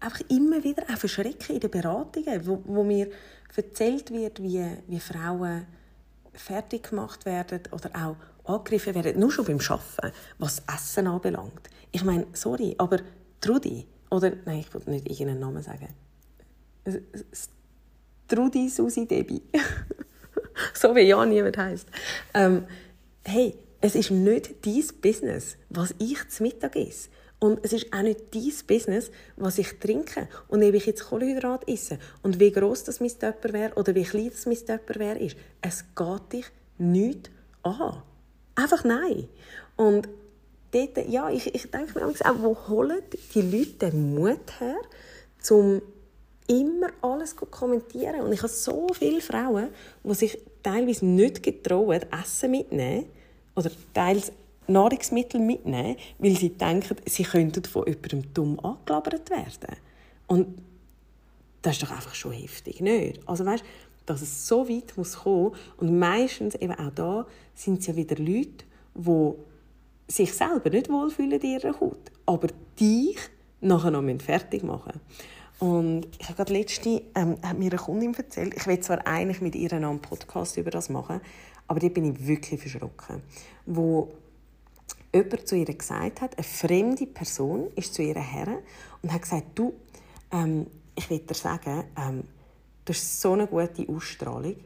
einfach 0.00 0.20
immer 0.28 0.64
wieder 0.64 0.84
auch 0.92 0.98
verschrecke 0.98 1.52
in 1.52 1.60
den 1.60 1.70
Beratungen, 1.70 2.46
wo, 2.46 2.62
wo 2.64 2.82
mir 2.82 3.08
erzählt 3.54 4.10
wird, 4.10 4.42
wie, 4.42 4.64
wie 4.86 5.00
Frauen 5.00 5.66
fertig 6.32 6.90
gemacht 6.90 7.26
werden 7.26 7.60
oder 7.72 7.90
auch 7.94 8.16
angegriffen 8.48 8.94
werden, 8.94 9.18
nur 9.18 9.30
schon 9.30 9.44
beim 9.44 9.60
Arbeiten, 9.60 10.16
was 10.38 10.62
Essen 10.74 11.06
anbelangt. 11.06 11.68
Ich 11.92 12.04
meine, 12.04 12.26
sorry, 12.32 12.74
aber 12.78 13.00
Trudi, 13.40 13.86
oder, 14.10 14.32
nein, 14.44 14.60
ich 14.60 14.74
will 14.74 14.82
nicht 14.86 15.08
irgendeinen 15.08 15.40
Namen 15.40 15.62
sagen. 15.62 15.88
Trudi, 18.26 18.68
Susi, 18.68 19.06
Debbie. 19.06 19.42
so 20.74 20.94
wie 20.94 21.02
ja 21.02 21.24
niemand 21.24 21.56
heisst. 21.56 21.88
Ähm, 22.34 22.66
hey, 23.24 23.54
es 23.80 23.94
ist 23.94 24.10
nicht 24.10 24.66
dein 24.66 24.84
Business, 25.00 25.56
was 25.68 25.94
ich 25.98 26.28
zum 26.28 26.46
Mittag 26.46 26.76
esse. 26.76 27.08
Und 27.40 27.60
es 27.62 27.72
ist 27.72 27.92
auch 27.92 28.02
nicht 28.02 28.34
dein 28.34 28.52
Business, 28.66 29.10
was 29.36 29.58
ich 29.58 29.78
trinke 29.78 30.28
und 30.48 30.64
ob 30.64 30.74
ich 30.74 30.86
jetzt 30.86 31.04
Kohlenhydrat 31.04 31.68
esse 31.68 31.98
und 32.22 32.40
wie 32.40 32.50
groß 32.50 32.84
das 32.84 32.98
mein 32.98 33.16
Töpper 33.16 33.52
wäre 33.52 33.74
oder 33.74 33.94
wie 33.94 34.02
klein 34.02 34.30
das 34.30 34.46
mein 34.46 34.56
Töpper 34.56 34.98
wäre. 34.98 35.30
Es 35.60 35.84
geht 35.94 36.32
dich 36.32 36.46
nicht 36.78 37.30
an. 37.62 38.02
Einfach 38.58 38.82
nein. 38.82 39.28
Und 39.76 40.08
dort, 40.72 41.08
ja, 41.08 41.30
ich, 41.30 41.54
ich 41.54 41.70
denke 41.70 41.96
mir 41.96 42.06
auch, 42.06 42.38
wo 42.38 42.56
holen 42.68 42.98
die 43.32 43.40
Leute 43.40 43.90
den 43.90 44.16
Mut 44.16 44.58
her, 44.58 44.80
um 45.50 45.80
immer 46.48 46.88
alles 47.00 47.36
zu 47.36 47.46
kommentieren. 47.46 48.20
Und 48.22 48.32
ich 48.32 48.40
habe 48.42 48.48
so 48.48 48.88
viele 48.94 49.20
Frauen, 49.20 49.68
die 50.02 50.14
sich 50.14 50.38
teilweise 50.64 51.06
nicht 51.06 51.44
getrauen, 51.44 52.00
Essen 52.10 52.50
mitnehmen 52.50 53.06
oder 53.54 53.70
teils 53.94 54.32
Nahrungsmittel 54.66 55.40
mitnehmen, 55.40 55.96
weil 56.18 56.36
sie 56.36 56.50
denken, 56.50 56.96
sie 57.06 57.22
könnten 57.22 57.64
von 57.64 57.86
jemandem 57.86 58.34
dumm 58.34 58.58
angelabert 58.58 59.30
werden. 59.30 59.76
Und 60.26 60.58
das 61.62 61.74
ist 61.74 61.82
doch 61.84 61.92
einfach 61.92 62.14
schon 62.16 62.32
heftig, 62.32 62.80
nicht? 62.80 63.20
Also 63.24 63.46
weißt, 63.46 63.64
dass 64.08 64.22
es 64.22 64.46
so 64.46 64.68
weit 64.68 64.96
muss 64.96 65.20
kommen. 65.20 65.52
Und 65.76 65.98
meistens 65.98 66.54
eben 66.54 66.74
auch 66.74 66.90
da 66.94 67.26
sind 67.54 67.80
es 67.80 67.86
ja 67.86 67.96
wieder 67.96 68.16
Leute, 68.16 68.64
die 68.94 69.32
sich 70.08 70.32
selber 70.32 70.70
nicht 70.70 70.88
wohlfühlen 70.88 71.40
in 71.40 71.50
ihrer 71.50 71.78
Haut, 71.80 72.10
aber 72.26 72.48
dich 72.80 73.18
nachher 73.60 73.90
noch 73.90 74.20
fertig 74.20 74.62
machen. 74.62 75.00
Und 75.58 76.06
ich 76.18 76.26
habe 76.26 76.36
gerade 76.36 76.52
letzte 76.52 77.02
ähm, 77.14 77.36
hat 77.42 77.58
mir 77.58 77.70
eine 77.70 77.80
Kundin 77.80 78.14
erzählt, 78.14 78.54
ich 78.56 78.66
will 78.66 78.78
zwar 78.80 79.06
eigentlich 79.06 79.40
mit 79.40 79.56
ihr 79.56 79.72
einen 79.72 80.00
Podcast 80.00 80.56
über 80.56 80.70
das 80.70 80.88
machen, 80.88 81.20
aber 81.66 81.80
da 81.80 81.88
bin 81.88 82.12
ich 82.12 82.26
wirklich 82.26 82.60
verschrocken, 82.60 83.22
wo 83.66 84.12
jemand 85.12 85.48
zu 85.48 85.56
ihr 85.56 85.66
gesagt 85.66 86.20
hat, 86.20 86.38
eine 86.38 86.44
fremde 86.44 87.06
Person 87.06 87.68
ist 87.74 87.94
zu 87.94 88.02
ihr 88.02 88.18
her 88.18 88.58
und 89.02 89.12
hat 89.12 89.22
gesagt, 89.22 89.46
du, 89.56 89.74
ähm, 90.30 90.66
ich 90.94 91.10
will 91.10 91.18
dir 91.18 91.34
sagen, 91.34 91.84
ähm, 91.96 92.22
du 92.88 92.94
hast 92.94 93.20
so 93.20 93.34
eine 93.34 93.46
gute 93.46 93.86
Ausstrahlung, 93.88 94.56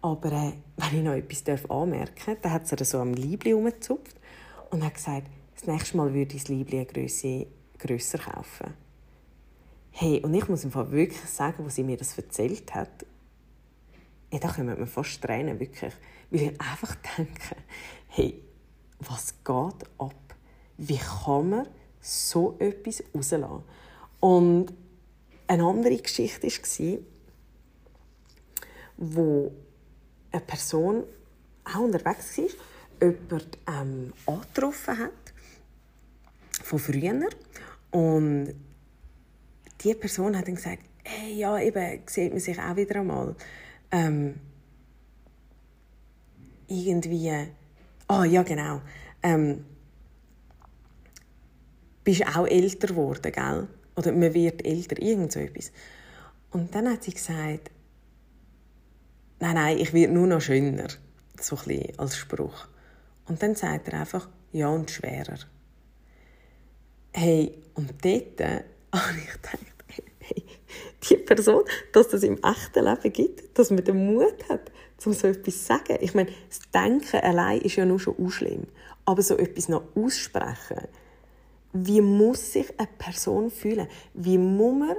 aber 0.00 0.32
äh, 0.32 0.52
wenn 0.76 0.98
ich 0.98 1.04
noch 1.04 1.12
etwas 1.12 1.70
anmerken 1.70 2.14
darf, 2.26 2.38
dann 2.40 2.52
hat 2.52 2.66
sie 2.66 2.84
so 2.84 2.98
am 2.98 3.12
Liebli 3.12 3.50
herumgezupft 3.50 4.16
und 4.70 4.84
hat 4.84 4.94
gesagt, 4.94 5.26
das 5.54 5.66
nächste 5.66 5.96
Mal 5.96 6.14
würde 6.14 6.34
ich 6.34 6.42
das 6.42 6.48
Liebli 6.48 6.78
eine 6.78 6.86
Größe 6.86 7.46
grösser 7.78 8.18
kaufen. 8.18 8.74
Hey, 9.90 10.20
und 10.20 10.32
ich 10.32 10.48
muss 10.48 10.64
Fall 10.64 10.90
wirklich 10.90 11.20
sagen, 11.28 11.64
wo 11.64 11.68
sie 11.68 11.84
mir 11.84 11.98
das 11.98 12.16
erzählt 12.16 12.74
hat, 12.74 13.04
ja, 14.32 14.38
da 14.38 14.48
kommen 14.48 14.78
mir 14.78 14.86
fast 14.86 15.20
Tränen, 15.20 15.60
wirklich. 15.60 15.92
Weil 16.30 16.40
ich 16.40 16.60
einfach 16.60 16.96
denke, 17.18 17.56
hey, 18.08 18.42
was 19.00 19.34
geht 19.44 19.90
ab? 19.98 20.34
Wie 20.78 20.96
kann 20.96 21.50
man 21.50 21.68
so 22.00 22.56
etwas 22.58 23.04
rauslassen? 23.14 23.62
Und 24.20 24.72
eine 25.46 25.64
andere 25.64 25.98
Geschichte 25.98 26.46
war, 26.46 26.98
wo 29.02 29.50
eine 30.30 30.42
Person 30.42 31.02
auch 31.64 31.80
unterwegs 31.80 32.38
war, 32.38 32.44
jemand 33.00 33.58
ähm, 33.66 34.12
angetroffen 34.26 34.98
hat, 34.98 35.10
von 36.62 36.78
früher. 36.78 37.28
Und 37.90 38.54
diese 39.80 39.94
Person 39.96 40.38
hat 40.38 40.46
dann 40.46 40.54
gesagt, 40.54 40.84
hey, 41.02 41.34
ja, 41.34 41.58
eben, 41.58 42.00
sieht 42.06 42.30
man 42.30 42.40
sich 42.40 42.58
auch 42.58 42.76
wieder 42.76 43.00
einmal. 43.00 43.34
Ähm, 43.90 44.36
irgendwie, 46.68 47.30
ah 48.06 48.20
oh, 48.20 48.22
ja 48.22 48.44
genau, 48.44 48.80
ähm, 49.22 49.64
bist 52.04 52.24
auch 52.36 52.46
älter 52.46 52.86
geworden, 52.86 53.32
gell? 53.32 53.68
Oder 53.96 54.12
man 54.12 54.32
wird 54.32 54.64
älter, 54.64 55.02
irgend 55.02 55.32
so 55.32 55.40
etwas. 55.40 55.72
Und 56.52 56.74
dann 56.74 56.88
hat 56.88 57.02
sie 57.02 57.12
gesagt, 57.12 57.70
nein, 59.42 59.54
nein, 59.56 59.78
ich 59.78 59.92
werde 59.92 60.12
nur 60.12 60.28
noch 60.28 60.40
schöner, 60.40 60.86
so 61.40 61.58
ein 61.66 61.92
als 61.98 62.16
Spruch. 62.16 62.68
Und 63.26 63.42
dann 63.42 63.56
sagt 63.56 63.88
er 63.88 64.00
einfach, 64.00 64.28
ja 64.52 64.68
und 64.68 64.90
schwerer. 64.90 65.38
Hey, 67.12 67.52
und 67.74 67.92
dort 68.04 68.40
habe 68.92 69.18
ich 69.18 69.32
gedacht, 69.32 69.66
hey, 70.20 70.44
die 71.02 71.16
Person, 71.16 71.64
dass 71.92 72.08
das 72.08 72.22
im 72.22 72.38
echten 72.42 72.84
Leben 72.84 73.12
gibt, 73.12 73.58
dass 73.58 73.70
man 73.70 73.84
den 73.84 74.14
Mut 74.14 74.48
hat, 74.48 74.70
um 75.04 75.12
so 75.12 75.26
etwas 75.26 75.54
zu 75.54 75.64
sagen. 75.64 75.98
Ich 76.00 76.14
meine, 76.14 76.30
das 76.48 76.60
Denken 76.72 77.20
allein 77.20 77.60
ist 77.62 77.74
ja 77.74 77.84
nur 77.84 77.98
schon 77.98 78.30
schlimm. 78.30 78.68
Aber 79.04 79.22
so 79.22 79.36
etwas 79.36 79.68
noch 79.68 79.82
aussprechen, 79.96 80.86
wie 81.72 82.00
muss 82.00 82.52
sich 82.52 82.78
eine 82.78 82.88
Person 82.96 83.50
fühlen? 83.50 83.88
Wie 84.14 84.38
muss 84.38 84.78
man 84.78 84.96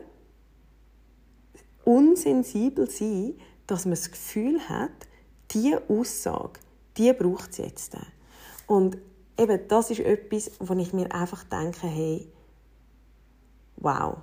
unsensibel 1.86 2.89
sein, 2.89 3.36
dass 3.68 3.86
man 3.86 3.95
das 3.95 4.11
Gefühl 4.11 4.59
hat, 4.68 4.91
diese 5.51 5.82
Aussage, 5.89 6.59
die 6.97 7.14
braucht 7.14 7.51
es 7.51 7.57
jetzt. 7.57 7.97
Und 8.68 8.97
eben, 9.38 9.68
das 9.68 9.91
ist 9.91 9.99
etwas, 9.99 10.51
wo 10.59 10.74
ich 10.74 10.93
mir 10.93 11.14
einfach 11.14 11.43
denke, 11.43 11.88
hey, 11.88 12.28
wow, 13.78 14.18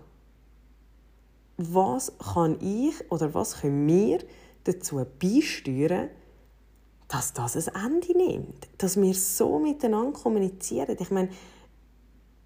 was 1.56 2.12
kann 2.18 2.58
ich 2.60 3.10
oder 3.10 3.34
was 3.34 3.60
können 3.60 3.86
wir 3.86 4.20
dazu 4.64 5.04
beisteuern, 5.18 6.10
dass 7.08 7.32
das 7.32 7.68
ein 7.68 7.92
Ende 7.92 8.16
nimmt. 8.16 8.68
Dass 8.78 9.00
wir 9.00 9.12
so 9.14 9.58
miteinander 9.58 10.18
kommunizieren. 10.18 10.96
Ich 10.98 11.10
meine, 11.10 11.28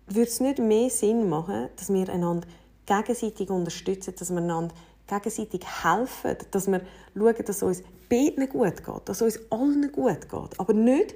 würde 0.06 0.28
es 0.28 0.40
nicht 0.40 0.58
mehr 0.58 0.90
Sinn 0.90 1.28
machen, 1.28 1.68
dass 1.76 1.92
wir 1.92 2.08
einander 2.08 2.46
gegenseitig 2.86 3.50
unterstützen, 3.50 4.14
dass 4.18 4.30
wir 4.30 4.38
einander 4.38 4.74
gegenseitig 5.06 5.62
helfen, 5.82 6.36
dass 6.50 6.66
wir 6.66 6.80
schauen, 7.14 7.44
dass 7.44 7.62
uns 7.62 7.82
beiden 8.08 8.48
gut 8.48 8.84
geht, 8.84 9.08
dass 9.08 9.22
uns 9.22 9.38
allen 9.50 9.92
gut 9.92 10.28
geht. 10.28 10.60
Aber 10.60 10.72
nicht, 10.72 11.14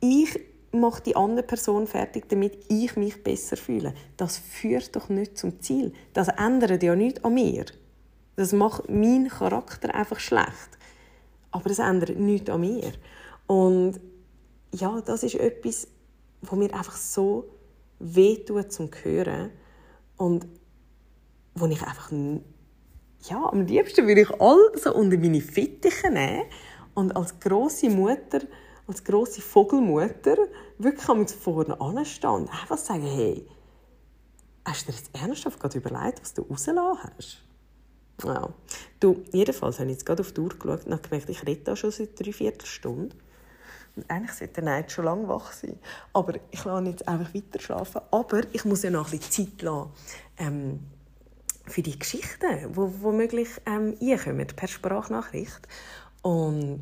ich 0.00 0.38
mache 0.72 1.02
die 1.02 1.16
andere 1.16 1.46
Person 1.46 1.86
fertig, 1.86 2.28
damit 2.28 2.58
ich 2.68 2.96
mich 2.96 3.22
besser 3.22 3.56
fühle. 3.56 3.94
Das 4.16 4.38
führt 4.38 4.96
doch 4.96 5.08
nicht 5.08 5.36
zum 5.38 5.60
Ziel. 5.60 5.92
Das 6.14 6.28
ändert 6.28 6.82
ja 6.82 6.96
nichts 6.96 7.22
an 7.24 7.34
mir. 7.34 7.66
Das 8.36 8.52
macht 8.52 8.88
meinen 8.88 9.28
Charakter 9.28 9.94
einfach 9.94 10.18
schlecht. 10.18 10.78
Aber 11.50 11.70
es 11.70 11.78
ändert 11.78 12.18
nichts 12.18 12.48
an 12.48 12.62
mir. 12.62 12.92
Und 13.46 14.00
ja, 14.74 15.02
das 15.02 15.22
ist 15.22 15.34
etwas, 15.34 15.88
was 16.40 16.58
mir 16.58 16.72
einfach 16.72 16.96
so 16.96 17.50
wehtut 17.98 18.72
zum 18.72 18.90
Hören. 19.02 19.50
Und 20.16 20.46
wo 21.54 21.66
ich 21.66 21.82
einfach, 21.82 22.10
ja, 23.22 23.48
am 23.50 23.66
liebsten 23.66 24.06
würde 24.06 24.22
ich 24.22 24.40
all 24.40 24.72
so 24.74 24.94
unter 24.94 25.16
meine 25.16 25.40
Fittiche 25.40 26.10
nehmen 26.10 26.44
und 26.94 27.14
als 27.16 27.38
grosse 27.38 27.88
Mutter, 27.88 28.40
als 28.86 29.04
grosse 29.04 29.40
Vogelmutter 29.40 30.36
wirklich 30.78 31.08
am 31.08 31.26
vorne 31.26 31.80
anstehen 31.80 32.30
und 32.30 32.50
einfach 32.50 32.78
sagen, 32.78 33.06
hey, 33.06 33.46
hast 34.64 34.88
du 34.88 34.92
dir 34.92 34.98
jetzt 34.98 35.10
ernsthaft 35.14 35.60
gerade 35.60 35.78
überlegt, 35.78 36.20
was 36.20 36.34
du 36.34 36.42
rausgelassen 36.42 37.10
hast? 37.16 37.42
Ja. 38.24 38.48
Du, 39.00 39.24
jedenfalls 39.32 39.78
habe 39.78 39.90
ich 39.90 39.96
jetzt 39.96 40.06
gerade 40.06 40.22
auf 40.22 40.32
die 40.32 40.40
Uhr 40.40 40.50
geschaut 40.50 40.86
und 40.86 41.02
gemerkt, 41.02 41.28
ich 41.28 41.46
rede 41.46 41.62
da 41.62 41.76
schon 41.76 41.90
seit 41.90 42.18
drei 42.18 42.32
Viertelstunden. 42.32 43.14
Und 43.94 44.10
eigentlich 44.10 44.32
sollte 44.32 44.54
der 44.54 44.64
Neid 44.64 44.90
schon 44.90 45.04
lange 45.04 45.28
wach 45.28 45.52
sein. 45.52 45.78
Aber 46.12 46.34
ich 46.50 46.64
lasse 46.64 46.88
jetzt 46.88 47.06
einfach 47.06 47.34
weiter 47.34 47.60
schlafen. 47.60 48.00
Aber 48.10 48.40
ich 48.52 48.64
muss 48.64 48.82
ja 48.82 48.90
noch 48.90 49.12
ein 49.12 49.18
bisschen 49.18 49.48
Zeit 49.48 49.62
lassen 49.62 49.90
ähm, 50.38 50.80
für 51.72 51.82
die 51.82 51.98
Geschichten, 51.98 52.70
die 52.70 52.76
womöglich 52.76 53.48
ähm, 53.66 53.96
einkommen 54.00 54.46
per 54.46 54.68
Sprachnachricht. 54.68 55.66
Und 56.20 56.80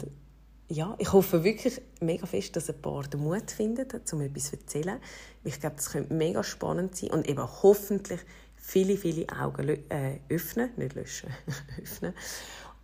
ja, 0.69 0.95
ich 0.99 1.13
hoffe 1.13 1.45
wirklich 1.45 1.81
mega 2.01 2.27
fest, 2.27 2.57
dass 2.57 2.69
ein 2.69 2.83
paar 2.83 3.03
den 3.05 3.21
Mut 3.21 3.51
finden, 3.51 3.87
um 4.13 4.21
etwas 4.21 4.51
zu 4.51 4.57
erzählen. 4.57 4.99
Ich 5.45 5.61
glaube, 5.61 5.77
das 5.77 5.91
könnte 5.91 6.13
mega 6.13 6.43
spannend 6.43 6.97
sein 6.97 7.11
und 7.11 7.29
eben 7.29 7.47
hoffentlich 7.63 8.21
viele, 8.57 8.97
viele 8.97 9.27
Augen 9.29 9.69
äh, 9.69 10.19
öffnen, 10.29 10.71
nicht 10.77 10.95
löschen, 10.95 11.31
öffnen. 11.83 12.13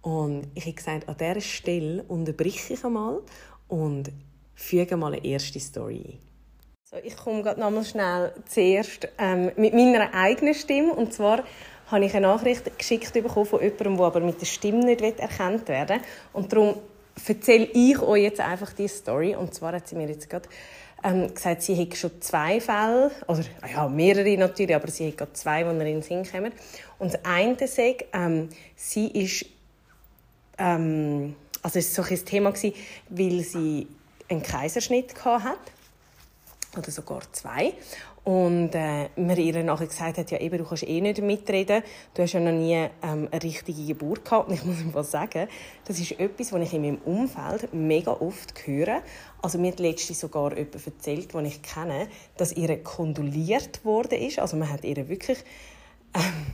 Und 0.02 0.46
ich 0.54 0.64
habe 0.64 0.74
gesagt, 0.74 1.08
an 1.08 1.16
dieser 1.16 1.40
Stelle 1.40 2.04
unterbreche 2.04 2.74
ich 2.74 2.84
einmal 2.84 3.20
und 3.66 4.12
füge 4.54 4.96
mal 4.96 5.12
eine 5.12 5.24
erste 5.24 5.58
Story 5.58 6.04
ein. 6.04 6.26
So, 6.84 6.96
ich 7.02 7.16
komme 7.16 7.42
gerade 7.42 7.58
noch 7.58 7.70
mal 7.70 7.84
schnell 7.84 8.32
zuerst 8.48 9.08
ähm, 9.18 9.50
mit 9.56 9.74
meiner 9.74 10.14
eigenen 10.14 10.54
Stimme. 10.54 10.92
Und 10.92 11.12
zwar 11.12 11.42
habe 11.86 12.04
ich 12.04 12.14
eine 12.14 12.26
Nachricht 12.26 12.78
geschickt 12.78 13.12
bekommen 13.12 13.46
von 13.46 13.60
jemandem, 13.60 13.96
der 13.96 14.06
aber 14.06 14.20
mit 14.20 14.40
der 14.40 14.46
Stimme 14.46 14.84
nicht 14.84 15.02
erkannt 15.02 15.68
werden 15.68 16.00
will. 16.00 16.06
Und 16.32 16.52
darum 16.52 16.74
erzähle 17.26 17.68
ich 17.72 17.98
euch 18.00 18.22
jetzt 18.22 18.40
einfach 18.40 18.72
diese 18.72 18.96
Story. 18.96 19.34
Und 19.34 19.54
zwar 19.54 19.72
hat 19.72 19.88
sie 19.88 19.96
mir 19.96 20.08
jetzt 20.08 20.28
gerade 20.28 20.48
ähm, 21.04 21.32
gesagt, 21.32 21.62
sie 21.62 21.74
hätte 21.74 21.96
schon 21.96 22.20
zwei 22.20 22.60
Fälle, 22.60 23.10
oder 23.28 23.44
ja, 23.70 23.88
mehrere 23.88 24.36
natürlich, 24.36 24.74
aber 24.74 24.88
sie 24.88 25.08
hat 25.08 25.18
gerade 25.18 25.32
zwei, 25.34 25.62
die 25.62 25.70
in 25.70 25.78
den 25.78 26.02
Sinn 26.02 26.24
kommen. 26.28 26.52
Und 26.98 27.14
das 27.14 27.24
eine 27.24 27.56
sagt, 27.68 28.06
ähm, 28.12 28.48
sie 28.74 29.06
ist, 29.08 29.46
ähm, 30.58 31.36
also 31.62 31.78
es 31.78 31.96
war 31.96 32.04
so 32.04 32.14
ein 32.14 32.24
Thema, 32.24 32.52
weil 33.10 33.40
sie 33.40 33.86
einen 34.28 34.42
Kaiserschnitt 34.42 35.14
hatte, 35.24 35.58
oder 36.76 36.90
sogar 36.90 37.20
zwei. 37.32 37.72
Und 38.26 38.74
äh, 38.74 39.08
mir 39.14 39.38
ihr 39.38 39.62
nachher 39.62 39.86
gesagt 39.86 40.18
hat, 40.18 40.32
ja 40.32 40.40
eben, 40.40 40.58
du 40.58 40.64
kannst 40.64 40.82
eh 40.82 41.00
nicht 41.00 41.22
mitreden, 41.22 41.84
du 42.12 42.22
hast 42.22 42.32
ja 42.32 42.40
noch 42.40 42.50
nie 42.50 42.74
ähm, 42.74 43.28
eine 43.30 43.40
richtige 43.40 43.86
Geburt 43.86 44.24
gehabt. 44.24 44.48
Und 44.48 44.54
ich 44.56 44.64
muss 44.64 44.80
einfach 44.80 45.04
sagen, 45.04 45.46
das 45.84 46.00
ist 46.00 46.18
etwas, 46.18 46.52
was 46.52 46.60
ich 46.62 46.74
in 46.74 46.82
meinem 46.82 46.98
Umfeld 47.04 47.72
mega 47.72 48.10
oft 48.10 48.66
höre. 48.66 49.02
Also 49.40 49.58
mir 49.58 49.70
hat 49.70 49.78
letztens 49.78 50.18
sogar 50.18 50.58
jemand 50.58 50.74
erzählt, 50.74 51.34
den 51.34 51.44
ich 51.44 51.62
kenne, 51.62 52.08
dass 52.36 52.52
ihr 52.52 52.82
kondoliert 52.82 53.84
worden 53.84 54.18
ist. 54.18 54.40
Also 54.40 54.56
man 54.56 54.72
hat 54.72 54.82
ihr 54.82 55.08
wirklich 55.08 55.38
ähm, 56.12 56.46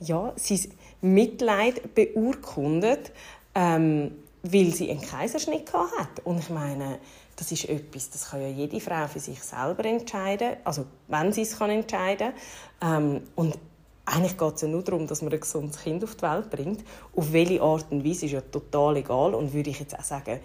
ja, 0.00 0.32
sein 0.36 0.60
Mitleid 1.02 1.94
beurkundet, 1.94 3.12
ähm, 3.54 4.10
weil 4.42 4.70
sie 4.72 4.90
einen 4.90 5.02
Kaiserschnitt 5.02 5.70
hat. 5.70 6.24
Und 6.24 6.38
ich 6.38 6.48
meine, 6.48 6.98
das 7.36 7.52
ist 7.52 7.68
etwas, 7.68 8.10
das 8.10 8.30
kann 8.30 8.40
ja 8.40 8.48
jede 8.48 8.80
Frau 8.80 9.06
für 9.08 9.20
sich 9.20 9.42
selber 9.42 9.84
entscheiden, 9.84 10.56
also 10.64 10.86
wenn 11.08 11.32
sie 11.32 11.42
es 11.42 11.58
kann 11.58 11.70
entscheiden 11.70 12.32
ähm, 12.80 13.22
und 13.34 13.58
eigentlich 14.06 14.36
geht 14.36 14.54
es 14.54 14.60
ja 14.62 14.68
nur 14.68 14.82
darum, 14.82 15.06
dass 15.06 15.22
man 15.22 15.32
ein 15.32 15.40
gesundes 15.40 15.80
Kind 15.80 16.04
auf 16.04 16.14
die 16.14 16.22
Welt 16.22 16.50
bringt. 16.50 16.84
Auf 17.16 17.32
welche 17.32 17.62
Art 17.62 17.86
und 17.90 18.04
Weise 18.04 18.26
ist 18.26 18.32
ja 18.32 18.42
total 18.42 18.98
egal 18.98 19.34
und 19.34 19.54
würde 19.54 19.70
ich 19.70 19.80
jetzt 19.80 19.98
auch 19.98 20.02
sagen, 20.02 20.40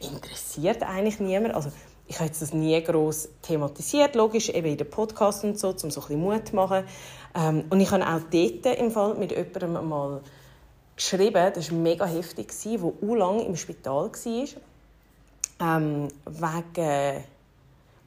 interessiert 0.00 0.82
eigentlich 0.82 1.20
niemand. 1.20 1.54
Also 1.54 1.70
ich 2.08 2.16
habe 2.16 2.26
jetzt 2.26 2.42
das 2.42 2.52
nie 2.52 2.80
groß 2.82 3.28
thematisiert, 3.42 4.14
logisch, 4.14 4.48
eben 4.48 4.66
in 4.68 4.76
den 4.76 4.90
Podcasts 4.90 5.44
und 5.44 5.58
so, 5.58 5.70
um 5.70 5.78
so 5.78 5.86
ein 5.86 6.06
bisschen 6.06 6.20
Mut 6.20 6.48
zu 6.48 6.56
machen. 6.56 6.84
Ähm, 7.34 7.64
und 7.70 7.80
ich 7.80 7.90
habe 7.90 8.04
auch 8.04 8.20
dort 8.30 8.78
im 8.78 8.90
Fall 8.90 9.14
mit 9.14 9.30
jemandem 9.30 9.88
mal 9.88 10.20
geschrieben, 10.96 11.52
das 11.54 11.70
war 11.70 11.78
mega 11.78 12.06
heftig, 12.06 12.52
der 12.64 12.82
auch 12.82 13.14
lange 13.14 13.44
im 13.44 13.56
Spital 13.56 14.10
war 14.10 14.48
ähm, 15.60 16.08
wegen 16.26 17.24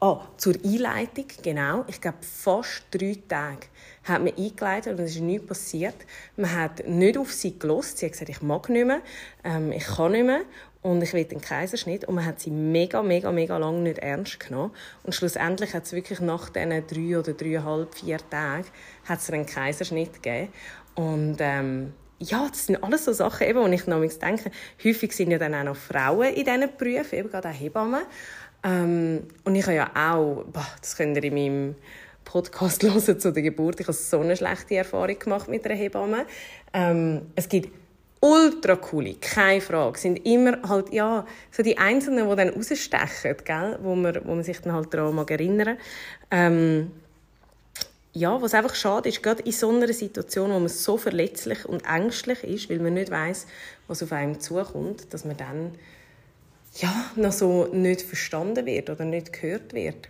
Ah, 0.02 0.22
zur 0.38 0.54
Einleitung, 0.64 1.26
genau. 1.43 1.84
Ich 1.88 2.00
glaube, 2.00 2.20
fast 2.22 2.84
drei 2.89 3.18
Tage 3.28 3.68
hat 4.06 4.24
man 4.24 4.34
eingeleitet 4.34 4.97
und 4.97 5.04
es 5.04 5.16
ist 5.16 5.22
nichts 5.22 5.45
passiert. 5.45 5.95
Man 6.38 6.56
hat 6.56 6.88
nicht 6.88 7.18
auf 7.18 7.34
sie 7.34 7.60
gelost. 7.60 7.97
Sie 7.97 8.06
hat 8.06 8.14
gesagt, 8.14 8.30
ich 8.30 8.41
mag 8.41 8.70
nicht 8.70 8.88
mehr, 8.88 9.02
ähm, 9.43 9.74
ich 9.74 9.84
kann 9.84 10.14
nicht 10.14 10.26
mehr 10.26 10.43
und 10.82 11.02
ich 11.02 11.12
will 11.12 11.26
den 11.26 11.41
Kaiserschnitt. 11.41 12.06
Und 12.06 12.16
man 12.16 12.26
hat 12.26 12.39
sie 12.39 12.50
mega, 12.50 13.04
mega, 13.04 13.30
mega 13.34 13.58
lange 13.58 13.80
nicht 13.80 13.97
ernst 13.97 14.39
genommen. 14.39 14.72
Und 15.04 15.16
schlussendlich 15.16 15.74
hat 15.74 15.84
es 15.84 15.91
wirklich 15.91 16.22
nach 16.22 16.47
diesen 16.47 16.88
drei 16.88 17.20
oder 17.20 17.34
dreieinhalb, 17.34 17.93
vier 17.93 18.20
Tagen 18.30 18.68
hat 19.04 19.34
einen 19.34 19.45
Kaiserschnitt 19.45 20.14
gegeben. 20.24 20.54
Und 20.95 21.38
ähm, 21.41 21.93
ja, 22.20 22.47
das 22.47 22.67
sind 22.67 22.84
alles 22.84 23.05
so 23.05 23.13
Sachen, 23.13 23.47
eben, 23.47 23.59
wo 23.59 23.67
ich 23.67 23.88
noch 23.88 24.01
denke, 24.01 24.51
häufig 24.84 25.13
sind 25.13 25.32
ja 25.32 25.38
dann 25.38 25.55
auch 25.55 25.63
noch 25.63 25.76
Frauen 25.76 26.34
in 26.34 26.45
diesen 26.45 26.70
Berufen, 26.78 27.20
eben 27.20 27.30
gerade 27.30 27.49
auch 27.49 27.53
Hebammen. 27.53 28.01
Ähm, 28.63 29.24
und 29.45 29.55
ich 29.55 29.63
habe 29.63 29.76
ja 29.76 29.91
auch, 29.95 30.43
boah, 30.51 30.67
das 30.82 30.97
könnt 30.97 31.15
ihr 31.15 31.24
in 31.24 31.34
meinem 31.34 31.76
Podcast 32.26 32.84
hören 32.84 33.20
zu 33.20 33.32
der 33.32 33.41
Geburt, 33.43 33.80
ich 33.80 33.88
habe 33.88 33.93
so 33.93 34.20
eine 34.20 34.36
schlechte 34.36 34.76
Erfahrung 34.76 35.17
gemacht 35.17 35.47
mit 35.47 35.65
einer 35.65 35.76
Hebamme. 35.76 36.26
Ähm, 36.74 37.22
es 37.36 37.47
gibt 37.47 37.70
ultra 38.22 38.76
coole, 38.76 39.15
keine 39.15 39.61
Frage. 39.61 39.95
Es 39.95 40.01
sind 40.01 40.26
immer 40.26 40.57
halt, 40.67 40.91
ja, 40.91 41.26
so 41.51 41.63
die 41.63 41.78
Einzelnen, 41.78 42.30
die 42.30 42.36
dann 42.36 42.49
rausstechen, 42.49 43.38
gell? 43.45 43.80
Wo, 43.82 43.95
man, 43.95 44.20
wo 44.26 44.36
man 44.36 44.43
sich 44.43 44.59
dann 44.59 44.74
halt 44.74 44.93
daran 44.93 45.15
mag 45.15 45.32
erinnern 45.32 45.78
ähm, 46.30 46.91
ja, 48.20 48.41
was 48.41 48.53
einfach 48.53 48.76
schade 48.76 49.07
ist, 49.07 49.24
gerade 49.24 49.43
in 49.43 49.53
so 49.53 49.70
einer 49.70 49.91
Situation, 49.93 50.51
wo 50.51 50.59
man 50.59 50.67
so 50.67 50.97
verletzlich 50.97 51.65
und 51.65 51.86
ängstlich 51.86 52.43
ist, 52.43 52.70
weil 52.70 52.80
man 52.80 52.95
nicht 52.95 53.09
weiß, 53.09 53.47
was 53.88 54.03
auf 54.03 54.11
einem 54.11 54.41
zukommt, 54.41 55.13
dass 55.13 55.24
man 55.24 55.38
dann 55.38 55.76
ja, 56.76 56.93
noch 57.15 57.32
so 57.32 57.67
nicht 57.67 58.01
verstanden 58.01 58.65
wird 58.65 58.89
oder 58.89 59.05
nicht 59.05 59.32
gehört 59.32 59.74
wird. 59.74 60.09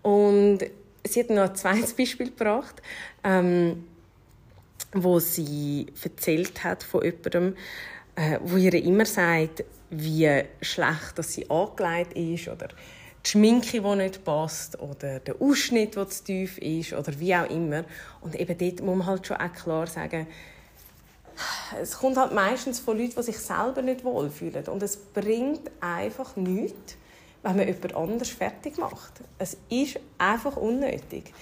Und 0.00 0.60
sie 1.04 1.20
hat 1.20 1.28
noch 1.28 1.50
ein 1.50 1.54
zweites 1.54 1.92
Beispiel 1.92 2.28
gebracht, 2.28 2.80
ähm, 3.22 3.84
wo 4.94 5.18
sie 5.18 5.86
erzählt 6.02 6.64
hat 6.64 6.82
von 6.82 7.04
jemandem, 7.04 7.56
äh, 8.16 8.38
wo 8.42 8.56
ihr 8.56 8.74
immer 8.74 9.04
sagt, 9.04 9.62
wie 9.90 10.42
schlecht 10.62 11.12
dass 11.16 11.34
sie 11.34 11.50
angelegt 11.50 12.14
ist 12.14 12.48
oder 12.48 12.68
die 13.24 13.30
Schminke, 13.30 13.80
die 13.80 13.96
nicht 13.96 14.24
passt 14.24 14.80
oder 14.80 15.20
der 15.20 15.40
Ausschnitt, 15.40 15.96
der 15.96 16.08
zu 16.08 16.24
tief 16.24 16.58
ist 16.58 16.92
oder 16.92 17.18
wie 17.18 17.34
auch 17.34 17.48
immer. 17.48 17.84
Und 18.20 18.34
eben 18.34 18.56
dort 18.58 18.82
muss 18.82 18.98
man 18.98 19.06
halt 19.06 19.26
schon 19.26 19.36
auch 19.36 19.52
klar 19.52 19.86
sagen, 19.86 20.26
es 21.80 21.98
kommt 21.98 22.16
halt 22.16 22.32
meistens 22.32 22.80
von 22.80 22.98
Leuten, 22.98 23.14
die 23.16 23.22
sich 23.22 23.38
selber 23.38 23.82
nicht 23.82 24.04
wohlfühlen. 24.04 24.66
Und 24.66 24.82
es 24.82 24.96
bringt 24.96 25.70
einfach 25.80 26.36
nichts, 26.36 26.96
wenn 27.42 27.56
man 27.56 27.66
jemand 27.66 27.94
anders 27.94 28.28
fertig 28.28 28.76
macht. 28.78 29.20
Es 29.38 29.56
ist 29.68 29.98
einfach 30.18 30.56
unnötig. 30.56 31.32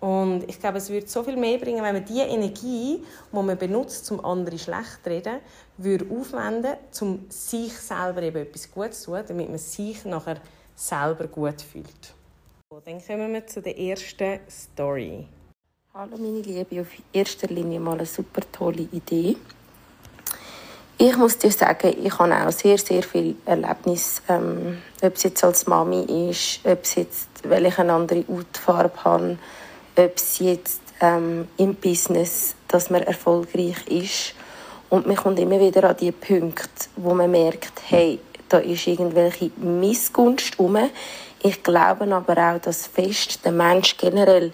Und 0.00 0.44
ich 0.48 0.60
glaube, 0.60 0.78
es 0.78 0.90
würde 0.90 1.06
so 1.06 1.22
viel 1.22 1.36
mehr 1.36 1.56
bringen, 1.56 1.82
wenn 1.82 1.94
man 1.94 2.04
die 2.04 2.18
Energie, 2.18 3.02
die 3.32 3.36
man 3.36 3.56
benutzt, 3.56 4.10
um 4.12 4.22
andere 4.22 4.58
schlecht 4.58 5.02
zu 5.02 5.10
reden, 5.10 5.38
würde 5.78 6.06
aufwenden, 6.10 6.74
um 7.00 7.24
sich 7.30 7.72
selber 7.72 8.22
eben 8.22 8.42
etwas 8.42 8.70
Gutes 8.70 9.02
zu 9.02 9.12
tun, 9.12 9.24
damit 9.26 9.48
man 9.48 9.58
sich 9.58 10.04
nachher 10.04 10.40
selber 10.74 11.26
gut 11.26 11.60
fühlt. 11.60 12.14
Dann 12.84 13.04
kommen 13.06 13.32
wir 13.32 13.46
zu 13.46 13.62
der 13.62 13.78
ersten 13.78 14.40
Story. 14.50 15.26
Hallo 15.94 16.16
meine 16.16 16.40
Liebe, 16.40 16.80
auf 16.80 16.88
erster 17.12 17.46
Linie 17.46 17.78
mal 17.78 17.92
eine 17.92 18.06
super 18.06 18.40
tolle 18.50 18.88
Idee. 18.90 19.36
Ich 20.98 21.16
muss 21.16 21.38
dir 21.38 21.50
sagen, 21.50 21.94
ich 22.02 22.18
habe 22.18 22.34
auch 22.34 22.52
sehr, 22.52 22.78
sehr 22.78 23.02
viel 23.02 23.36
Erlebnis, 23.44 24.22
ähm, 24.28 24.78
ob 25.02 25.14
es 25.14 25.22
jetzt 25.24 25.44
als 25.44 25.66
Mami 25.66 26.30
ist, 26.30 26.60
ob 26.64 26.82
es 26.82 26.94
jetzt, 26.96 27.28
weil 27.48 27.66
ich 27.66 27.78
eine 27.78 27.92
andere 27.92 28.24
Hautfarbe 28.28 29.04
habe, 29.04 29.38
ob 29.96 30.16
es 30.16 30.38
jetzt 30.38 30.80
ähm, 31.00 31.48
im 31.56 31.74
Business, 31.76 32.54
dass 32.68 32.90
man 32.90 33.02
erfolgreich 33.02 33.86
ist. 33.88 34.34
Und 34.88 35.06
man 35.06 35.16
kommt 35.16 35.38
immer 35.38 35.58
wieder 35.58 35.90
an 35.90 35.96
die 35.96 36.12
Punkte, 36.12 36.88
wo 36.96 37.14
man 37.14 37.30
merkt, 37.30 37.82
hey, 37.88 38.20
da 38.48 38.58
ist 38.58 38.86
irgendwelche 38.86 39.50
Missgunst 39.56 40.58
rum. 40.58 40.78
Ich 41.42 41.62
glaube 41.62 42.12
aber 42.14 42.54
auch, 42.54 42.60
dass 42.60 42.86
fest 42.86 43.44
der 43.44 43.52
Mensch 43.52 43.96
generell 43.96 44.52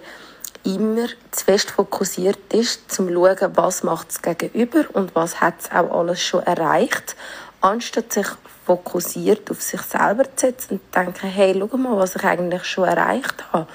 immer 0.63 1.07
zu 1.31 1.45
fest 1.45 1.71
fokussiert 1.71 2.53
ist, 2.53 2.91
zum 2.91 3.07
zu 3.07 3.13
schauen, 3.13 3.51
was 3.55 3.83
macht 3.83 4.11
es 4.11 4.21
gegenüber 4.21 4.85
und 4.93 5.15
was 5.15 5.41
hat 5.41 5.55
es 5.59 5.71
auch 5.71 5.89
alles 5.91 6.21
schon 6.21 6.43
erreicht, 6.43 7.15
anstatt 7.61 8.13
sich 8.13 8.27
fokussiert 8.65 9.49
auf 9.49 9.61
sich 9.61 9.81
selber 9.81 10.23
zu 10.35 10.47
setzen 10.47 10.73
und 10.75 10.93
zu 10.93 10.99
denken, 10.99 11.27
hey, 11.27 11.55
schau 11.57 11.77
mal, 11.77 11.97
was 11.97 12.15
ich 12.15 12.23
eigentlich 12.23 12.63
schon 12.65 12.87
erreicht 12.87 13.51
habe. 13.51 13.67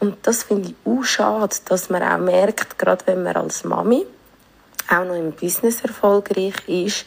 Und 0.00 0.16
das 0.22 0.44
finde 0.44 0.70
ich 0.70 0.74
auch 0.84 1.02
schade, 1.02 1.56
dass 1.64 1.90
man 1.90 2.02
auch 2.02 2.18
merkt, 2.18 2.78
gerade 2.78 3.06
wenn 3.06 3.22
man 3.22 3.36
als 3.36 3.64
Mami 3.64 4.06
auch 4.88 5.04
noch 5.04 5.16
im 5.16 5.32
Business 5.32 5.80
erfolgreich 5.82 6.54
ist, 6.66 7.04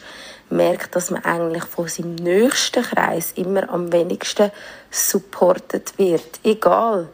merkt, 0.52 0.94
dass 0.94 1.10
man 1.10 1.24
eigentlich 1.24 1.64
von 1.64 1.88
seinem 1.88 2.14
nächsten 2.16 2.82
Kreis 2.82 3.32
immer 3.32 3.68
am 3.70 3.92
wenigsten 3.92 4.50
supportet 4.90 5.98
wird. 5.98 6.40
Egal, 6.44 7.08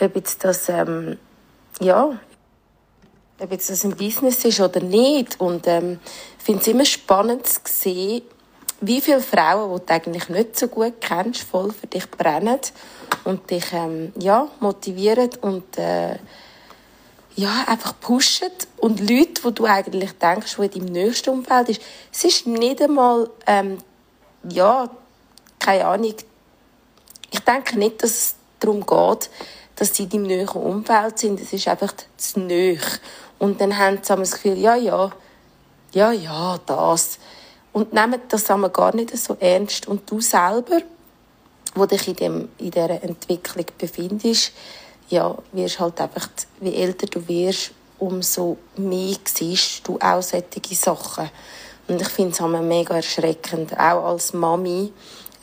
ob 0.00 0.16
jetzt 0.16 0.44
das 0.44 0.68
ähm, 0.68 1.18
ja, 1.80 2.18
ob 3.38 3.50
jetzt 3.50 3.70
das 3.70 3.84
ein 3.84 3.96
Business 3.96 4.44
ist 4.44 4.60
oder 4.60 4.80
nicht. 4.80 5.40
Und 5.40 5.66
ähm, 5.66 5.98
ich 6.38 6.44
finde 6.44 6.60
es 6.60 6.68
immer 6.68 6.84
spannend 6.84 7.46
zu 7.46 7.60
sehen, 7.64 8.22
wie 8.80 9.00
viele 9.00 9.20
Frauen, 9.20 9.80
die 9.80 9.86
du 9.86 9.92
eigentlich 9.92 10.28
nicht 10.28 10.58
so 10.58 10.68
gut 10.68 10.94
kennst, 11.00 11.42
voll 11.42 11.72
für 11.72 11.86
dich 11.86 12.10
brennen 12.10 12.60
und 13.24 13.50
dich 13.50 13.72
ähm, 13.72 14.12
ja, 14.18 14.48
motivieren 14.60 15.30
und 15.40 15.78
äh, 15.78 16.16
ja, 17.36 17.64
einfach 17.66 17.98
pushen. 18.00 18.50
Und 18.76 19.00
Leute, 19.00 19.42
wo 19.42 19.50
du 19.50 19.64
eigentlich 19.64 20.12
denkst, 20.12 20.56
die 20.56 20.64
in 20.64 20.70
deinem 20.70 20.92
nächsten 20.92 21.30
Umfeld 21.30 21.68
ist, 21.68 21.82
es 22.12 22.24
ist 22.24 22.46
nicht 22.46 22.80
einmal, 22.80 23.30
ähm, 23.46 23.78
ja, 24.48 24.88
keine 25.58 25.86
Ahnung, 25.86 26.14
ich 27.30 27.40
denke 27.40 27.78
nicht, 27.78 28.02
dass 28.02 28.10
es 28.10 28.34
darum 28.60 28.86
geht, 28.86 29.30
dass 29.76 29.94
sie 29.94 30.04
in 30.04 30.10
deinem 30.10 30.22
näheren 30.24 30.62
Umfeld 30.62 31.18
sind. 31.18 31.40
Es 31.40 31.52
ist 31.52 31.66
einfach 31.66 31.92
zu 32.16 32.40
nöch. 32.40 32.84
Und 33.38 33.60
dann 33.60 33.76
haben 33.76 33.98
sie 34.02 34.14
das 34.14 34.32
Gefühl, 34.32 34.58
ja, 34.58 34.76
ja, 34.76 35.10
ja, 35.92 36.12
ja, 36.12 36.58
das. 36.66 37.18
Und 37.72 37.92
nehmen 37.92 38.20
das 38.28 38.46
gar 38.46 38.94
nicht 38.94 39.16
so 39.16 39.36
ernst. 39.40 39.88
Und 39.88 40.08
du 40.08 40.20
selber, 40.20 40.80
wo 41.74 41.86
dich 41.86 42.06
in, 42.06 42.16
dem, 42.16 42.48
in 42.58 42.70
dieser 42.70 43.02
Entwicklung 43.02 43.66
befindest, 43.76 44.52
ja, 45.14 45.36
wirst 45.52 45.78
halt 45.78 46.00
einfach, 46.00 46.28
wie 46.60 46.74
älter 46.74 47.06
du 47.06 47.26
wirst, 47.28 47.70
umso 47.98 48.56
mehr 48.76 49.16
siehst 49.24 49.86
du 49.86 49.98
auch 49.98 50.22
solche 50.22 50.74
Sachen. 50.74 51.30
Und 51.86 52.00
ich 52.00 52.08
finde 52.08 52.32
es 52.32 52.40
mega 52.40 52.96
erschreckend, 52.96 53.72
auch 53.74 54.04
als 54.04 54.32
Mami, 54.32 54.92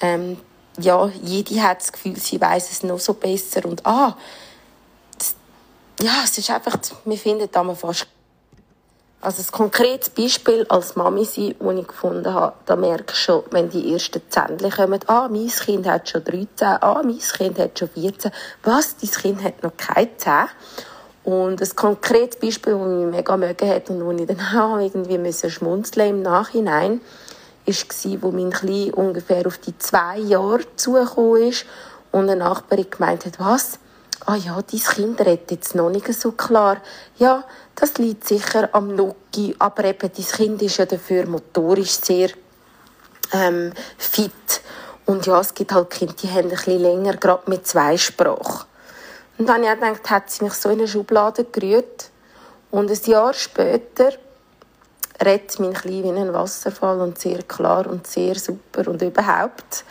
ähm, 0.01 0.38
ja, 0.80 1.09
jede 1.22 1.61
hat 1.61 1.82
das 1.82 1.91
Gefühl, 1.91 2.17
sie 2.17 2.39
weiß 2.39 2.72
es 2.72 2.84
noch 2.84 2.99
so 2.99 3.13
besser 3.13 3.65
und 3.65 3.86
ah, 3.86 4.17
das, 5.17 5.36
ja, 6.01 6.22
es 6.24 6.38
ist 6.38 6.49
einfach, 6.49 6.80
wir 7.05 7.17
finden 7.17 7.49
da 7.51 7.76
fast 7.76 8.07
also 9.22 9.43
ein 9.43 9.51
konkretes 9.51 10.09
Beispiel 10.09 10.65
als 10.67 10.95
Mami 10.95 11.26
sein, 11.26 11.55
das 11.59 11.76
ich 11.76 11.88
gefunden 11.88 12.34
habe, 12.34 12.53
da 12.65 12.76
merke 12.76 13.13
ich 13.13 13.19
schon, 13.19 13.43
wenn 13.51 13.69
die 13.69 13.93
ersten 13.93 14.22
Zähnchen 14.30 14.72
kommen, 14.72 14.99
ah, 15.05 15.28
mein 15.30 15.47
Kind 15.47 15.88
hat 15.88 16.09
schon 16.09 16.24
13, 16.24 16.47
ah, 16.59 17.01
mein 17.03 17.19
Kind 17.19 17.59
hat 17.59 17.78
schon 17.78 17.89
14, 17.89 18.32
was, 18.63 18.97
dein 18.97 19.11
Kind 19.11 19.43
hat 19.43 19.61
noch 19.61 19.78
keine 19.78 20.17
10. 20.17 20.34
Und 21.24 21.61
ein 21.61 21.76
konkretes 21.76 22.39
Beispiel, 22.39 22.74
das 22.74 22.88
mich 22.88 23.15
mega 23.15 23.38
mögen 23.38 23.69
hat 23.69 23.89
und 23.91 24.03
wo 24.03 24.11
ich 24.11 24.26
dann 24.26 24.39
auch 24.59 24.80
irgendwie 24.80 25.32
schmunzeln 25.49 26.09
im 26.09 26.22
Nachhinein, 26.24 27.01
war, 27.65 28.22
wo 28.22 28.32
mein 28.32 28.49
Klein 28.49 28.91
ungefähr 28.91 29.45
auf 29.45 29.59
die 29.59 29.78
zwei 29.78 30.17
Jahre 30.17 30.61
zugekommen 30.76 31.49
ist 31.49 31.65
und 32.11 32.24
eine 32.24 32.38
Nachbarin 32.38 32.89
gemeint 32.89 33.26
hat, 33.28 33.39
was? 33.39 33.78
Ah 34.26 34.36
ja, 34.36 34.59
dein 34.61 34.80
Kind 34.80 35.19
redet 35.22 35.51
jetzt 35.51 35.76
noch 35.76 35.89
nicht 35.89 36.11
so 36.13 36.32
klar. 36.32 36.78
Ja, 37.17 37.43
das 37.82 37.98
liegt 37.98 38.28
sicher 38.28 38.70
am 38.74 38.96
Nuki, 38.96 39.56
aber 39.58 39.86
eben, 39.86 40.12
dein 40.16 40.26
Kind 40.26 40.62
ist 40.62 40.78
ja 40.78 40.86
dafür 40.86 41.26
motorisch 41.26 42.00
sehr 42.00 42.30
ähm, 43.34 43.74
fit. 43.98 44.62
Und 45.08 45.26
ja, 45.26 45.40
es 45.40 45.52
gibt 45.56 45.74
halt 45.74 45.90
Kinder, 45.90 46.14
die 46.14 46.30
haben 46.30 46.44
ein 46.44 46.50
bisschen 46.50 46.80
länger, 46.80 47.18
gerade 47.18 47.50
mit 47.50 47.66
zwei 47.66 47.98
Sprachen. 47.98 48.68
Und 49.40 49.50
dann 49.50 49.66
habe 49.66 49.80
ich 49.84 49.94
gedacht, 49.94 50.10
hat 50.12 50.30
sie 50.30 50.44
mich 50.44 50.54
so 50.54 50.70
in 50.70 50.78
eine 50.78 50.88
Schublade 50.88 51.46
gerührt. 51.46 52.12
Und 52.70 52.92
ein 52.92 53.12
Jahr 53.12 53.34
später 53.34 54.12
redet 55.26 55.60
mein 55.60 55.74
Klein 55.74 56.04
wie 56.04 56.10
ein 56.12 56.34
Wasserfall 56.34 57.02
und 57.02 57.18
sehr 57.18 57.42
klar 57.42 57.88
und 57.88 58.06
sehr 58.06 58.36
super 58.36 58.88
und 58.88 59.02
überhaupt. 59.02 59.86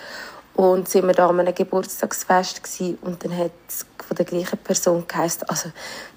Und 0.54 0.88
sind 0.88 1.08
wir 1.08 1.14
da 1.14 1.28
an 1.28 1.40
einem 1.40 1.54
Geburtstagsfest 1.54 2.62
gewesen, 2.62 2.98
und 3.02 3.24
dann 3.24 3.36
hat 3.36 3.50
es 3.68 3.84
von 4.10 4.16
der 4.16 4.24
gleichen 4.24 4.58
Person 4.58 5.04
geheißen, 5.06 5.48
also 5.48 5.70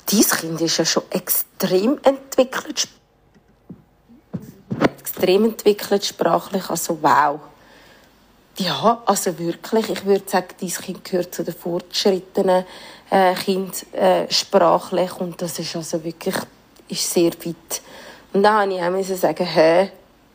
dieses 0.10 0.36
Kind 0.36 0.60
ist 0.60 0.78
ja 0.80 0.84
schon 0.84 1.04
extrem 1.12 2.00
entwickelt, 2.02 2.88
extrem 4.98 5.46
entwickelt 5.46 6.04
sprachlich, 6.04 6.72
also 6.72 6.98
wow. 7.04 7.40
Ja, 8.58 9.04
also 9.06 9.38
wirklich, 9.38 9.92
ich 9.92 10.06
würde 10.06 10.28
sagen, 10.28 10.48
dieses 10.60 10.82
Kind 10.82 11.04
gehört 11.04 11.36
zu 11.36 11.44
den 11.44 11.54
fortgeschrittenen 11.54 12.66
äh, 13.12 13.36
Kind 13.36 13.86
äh, 13.94 14.26
sprachlich. 14.32 15.12
Und 15.20 15.40
das 15.40 15.60
ist 15.60 15.76
also 15.76 16.04
wirklich 16.04 16.36
ist 16.88 17.12
sehr 17.12 17.32
weit. 17.46 17.82
Und 18.34 18.42
da 18.42 18.66
musste 18.66 19.14
ich 19.14 19.18
auch 19.18 19.22
sagen, 19.22 19.46
hä, 19.46 19.92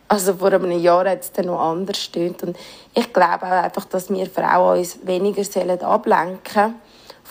also 0.07 0.35
vor 0.35 0.53
einem 0.53 0.79
Jahr 0.79 1.09
hat 1.09 1.23
es 1.23 1.33
dann 1.33 1.47
noch 1.47 1.61
anders 1.61 1.99
stimmt 1.99 2.43
und 2.43 2.57
ich 2.95 3.13
glaube 3.13 3.45
auch 3.47 3.63
einfach, 3.63 3.85
dass 3.85 4.09
wir 4.09 4.27
Frauen 4.27 4.79
uns 4.79 4.99
weniger 5.05 5.45
sollen 5.45 5.81
ablenken 5.83 6.77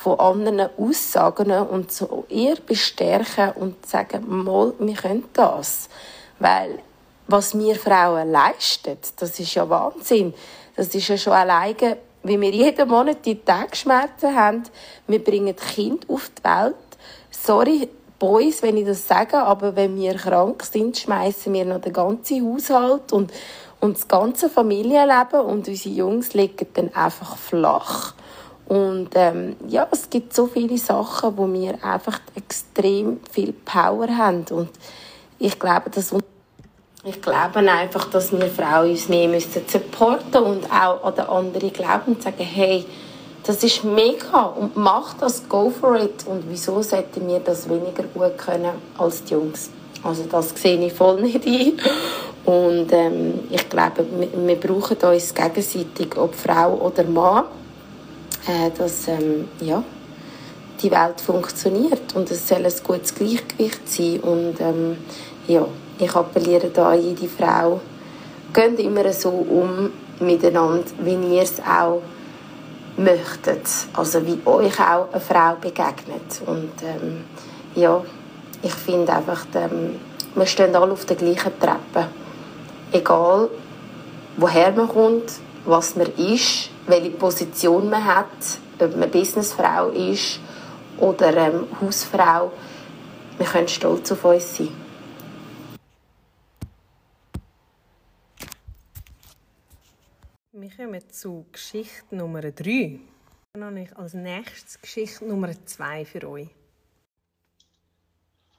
von 0.07 0.19
anderen 0.19 0.69
Aussagen 0.77 1.51
und 1.51 1.91
so 1.91 2.25
eher 2.29 2.55
bestärken 2.65 3.51
und 3.55 3.85
sagen, 3.85 4.23
mal, 4.25 4.73
wir 4.79 4.95
können 4.95 5.25
das. 5.33 5.89
Weil 6.39 6.79
was 7.27 7.57
wir 7.57 7.75
Frauen 7.75 8.31
leisten, 8.31 8.97
das 9.17 9.39
ist 9.39 9.53
ja 9.53 9.69
Wahnsinn. 9.69 10.33
Das 10.75 10.87
ist 10.95 11.09
ja 11.09 11.17
schon 11.17 11.33
alleine, 11.33 11.97
wie 12.23 12.39
wir 12.39 12.51
jeden 12.51 12.87
Monat 12.87 13.25
die 13.25 13.43
Tagschmerzen 13.43 14.33
haben. 14.33 14.63
Wir 15.07 15.21
bringen 15.21 15.55
Kind 15.55 16.09
auf 16.09 16.31
die 16.37 16.43
Welt. 16.43 16.75
Sorry, 17.29 17.89
Boys, 18.17 18.63
wenn 18.63 18.77
ich 18.77 18.85
das 18.85 19.07
sage, 19.07 19.37
aber 19.37 19.75
wenn 19.75 19.97
wir 19.97 20.15
krank 20.15 20.63
sind, 20.63 20.97
schmeißen 20.97 21.53
wir 21.53 21.65
noch 21.65 21.81
den 21.81 21.93
ganzen 21.93 22.53
Haushalt 22.53 23.11
und, 23.11 23.31
und 23.81 23.97
das 23.97 24.07
ganze 24.07 24.49
Familienleben 24.49 25.41
und 25.41 25.67
unsere 25.67 25.93
Jungs 25.93 26.33
liegen 26.33 26.67
dann 26.73 26.95
einfach 26.95 27.37
flach. 27.37 28.13
Und 28.67 29.09
ähm, 29.15 29.55
ja, 29.67 29.87
es 29.91 30.09
gibt 30.09 30.33
so 30.33 30.47
viele 30.47 30.77
Sachen, 30.77 31.37
wo 31.37 31.51
wir 31.51 31.83
einfach 31.83 32.19
extrem 32.35 33.19
viel 33.31 33.53
Power 33.53 34.07
haben 34.09 34.45
und 34.49 34.69
ich 35.39 35.57
glaube, 35.57 35.89
dass 35.89 36.13
ich 37.03 37.21
glaube 37.21 37.59
einfach, 37.59 38.09
dass 38.09 38.33
wir 38.33 38.47
Frauen 38.47 38.89
uns 38.89 39.07
mehr 39.07 39.29
müssen 39.29 39.61
supporten 39.65 40.43
und 40.43 40.65
auch 40.65 41.03
an 41.03 41.15
den 41.15 41.25
anderen 41.25 41.71
glauben 41.71 42.13
und 42.13 42.23
sagen, 42.23 42.43
hey, 42.43 42.85
das 43.43 43.63
ist 43.63 43.85
mega 43.85 44.41
und 44.41 44.75
mach 44.75 45.13
das, 45.13 45.47
go 45.47 45.69
for 45.69 45.95
it. 45.95 46.25
Und 46.27 46.43
wieso 46.49 46.81
sollten 46.81 47.25
wir 47.27 47.39
das 47.39 47.69
weniger 47.69 48.03
gut 48.03 48.37
können 48.37 48.71
als 48.97 49.23
die 49.23 49.35
Jungs? 49.35 49.69
Also 50.03 50.23
das 50.29 50.49
sehe 50.49 50.85
ich 50.85 50.91
voll 50.91 51.21
nicht 51.21 51.45
ein. 51.45 51.79
Und 52.43 52.91
ähm, 52.91 53.39
ich 53.51 53.69
glaube, 53.69 54.05
wir, 54.19 54.47
wir, 54.47 54.55
brauchen 54.55 54.97
uns 54.97 55.33
gegenseitig, 55.33 56.17
ob 56.17 56.35
Frau 56.35 56.73
oder 56.75 57.05
Mann, 57.05 57.45
äh, 58.47 58.71
dass 58.77 59.07
ähm, 59.07 59.47
ja, 59.59 59.83
die 60.81 60.91
Welt 60.91 61.21
funktioniert 61.21 62.15
und 62.15 62.29
es 62.31 62.47
soll 62.47 62.65
ein 62.65 62.73
gutes 62.83 63.13
Gleichgewicht 63.15 63.89
sein. 63.89 64.19
Und 64.19 64.59
ähm, 64.59 64.97
ja, 65.47 65.65
ich 65.99 66.15
appelliere 66.15 66.69
da 66.69 66.91
an 66.91 67.01
jede 67.01 67.27
Frau, 67.27 67.81
geht 68.53 68.79
immer 68.79 69.11
so 69.11 69.29
um 69.29 69.91
miteinander, 70.19 70.85
wie 70.99 71.35
ihr 71.35 71.41
es 71.41 71.59
auch 71.59 72.01
möchtet. 72.97 73.67
Also 73.93 74.25
wie 74.25 74.39
euch 74.45 74.79
auch 74.79 75.11
eine 75.11 75.21
Frau 75.21 75.55
begegnet. 75.59 76.41
Und 76.45 76.71
ähm, 76.83 77.23
ja, 77.75 78.03
ich 78.61 78.73
finde 78.73 79.13
einfach, 79.13 79.45
ähm, 79.55 79.95
wir 80.35 80.45
stehen 80.45 80.75
alle 80.75 80.91
auf 80.91 81.05
der 81.05 81.15
gleichen 81.15 81.51
Treppe. 81.59 82.07
Egal, 82.91 83.49
woher 84.37 84.71
man 84.71 84.87
kommt, 84.87 85.33
was 85.65 85.95
man 85.95 86.07
ist, 86.15 86.69
welche 86.87 87.11
Position 87.11 87.89
man 87.89 88.03
hat, 88.03 88.59
ob 88.79 88.95
man 88.95 89.11
Businessfrau 89.11 89.89
ist 89.89 90.39
oder 90.97 91.35
ähm, 91.35 91.67
Hausfrau, 91.81 92.51
wir 93.37 93.45
können 93.45 93.67
stolz 93.67 94.11
auf 94.11 94.25
uns 94.25 94.57
sein. 94.57 94.69
Wir 100.53 100.71
kommen 100.75 101.01
zu 101.11 101.45
Geschichte 101.51 102.15
Nummer 102.15 102.41
3. 102.41 102.99
Dann 103.53 103.63
habe 103.63 103.81
ich 103.81 103.95
als 103.95 104.13
nächstes 104.13 104.81
Geschichte 104.81 105.25
Nummer 105.25 105.51
2 105.65 106.05
für 106.05 106.27
euch. 106.27 106.49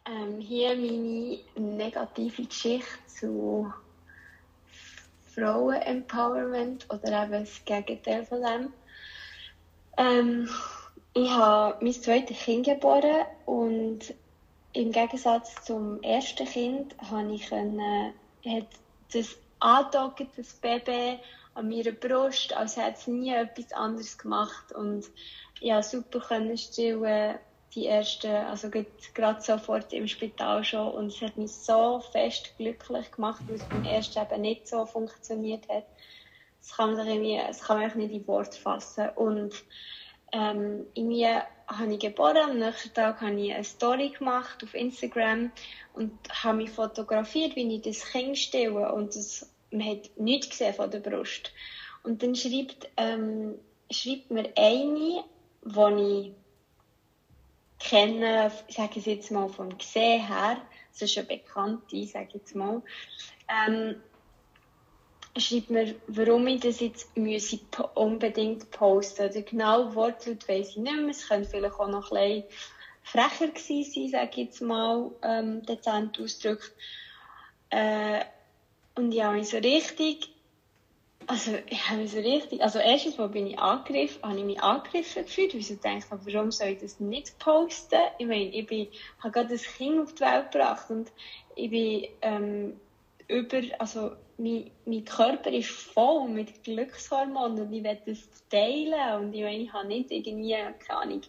Ähm, 0.06 0.40
hier 0.40 0.74
meine 0.76 1.38
negative 1.56 2.44
Geschichte 2.44 2.86
zu 3.06 3.72
Frauen-Empowerment 5.38 6.86
oder 6.90 7.24
eben 7.24 7.44
das 7.44 7.64
Gegenteil 7.64 8.24
von 8.24 8.42
dem. 8.42 8.72
Ähm, 9.96 10.48
ich 11.14 11.30
habe 11.30 11.84
mein 11.84 11.92
zweites 11.92 12.38
Kind 12.38 12.66
geboren 12.66 13.26
und 13.46 14.14
im 14.72 14.92
Gegensatz 14.92 15.64
zum 15.64 16.02
ersten 16.02 16.46
Kind 16.46 16.94
habe 17.10 17.32
ich 17.32 17.48
können, 17.48 18.12
hat 18.46 18.66
das 19.12 19.36
angedockt, 19.60 20.26
das 20.36 20.52
Baby 20.54 21.18
an 21.54 21.68
meiner 21.68 21.92
Brust, 21.92 22.52
als 22.54 22.76
hätte 22.76 22.98
es 22.98 23.06
nie 23.06 23.32
etwas 23.34 23.72
anderes 23.72 24.18
gemacht. 24.18 24.72
Und 24.72 25.06
ja, 25.60 25.82
super 25.82 26.20
können 26.20 26.56
stillen, 26.56 27.38
die 27.74 27.86
ersten, 27.86 28.30
also 28.30 28.70
gerade 29.14 29.40
sofort 29.40 29.92
im 29.92 30.08
Spital 30.08 30.64
schon. 30.64 30.92
Und 30.92 31.06
es 31.08 31.20
hat 31.20 31.36
mich 31.36 31.52
so 31.52 32.00
fest 32.12 32.56
glücklich 32.56 33.10
gemacht, 33.12 33.42
weil 33.46 33.56
es 33.56 33.64
beim 33.64 33.84
ersten 33.84 34.20
eben 34.20 34.40
nicht 34.40 34.68
so 34.68 34.86
funktioniert 34.86 35.68
hat. 35.68 35.84
Das 36.60 36.76
kann 36.76 36.92
man 36.92 37.04
sich 37.04 37.14
irgendwie, 37.14 37.40
das 37.46 37.62
kann 37.62 37.80
man 37.80 37.96
nicht 37.96 38.12
in 38.12 38.26
Wort 38.26 38.54
fassen. 38.54 39.08
Und 39.16 39.54
ähm, 40.32 40.86
in 40.94 41.08
mir 41.08 41.42
habe 41.66 41.92
ich 41.92 42.00
geboren, 42.00 42.50
am 42.50 42.58
nächsten 42.58 42.92
Tag 42.94 43.20
habe 43.20 43.40
ich 43.40 43.54
eine 43.54 43.64
Story 43.64 44.10
gemacht 44.10 44.62
auf 44.64 44.74
Instagram 44.74 45.52
und 45.94 46.12
habe 46.30 46.56
mich 46.58 46.70
fotografiert, 46.70 47.56
wie 47.56 47.76
ich 47.76 47.82
das 47.82 48.04
Kind 48.10 48.36
stille 48.36 48.92
und 48.92 49.14
das 49.14 49.50
man 49.70 49.88
hat 49.88 50.10
nichts 50.16 50.50
gesehen 50.50 50.74
von 50.74 50.90
der 50.90 51.00
Brust. 51.00 51.52
Und 52.02 52.22
dann 52.22 52.34
schreibt, 52.34 52.88
ähm, 52.96 53.58
schreibt 53.90 54.30
mir 54.30 54.50
eine, 54.56 55.24
die 55.62 56.20
ich 56.20 56.32
kenne, 57.88 58.52
sage 58.68 58.98
ich 58.98 59.06
jetzt 59.06 59.30
mal 59.30 59.48
vom 59.48 59.76
Gesehen 59.76 60.26
her, 60.26 60.60
das 60.92 61.02
ist 61.02 61.18
eine 61.18 61.26
Bekannte, 61.26 62.06
sage 62.06 62.26
ich 62.28 62.34
jetzt 62.34 62.54
mal, 62.54 62.82
ähm, 63.48 63.96
schreibt 65.36 65.70
mir, 65.70 65.94
warum 66.08 66.46
ich 66.48 66.60
das 66.60 66.80
jetzt 66.80 67.16
müsse 67.16 67.60
unbedingt 67.94 68.70
posten. 68.70 69.32
Der 69.32 69.42
genaue 69.42 69.94
Wortlaut 69.94 70.48
weiss 70.48 70.70
ich 70.70 70.76
nicht 70.76 70.96
mehr, 70.96 71.10
es 71.10 71.28
könnte 71.28 71.48
vielleicht 71.48 71.78
auch 71.78 71.88
noch 71.88 72.10
ein 72.12 72.42
bisschen 72.42 72.44
frecher 73.02 73.48
gewesen 73.48 73.92
sein, 73.92 74.08
sage 74.08 74.30
ich 74.32 74.48
jetzt 74.48 74.60
mal, 74.60 75.10
ähm, 75.22 75.64
dezent 75.64 76.18
ausgedrückt. 76.20 76.72
Äh, 77.70 78.24
und 78.96 79.12
ich 79.12 79.22
habe 79.22 79.36
mich 79.36 79.48
so 79.48 79.58
richtig, 79.58 80.30
also 81.26 81.58
ich 81.68 81.88
habe 81.88 82.06
so 82.08 82.18
richtig, 82.18 82.62
also 82.62 82.78
erstens 82.78 83.18
mal 83.18 83.28
bin 83.28 83.46
ich 83.46 83.58
angegriffen, 83.58 84.22
habe 84.22 84.38
ich 84.38 84.44
mich 84.44 84.62
angegriffen 84.62 85.24
gefühlt, 85.24 85.52
weil 85.52 85.60
ich 85.60 85.80
dachte, 85.80 86.06
warum 86.24 86.50
soll 86.50 86.68
ich 86.68 86.78
das 86.78 86.98
nicht 87.00 87.38
posten? 87.38 88.00
Ich 88.18 88.26
meine, 88.26 88.50
ich 88.50 88.66
bin, 88.66 88.88
habe 89.18 89.32
gerade 89.32 89.54
ein 89.54 89.60
Kind 89.60 90.00
auf 90.00 90.12
die 90.14 90.22
Welt 90.22 90.50
gebracht 90.50 90.88
und 90.90 91.12
ich 91.54 91.70
bin 91.70 92.02
ähm, 92.22 92.80
über, 93.28 93.60
also 93.78 94.12
mein, 94.38 94.70
mein 94.84 95.04
Körper 95.04 95.50
ist 95.52 95.68
voll 95.68 96.28
mit 96.28 96.62
Glückshormonen 96.64 97.60
und 97.60 97.72
ich 97.72 97.82
will 97.84 97.98
das 98.06 98.18
teilen 98.48 99.20
und 99.20 99.34
ich 99.34 99.42
meine, 99.42 99.62
ich 99.62 99.72
habe 99.72 99.88
nicht 99.88 100.10
irgendwie, 100.10 100.52
keine 100.52 101.00
Ahnung, 101.00 101.20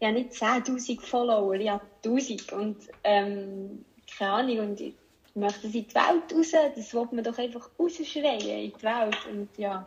ich 0.00 0.06
habe 0.06 0.18
nicht 0.18 0.32
10'000 0.32 1.00
Follower, 1.00 1.54
ich 1.54 1.70
habe 1.70 1.84
1000 2.04 2.52
und 2.52 2.76
ähm, 3.04 3.84
keine 4.18 4.30
Ahnung 4.32 4.58
und 4.58 4.80
ich, 4.80 4.94
möchten 5.34 5.70
sie 5.70 5.80
in 5.80 5.88
die 5.88 5.94
Welt 5.94 6.32
raus, 6.32 6.52
das 6.76 6.94
will 6.94 7.08
man 7.10 7.24
doch 7.24 7.38
einfach 7.38 7.70
rausschreien 7.78 8.40
in 8.40 8.72
die 8.72 8.82
Welt. 8.82 9.26
Und 9.30 9.48
ja, 9.58 9.86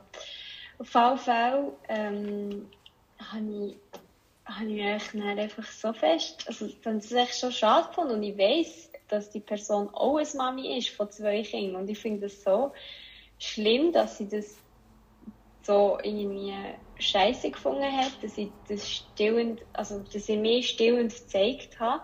auf 0.79 0.93
jeden 0.93 1.17
Fall 1.17 1.71
ähm, 1.87 2.69
habe 3.19 3.67
ich, 3.67 3.77
hab 4.45 4.63
ich 4.63 5.13
mich 5.13 5.23
einfach 5.23 5.65
so 5.65 5.93
fest, 5.93 6.43
also 6.47 6.69
dann 6.83 6.99
ist 6.99 7.11
echt 7.11 7.39
schon 7.39 7.51
schade 7.51 7.87
gefunden 7.87 8.15
und 8.15 8.23
ich 8.23 8.37
weiss, 8.37 8.91
dass 9.07 9.29
die 9.29 9.39
Person 9.39 9.89
auch 9.93 10.17
eine 10.17 10.27
Mami 10.35 10.77
ist 10.77 10.89
von 10.89 11.09
zwei 11.09 11.41
Kindern 11.43 11.81
und 11.81 11.89
ich 11.89 11.97
finde 11.97 12.21
das 12.21 12.43
so 12.43 12.73
schlimm, 13.39 13.91
dass 13.91 14.17
sie 14.17 14.27
das 14.27 14.57
so 15.63 15.97
irgendwie 16.01 16.53
scheiße 16.97 17.51
gefunden 17.51 17.91
hat, 17.91 18.11
dass 18.21 18.37
ich 18.37 18.49
das 18.69 18.89
stillend, 18.89 19.61
also 19.73 19.99
dass 19.99 20.29
ich 20.29 20.37
mir 20.37 20.63
stillend 20.63 21.13
gezeigt 21.13 21.79
habe, 21.79 22.03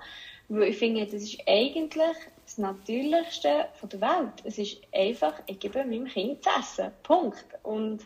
weil 0.49 0.69
ich 0.69 0.77
finde, 0.77 1.05
das 1.05 1.23
ist 1.23 1.39
eigentlich 1.47 2.17
das 2.53 2.57
Natürlichste 2.59 3.67
von 3.73 3.89
der 3.89 4.01
Welt. 4.01 4.33
Es 4.43 4.57
ist 4.57 4.77
einfach, 4.93 5.41
ich 5.47 5.59
gebe 5.59 5.79
meinem 5.79 6.05
Kind 6.05 6.43
zu 6.43 6.49
essen. 6.59 6.91
Punkt. 7.01 7.45
Und 7.63 8.05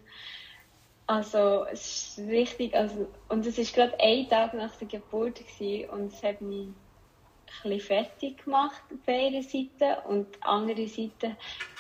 also, 1.06 1.66
es 1.72 2.18
ist 2.18 2.28
richtig, 2.28 2.74
also, 2.76 3.08
und 3.30 3.45
es 3.45 3.58
ist 3.58 3.74
gerade 3.74 3.98
ein 4.00 4.28
Tag 4.30 4.54
nach 4.54 4.76
der 4.76 4.88
Geburt 4.88 5.36
gewesen, 5.36 5.89
und 5.89 6.14
es 6.14 6.24
hat 6.24 6.41
mich 6.41 6.68
ein 7.64 7.80
fertig 7.80 8.43
gemacht 8.43 8.82
auf 8.93 9.08
einer 9.08 9.41
Seite 9.41 10.02
und 10.08 10.28
auf 10.28 10.39
der 10.41 10.50
anderen 10.50 10.88
Seite 10.88 11.36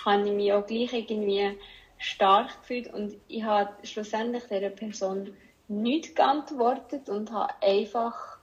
habe 0.05 0.27
ich 0.27 0.33
mich 0.33 0.53
auch 0.53 0.65
gleich 0.65 0.93
irgendwie 0.93 1.57
stark 1.97 2.61
gefühlt 2.61 2.93
und 2.93 3.15
ich 3.27 3.43
habe 3.43 3.73
schlussendlich 3.85 4.43
dieser 4.45 4.69
Person 4.69 5.35
nicht 5.67 6.15
geantwortet 6.15 7.09
und 7.09 7.31
habe 7.31 7.53
einfach 7.61 8.37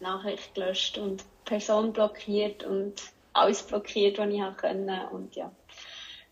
Nachricht 0.00 0.54
gelöscht 0.54 0.98
und 0.98 1.24
Person 1.44 1.92
blockiert 1.92 2.64
und 2.64 2.94
alles 3.32 3.62
blockiert, 3.62 4.18
was 4.18 4.28
ich 4.28 4.56
konnte. 4.56 5.08
Und 5.12 5.36
ja, 5.36 5.50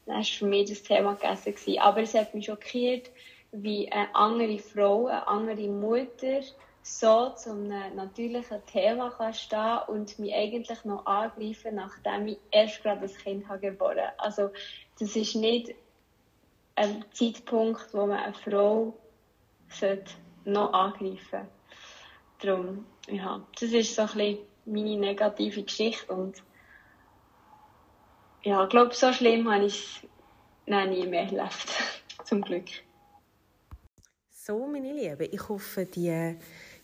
dann 0.06 0.16
war 0.16 0.24
für 0.24 0.46
mich 0.46 0.70
das 0.70 0.82
Thema 0.82 1.14
gegessen. 1.14 1.54
Gewesen. 1.54 1.80
Aber 1.80 2.02
es 2.02 2.14
hat 2.14 2.34
mich 2.34 2.46
schockiert, 2.46 3.10
wie 3.52 3.90
eine 3.90 4.14
andere 4.14 4.58
Frau, 4.58 5.06
eine 5.06 5.26
andere 5.26 5.68
Mutter 5.68 6.40
so 6.82 7.30
zu 7.30 7.52
einem 7.52 7.94
natürlichen 7.94 8.64
Thema 8.66 9.10
kann 9.10 9.32
stehen 9.34 9.78
und 9.86 10.18
mich 10.18 10.34
eigentlich 10.34 10.84
noch 10.84 11.06
angreifen, 11.06 11.76
nachdem 11.76 12.26
ich 12.26 12.38
erst 12.50 12.82
gerade 12.82 13.02
das 13.02 13.16
Kind 13.16 13.48
habe 13.48 13.60
geboren 13.60 14.00
habe. 14.00 14.18
Also 14.18 14.50
das 14.98 15.14
ist 15.14 15.36
nicht 15.36 15.74
ein 16.74 17.04
Zeitpunkt, 17.12 17.94
wo 17.94 18.06
man 18.06 18.18
eine 18.18 18.34
Frau 18.34 18.94
noch 20.44 20.72
angreifen 20.72 21.18
sollte. 21.30 21.48
Darum, 22.40 22.86
ja, 23.08 23.46
das 23.60 23.70
ist 23.70 23.94
so 23.94 24.02
ein 24.02 24.08
bisschen 24.08 24.38
meine 24.64 24.96
negative 24.96 25.62
Geschichte 25.62 26.12
und 26.12 26.42
ja, 28.42 28.64
ich 28.64 28.70
glaube, 28.70 28.94
so 28.94 29.12
schlimm 29.12 29.50
habe 29.50 29.66
ich 29.66 30.02
es 30.66 30.88
nie 30.88 31.06
mehr 31.06 31.24
erlebt. 31.24 31.68
Zum 32.24 32.42
Glück. 32.42 32.66
So, 34.30 34.66
meine 34.66 34.92
Lieben, 34.92 35.28
ich 35.30 35.48
hoffe, 35.48 35.86
die 35.86 36.36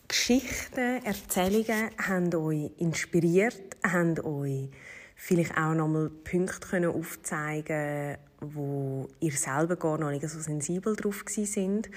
Geschichten, 0.07 1.05
Erzählungen 1.05 1.91
haben 1.99 2.33
euch 2.35 2.71
inspiriert, 2.79 3.77
haben 3.85 4.19
euch 4.25 4.71
vielleicht 5.17 5.57
auch 5.57 5.75
nochmal 5.75 6.11
Punkte 6.11 6.69
können 6.69 6.93
aufzeigen 6.93 8.19
wo 8.41 9.09
ihr 9.21 9.33
selber 9.33 9.77
gar 9.77 9.99
noch 9.99 10.11
nicht 10.11 10.29
so 10.29 10.41
sensibel 10.41 10.95
drauf 10.95 11.25
sind 11.27 11.91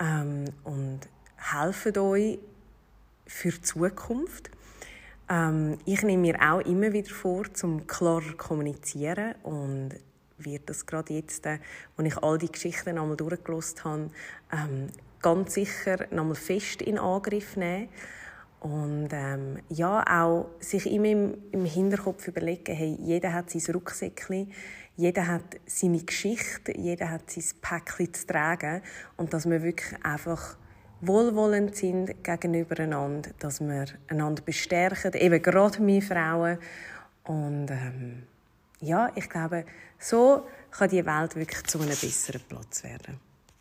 ähm, 0.00 0.46
und 0.64 1.00
helfen 1.36 1.98
euch 1.98 2.38
für 3.26 3.50
die 3.50 3.62
Zukunft. 3.62 4.50
Ähm, 5.28 5.78
ich 5.84 6.02
nehme 6.02 6.22
mir 6.22 6.40
auch 6.40 6.60
immer 6.60 6.92
wieder 6.92 7.10
vor, 7.10 7.52
zum 7.52 7.86
klarer 7.86 8.34
kommunizieren 8.36 9.34
und 9.42 9.90
wird 10.38 10.68
das 10.68 10.86
gerade 10.86 11.14
jetzt, 11.14 11.46
äh, 11.46 11.58
als 11.96 12.08
ich 12.08 12.18
all 12.18 12.38
die 12.38 12.52
Geschichten 12.52 12.98
einmal 12.98 13.16
durchgelost 13.16 13.84
habe, 13.84 14.10
ähm, 14.52 14.88
ganz 15.22 15.54
sicher 15.54 16.06
nochmal 16.10 16.36
fest 16.36 16.82
in 16.82 16.98
Angriff 16.98 17.56
nehmen. 17.56 17.88
Und 18.60 19.08
ähm, 19.12 19.58
ja, 19.68 20.02
auch 20.08 20.48
sich 20.60 20.90
immer 20.90 21.06
im, 21.06 21.34
im 21.52 21.64
Hinterkopf 21.64 22.26
überlegen, 22.26 22.74
hey, 22.74 22.96
jeder 23.00 23.32
hat 23.32 23.50
sein 23.50 23.74
Rucksäckchen, 23.74 24.52
jeder 24.96 25.26
hat 25.26 25.60
seine 25.66 26.02
Geschichte, 26.02 26.76
jeder 26.76 27.10
hat 27.10 27.30
sein 27.30 27.44
Päckchen 27.60 28.14
zu 28.14 28.26
tragen 28.26 28.82
und 29.16 29.32
dass 29.34 29.48
wir 29.48 29.62
wirklich 29.62 29.94
einfach 30.04 30.56
wohlwollend 31.00 31.76
sind 31.76 32.24
gegenüber 32.24 32.80
einander, 32.80 33.30
dass 33.38 33.60
wir 33.60 33.86
einander 34.08 34.42
bestärken, 34.42 35.12
eben 35.14 35.42
gerade 35.42 35.86
wir 35.86 36.02
Frauen. 36.02 36.58
Und 37.24 37.70
ähm, 37.70 38.22
ja, 38.80 39.10
ich 39.14 39.28
glaube, 39.28 39.64
so 39.98 40.46
kann 40.70 40.90
die 40.90 41.04
Welt 41.04 41.36
wirklich 41.36 41.62
zu 41.64 41.78
einem 41.78 41.88
besseren 41.88 42.42
Platz 42.48 42.84
werden. 42.84 43.25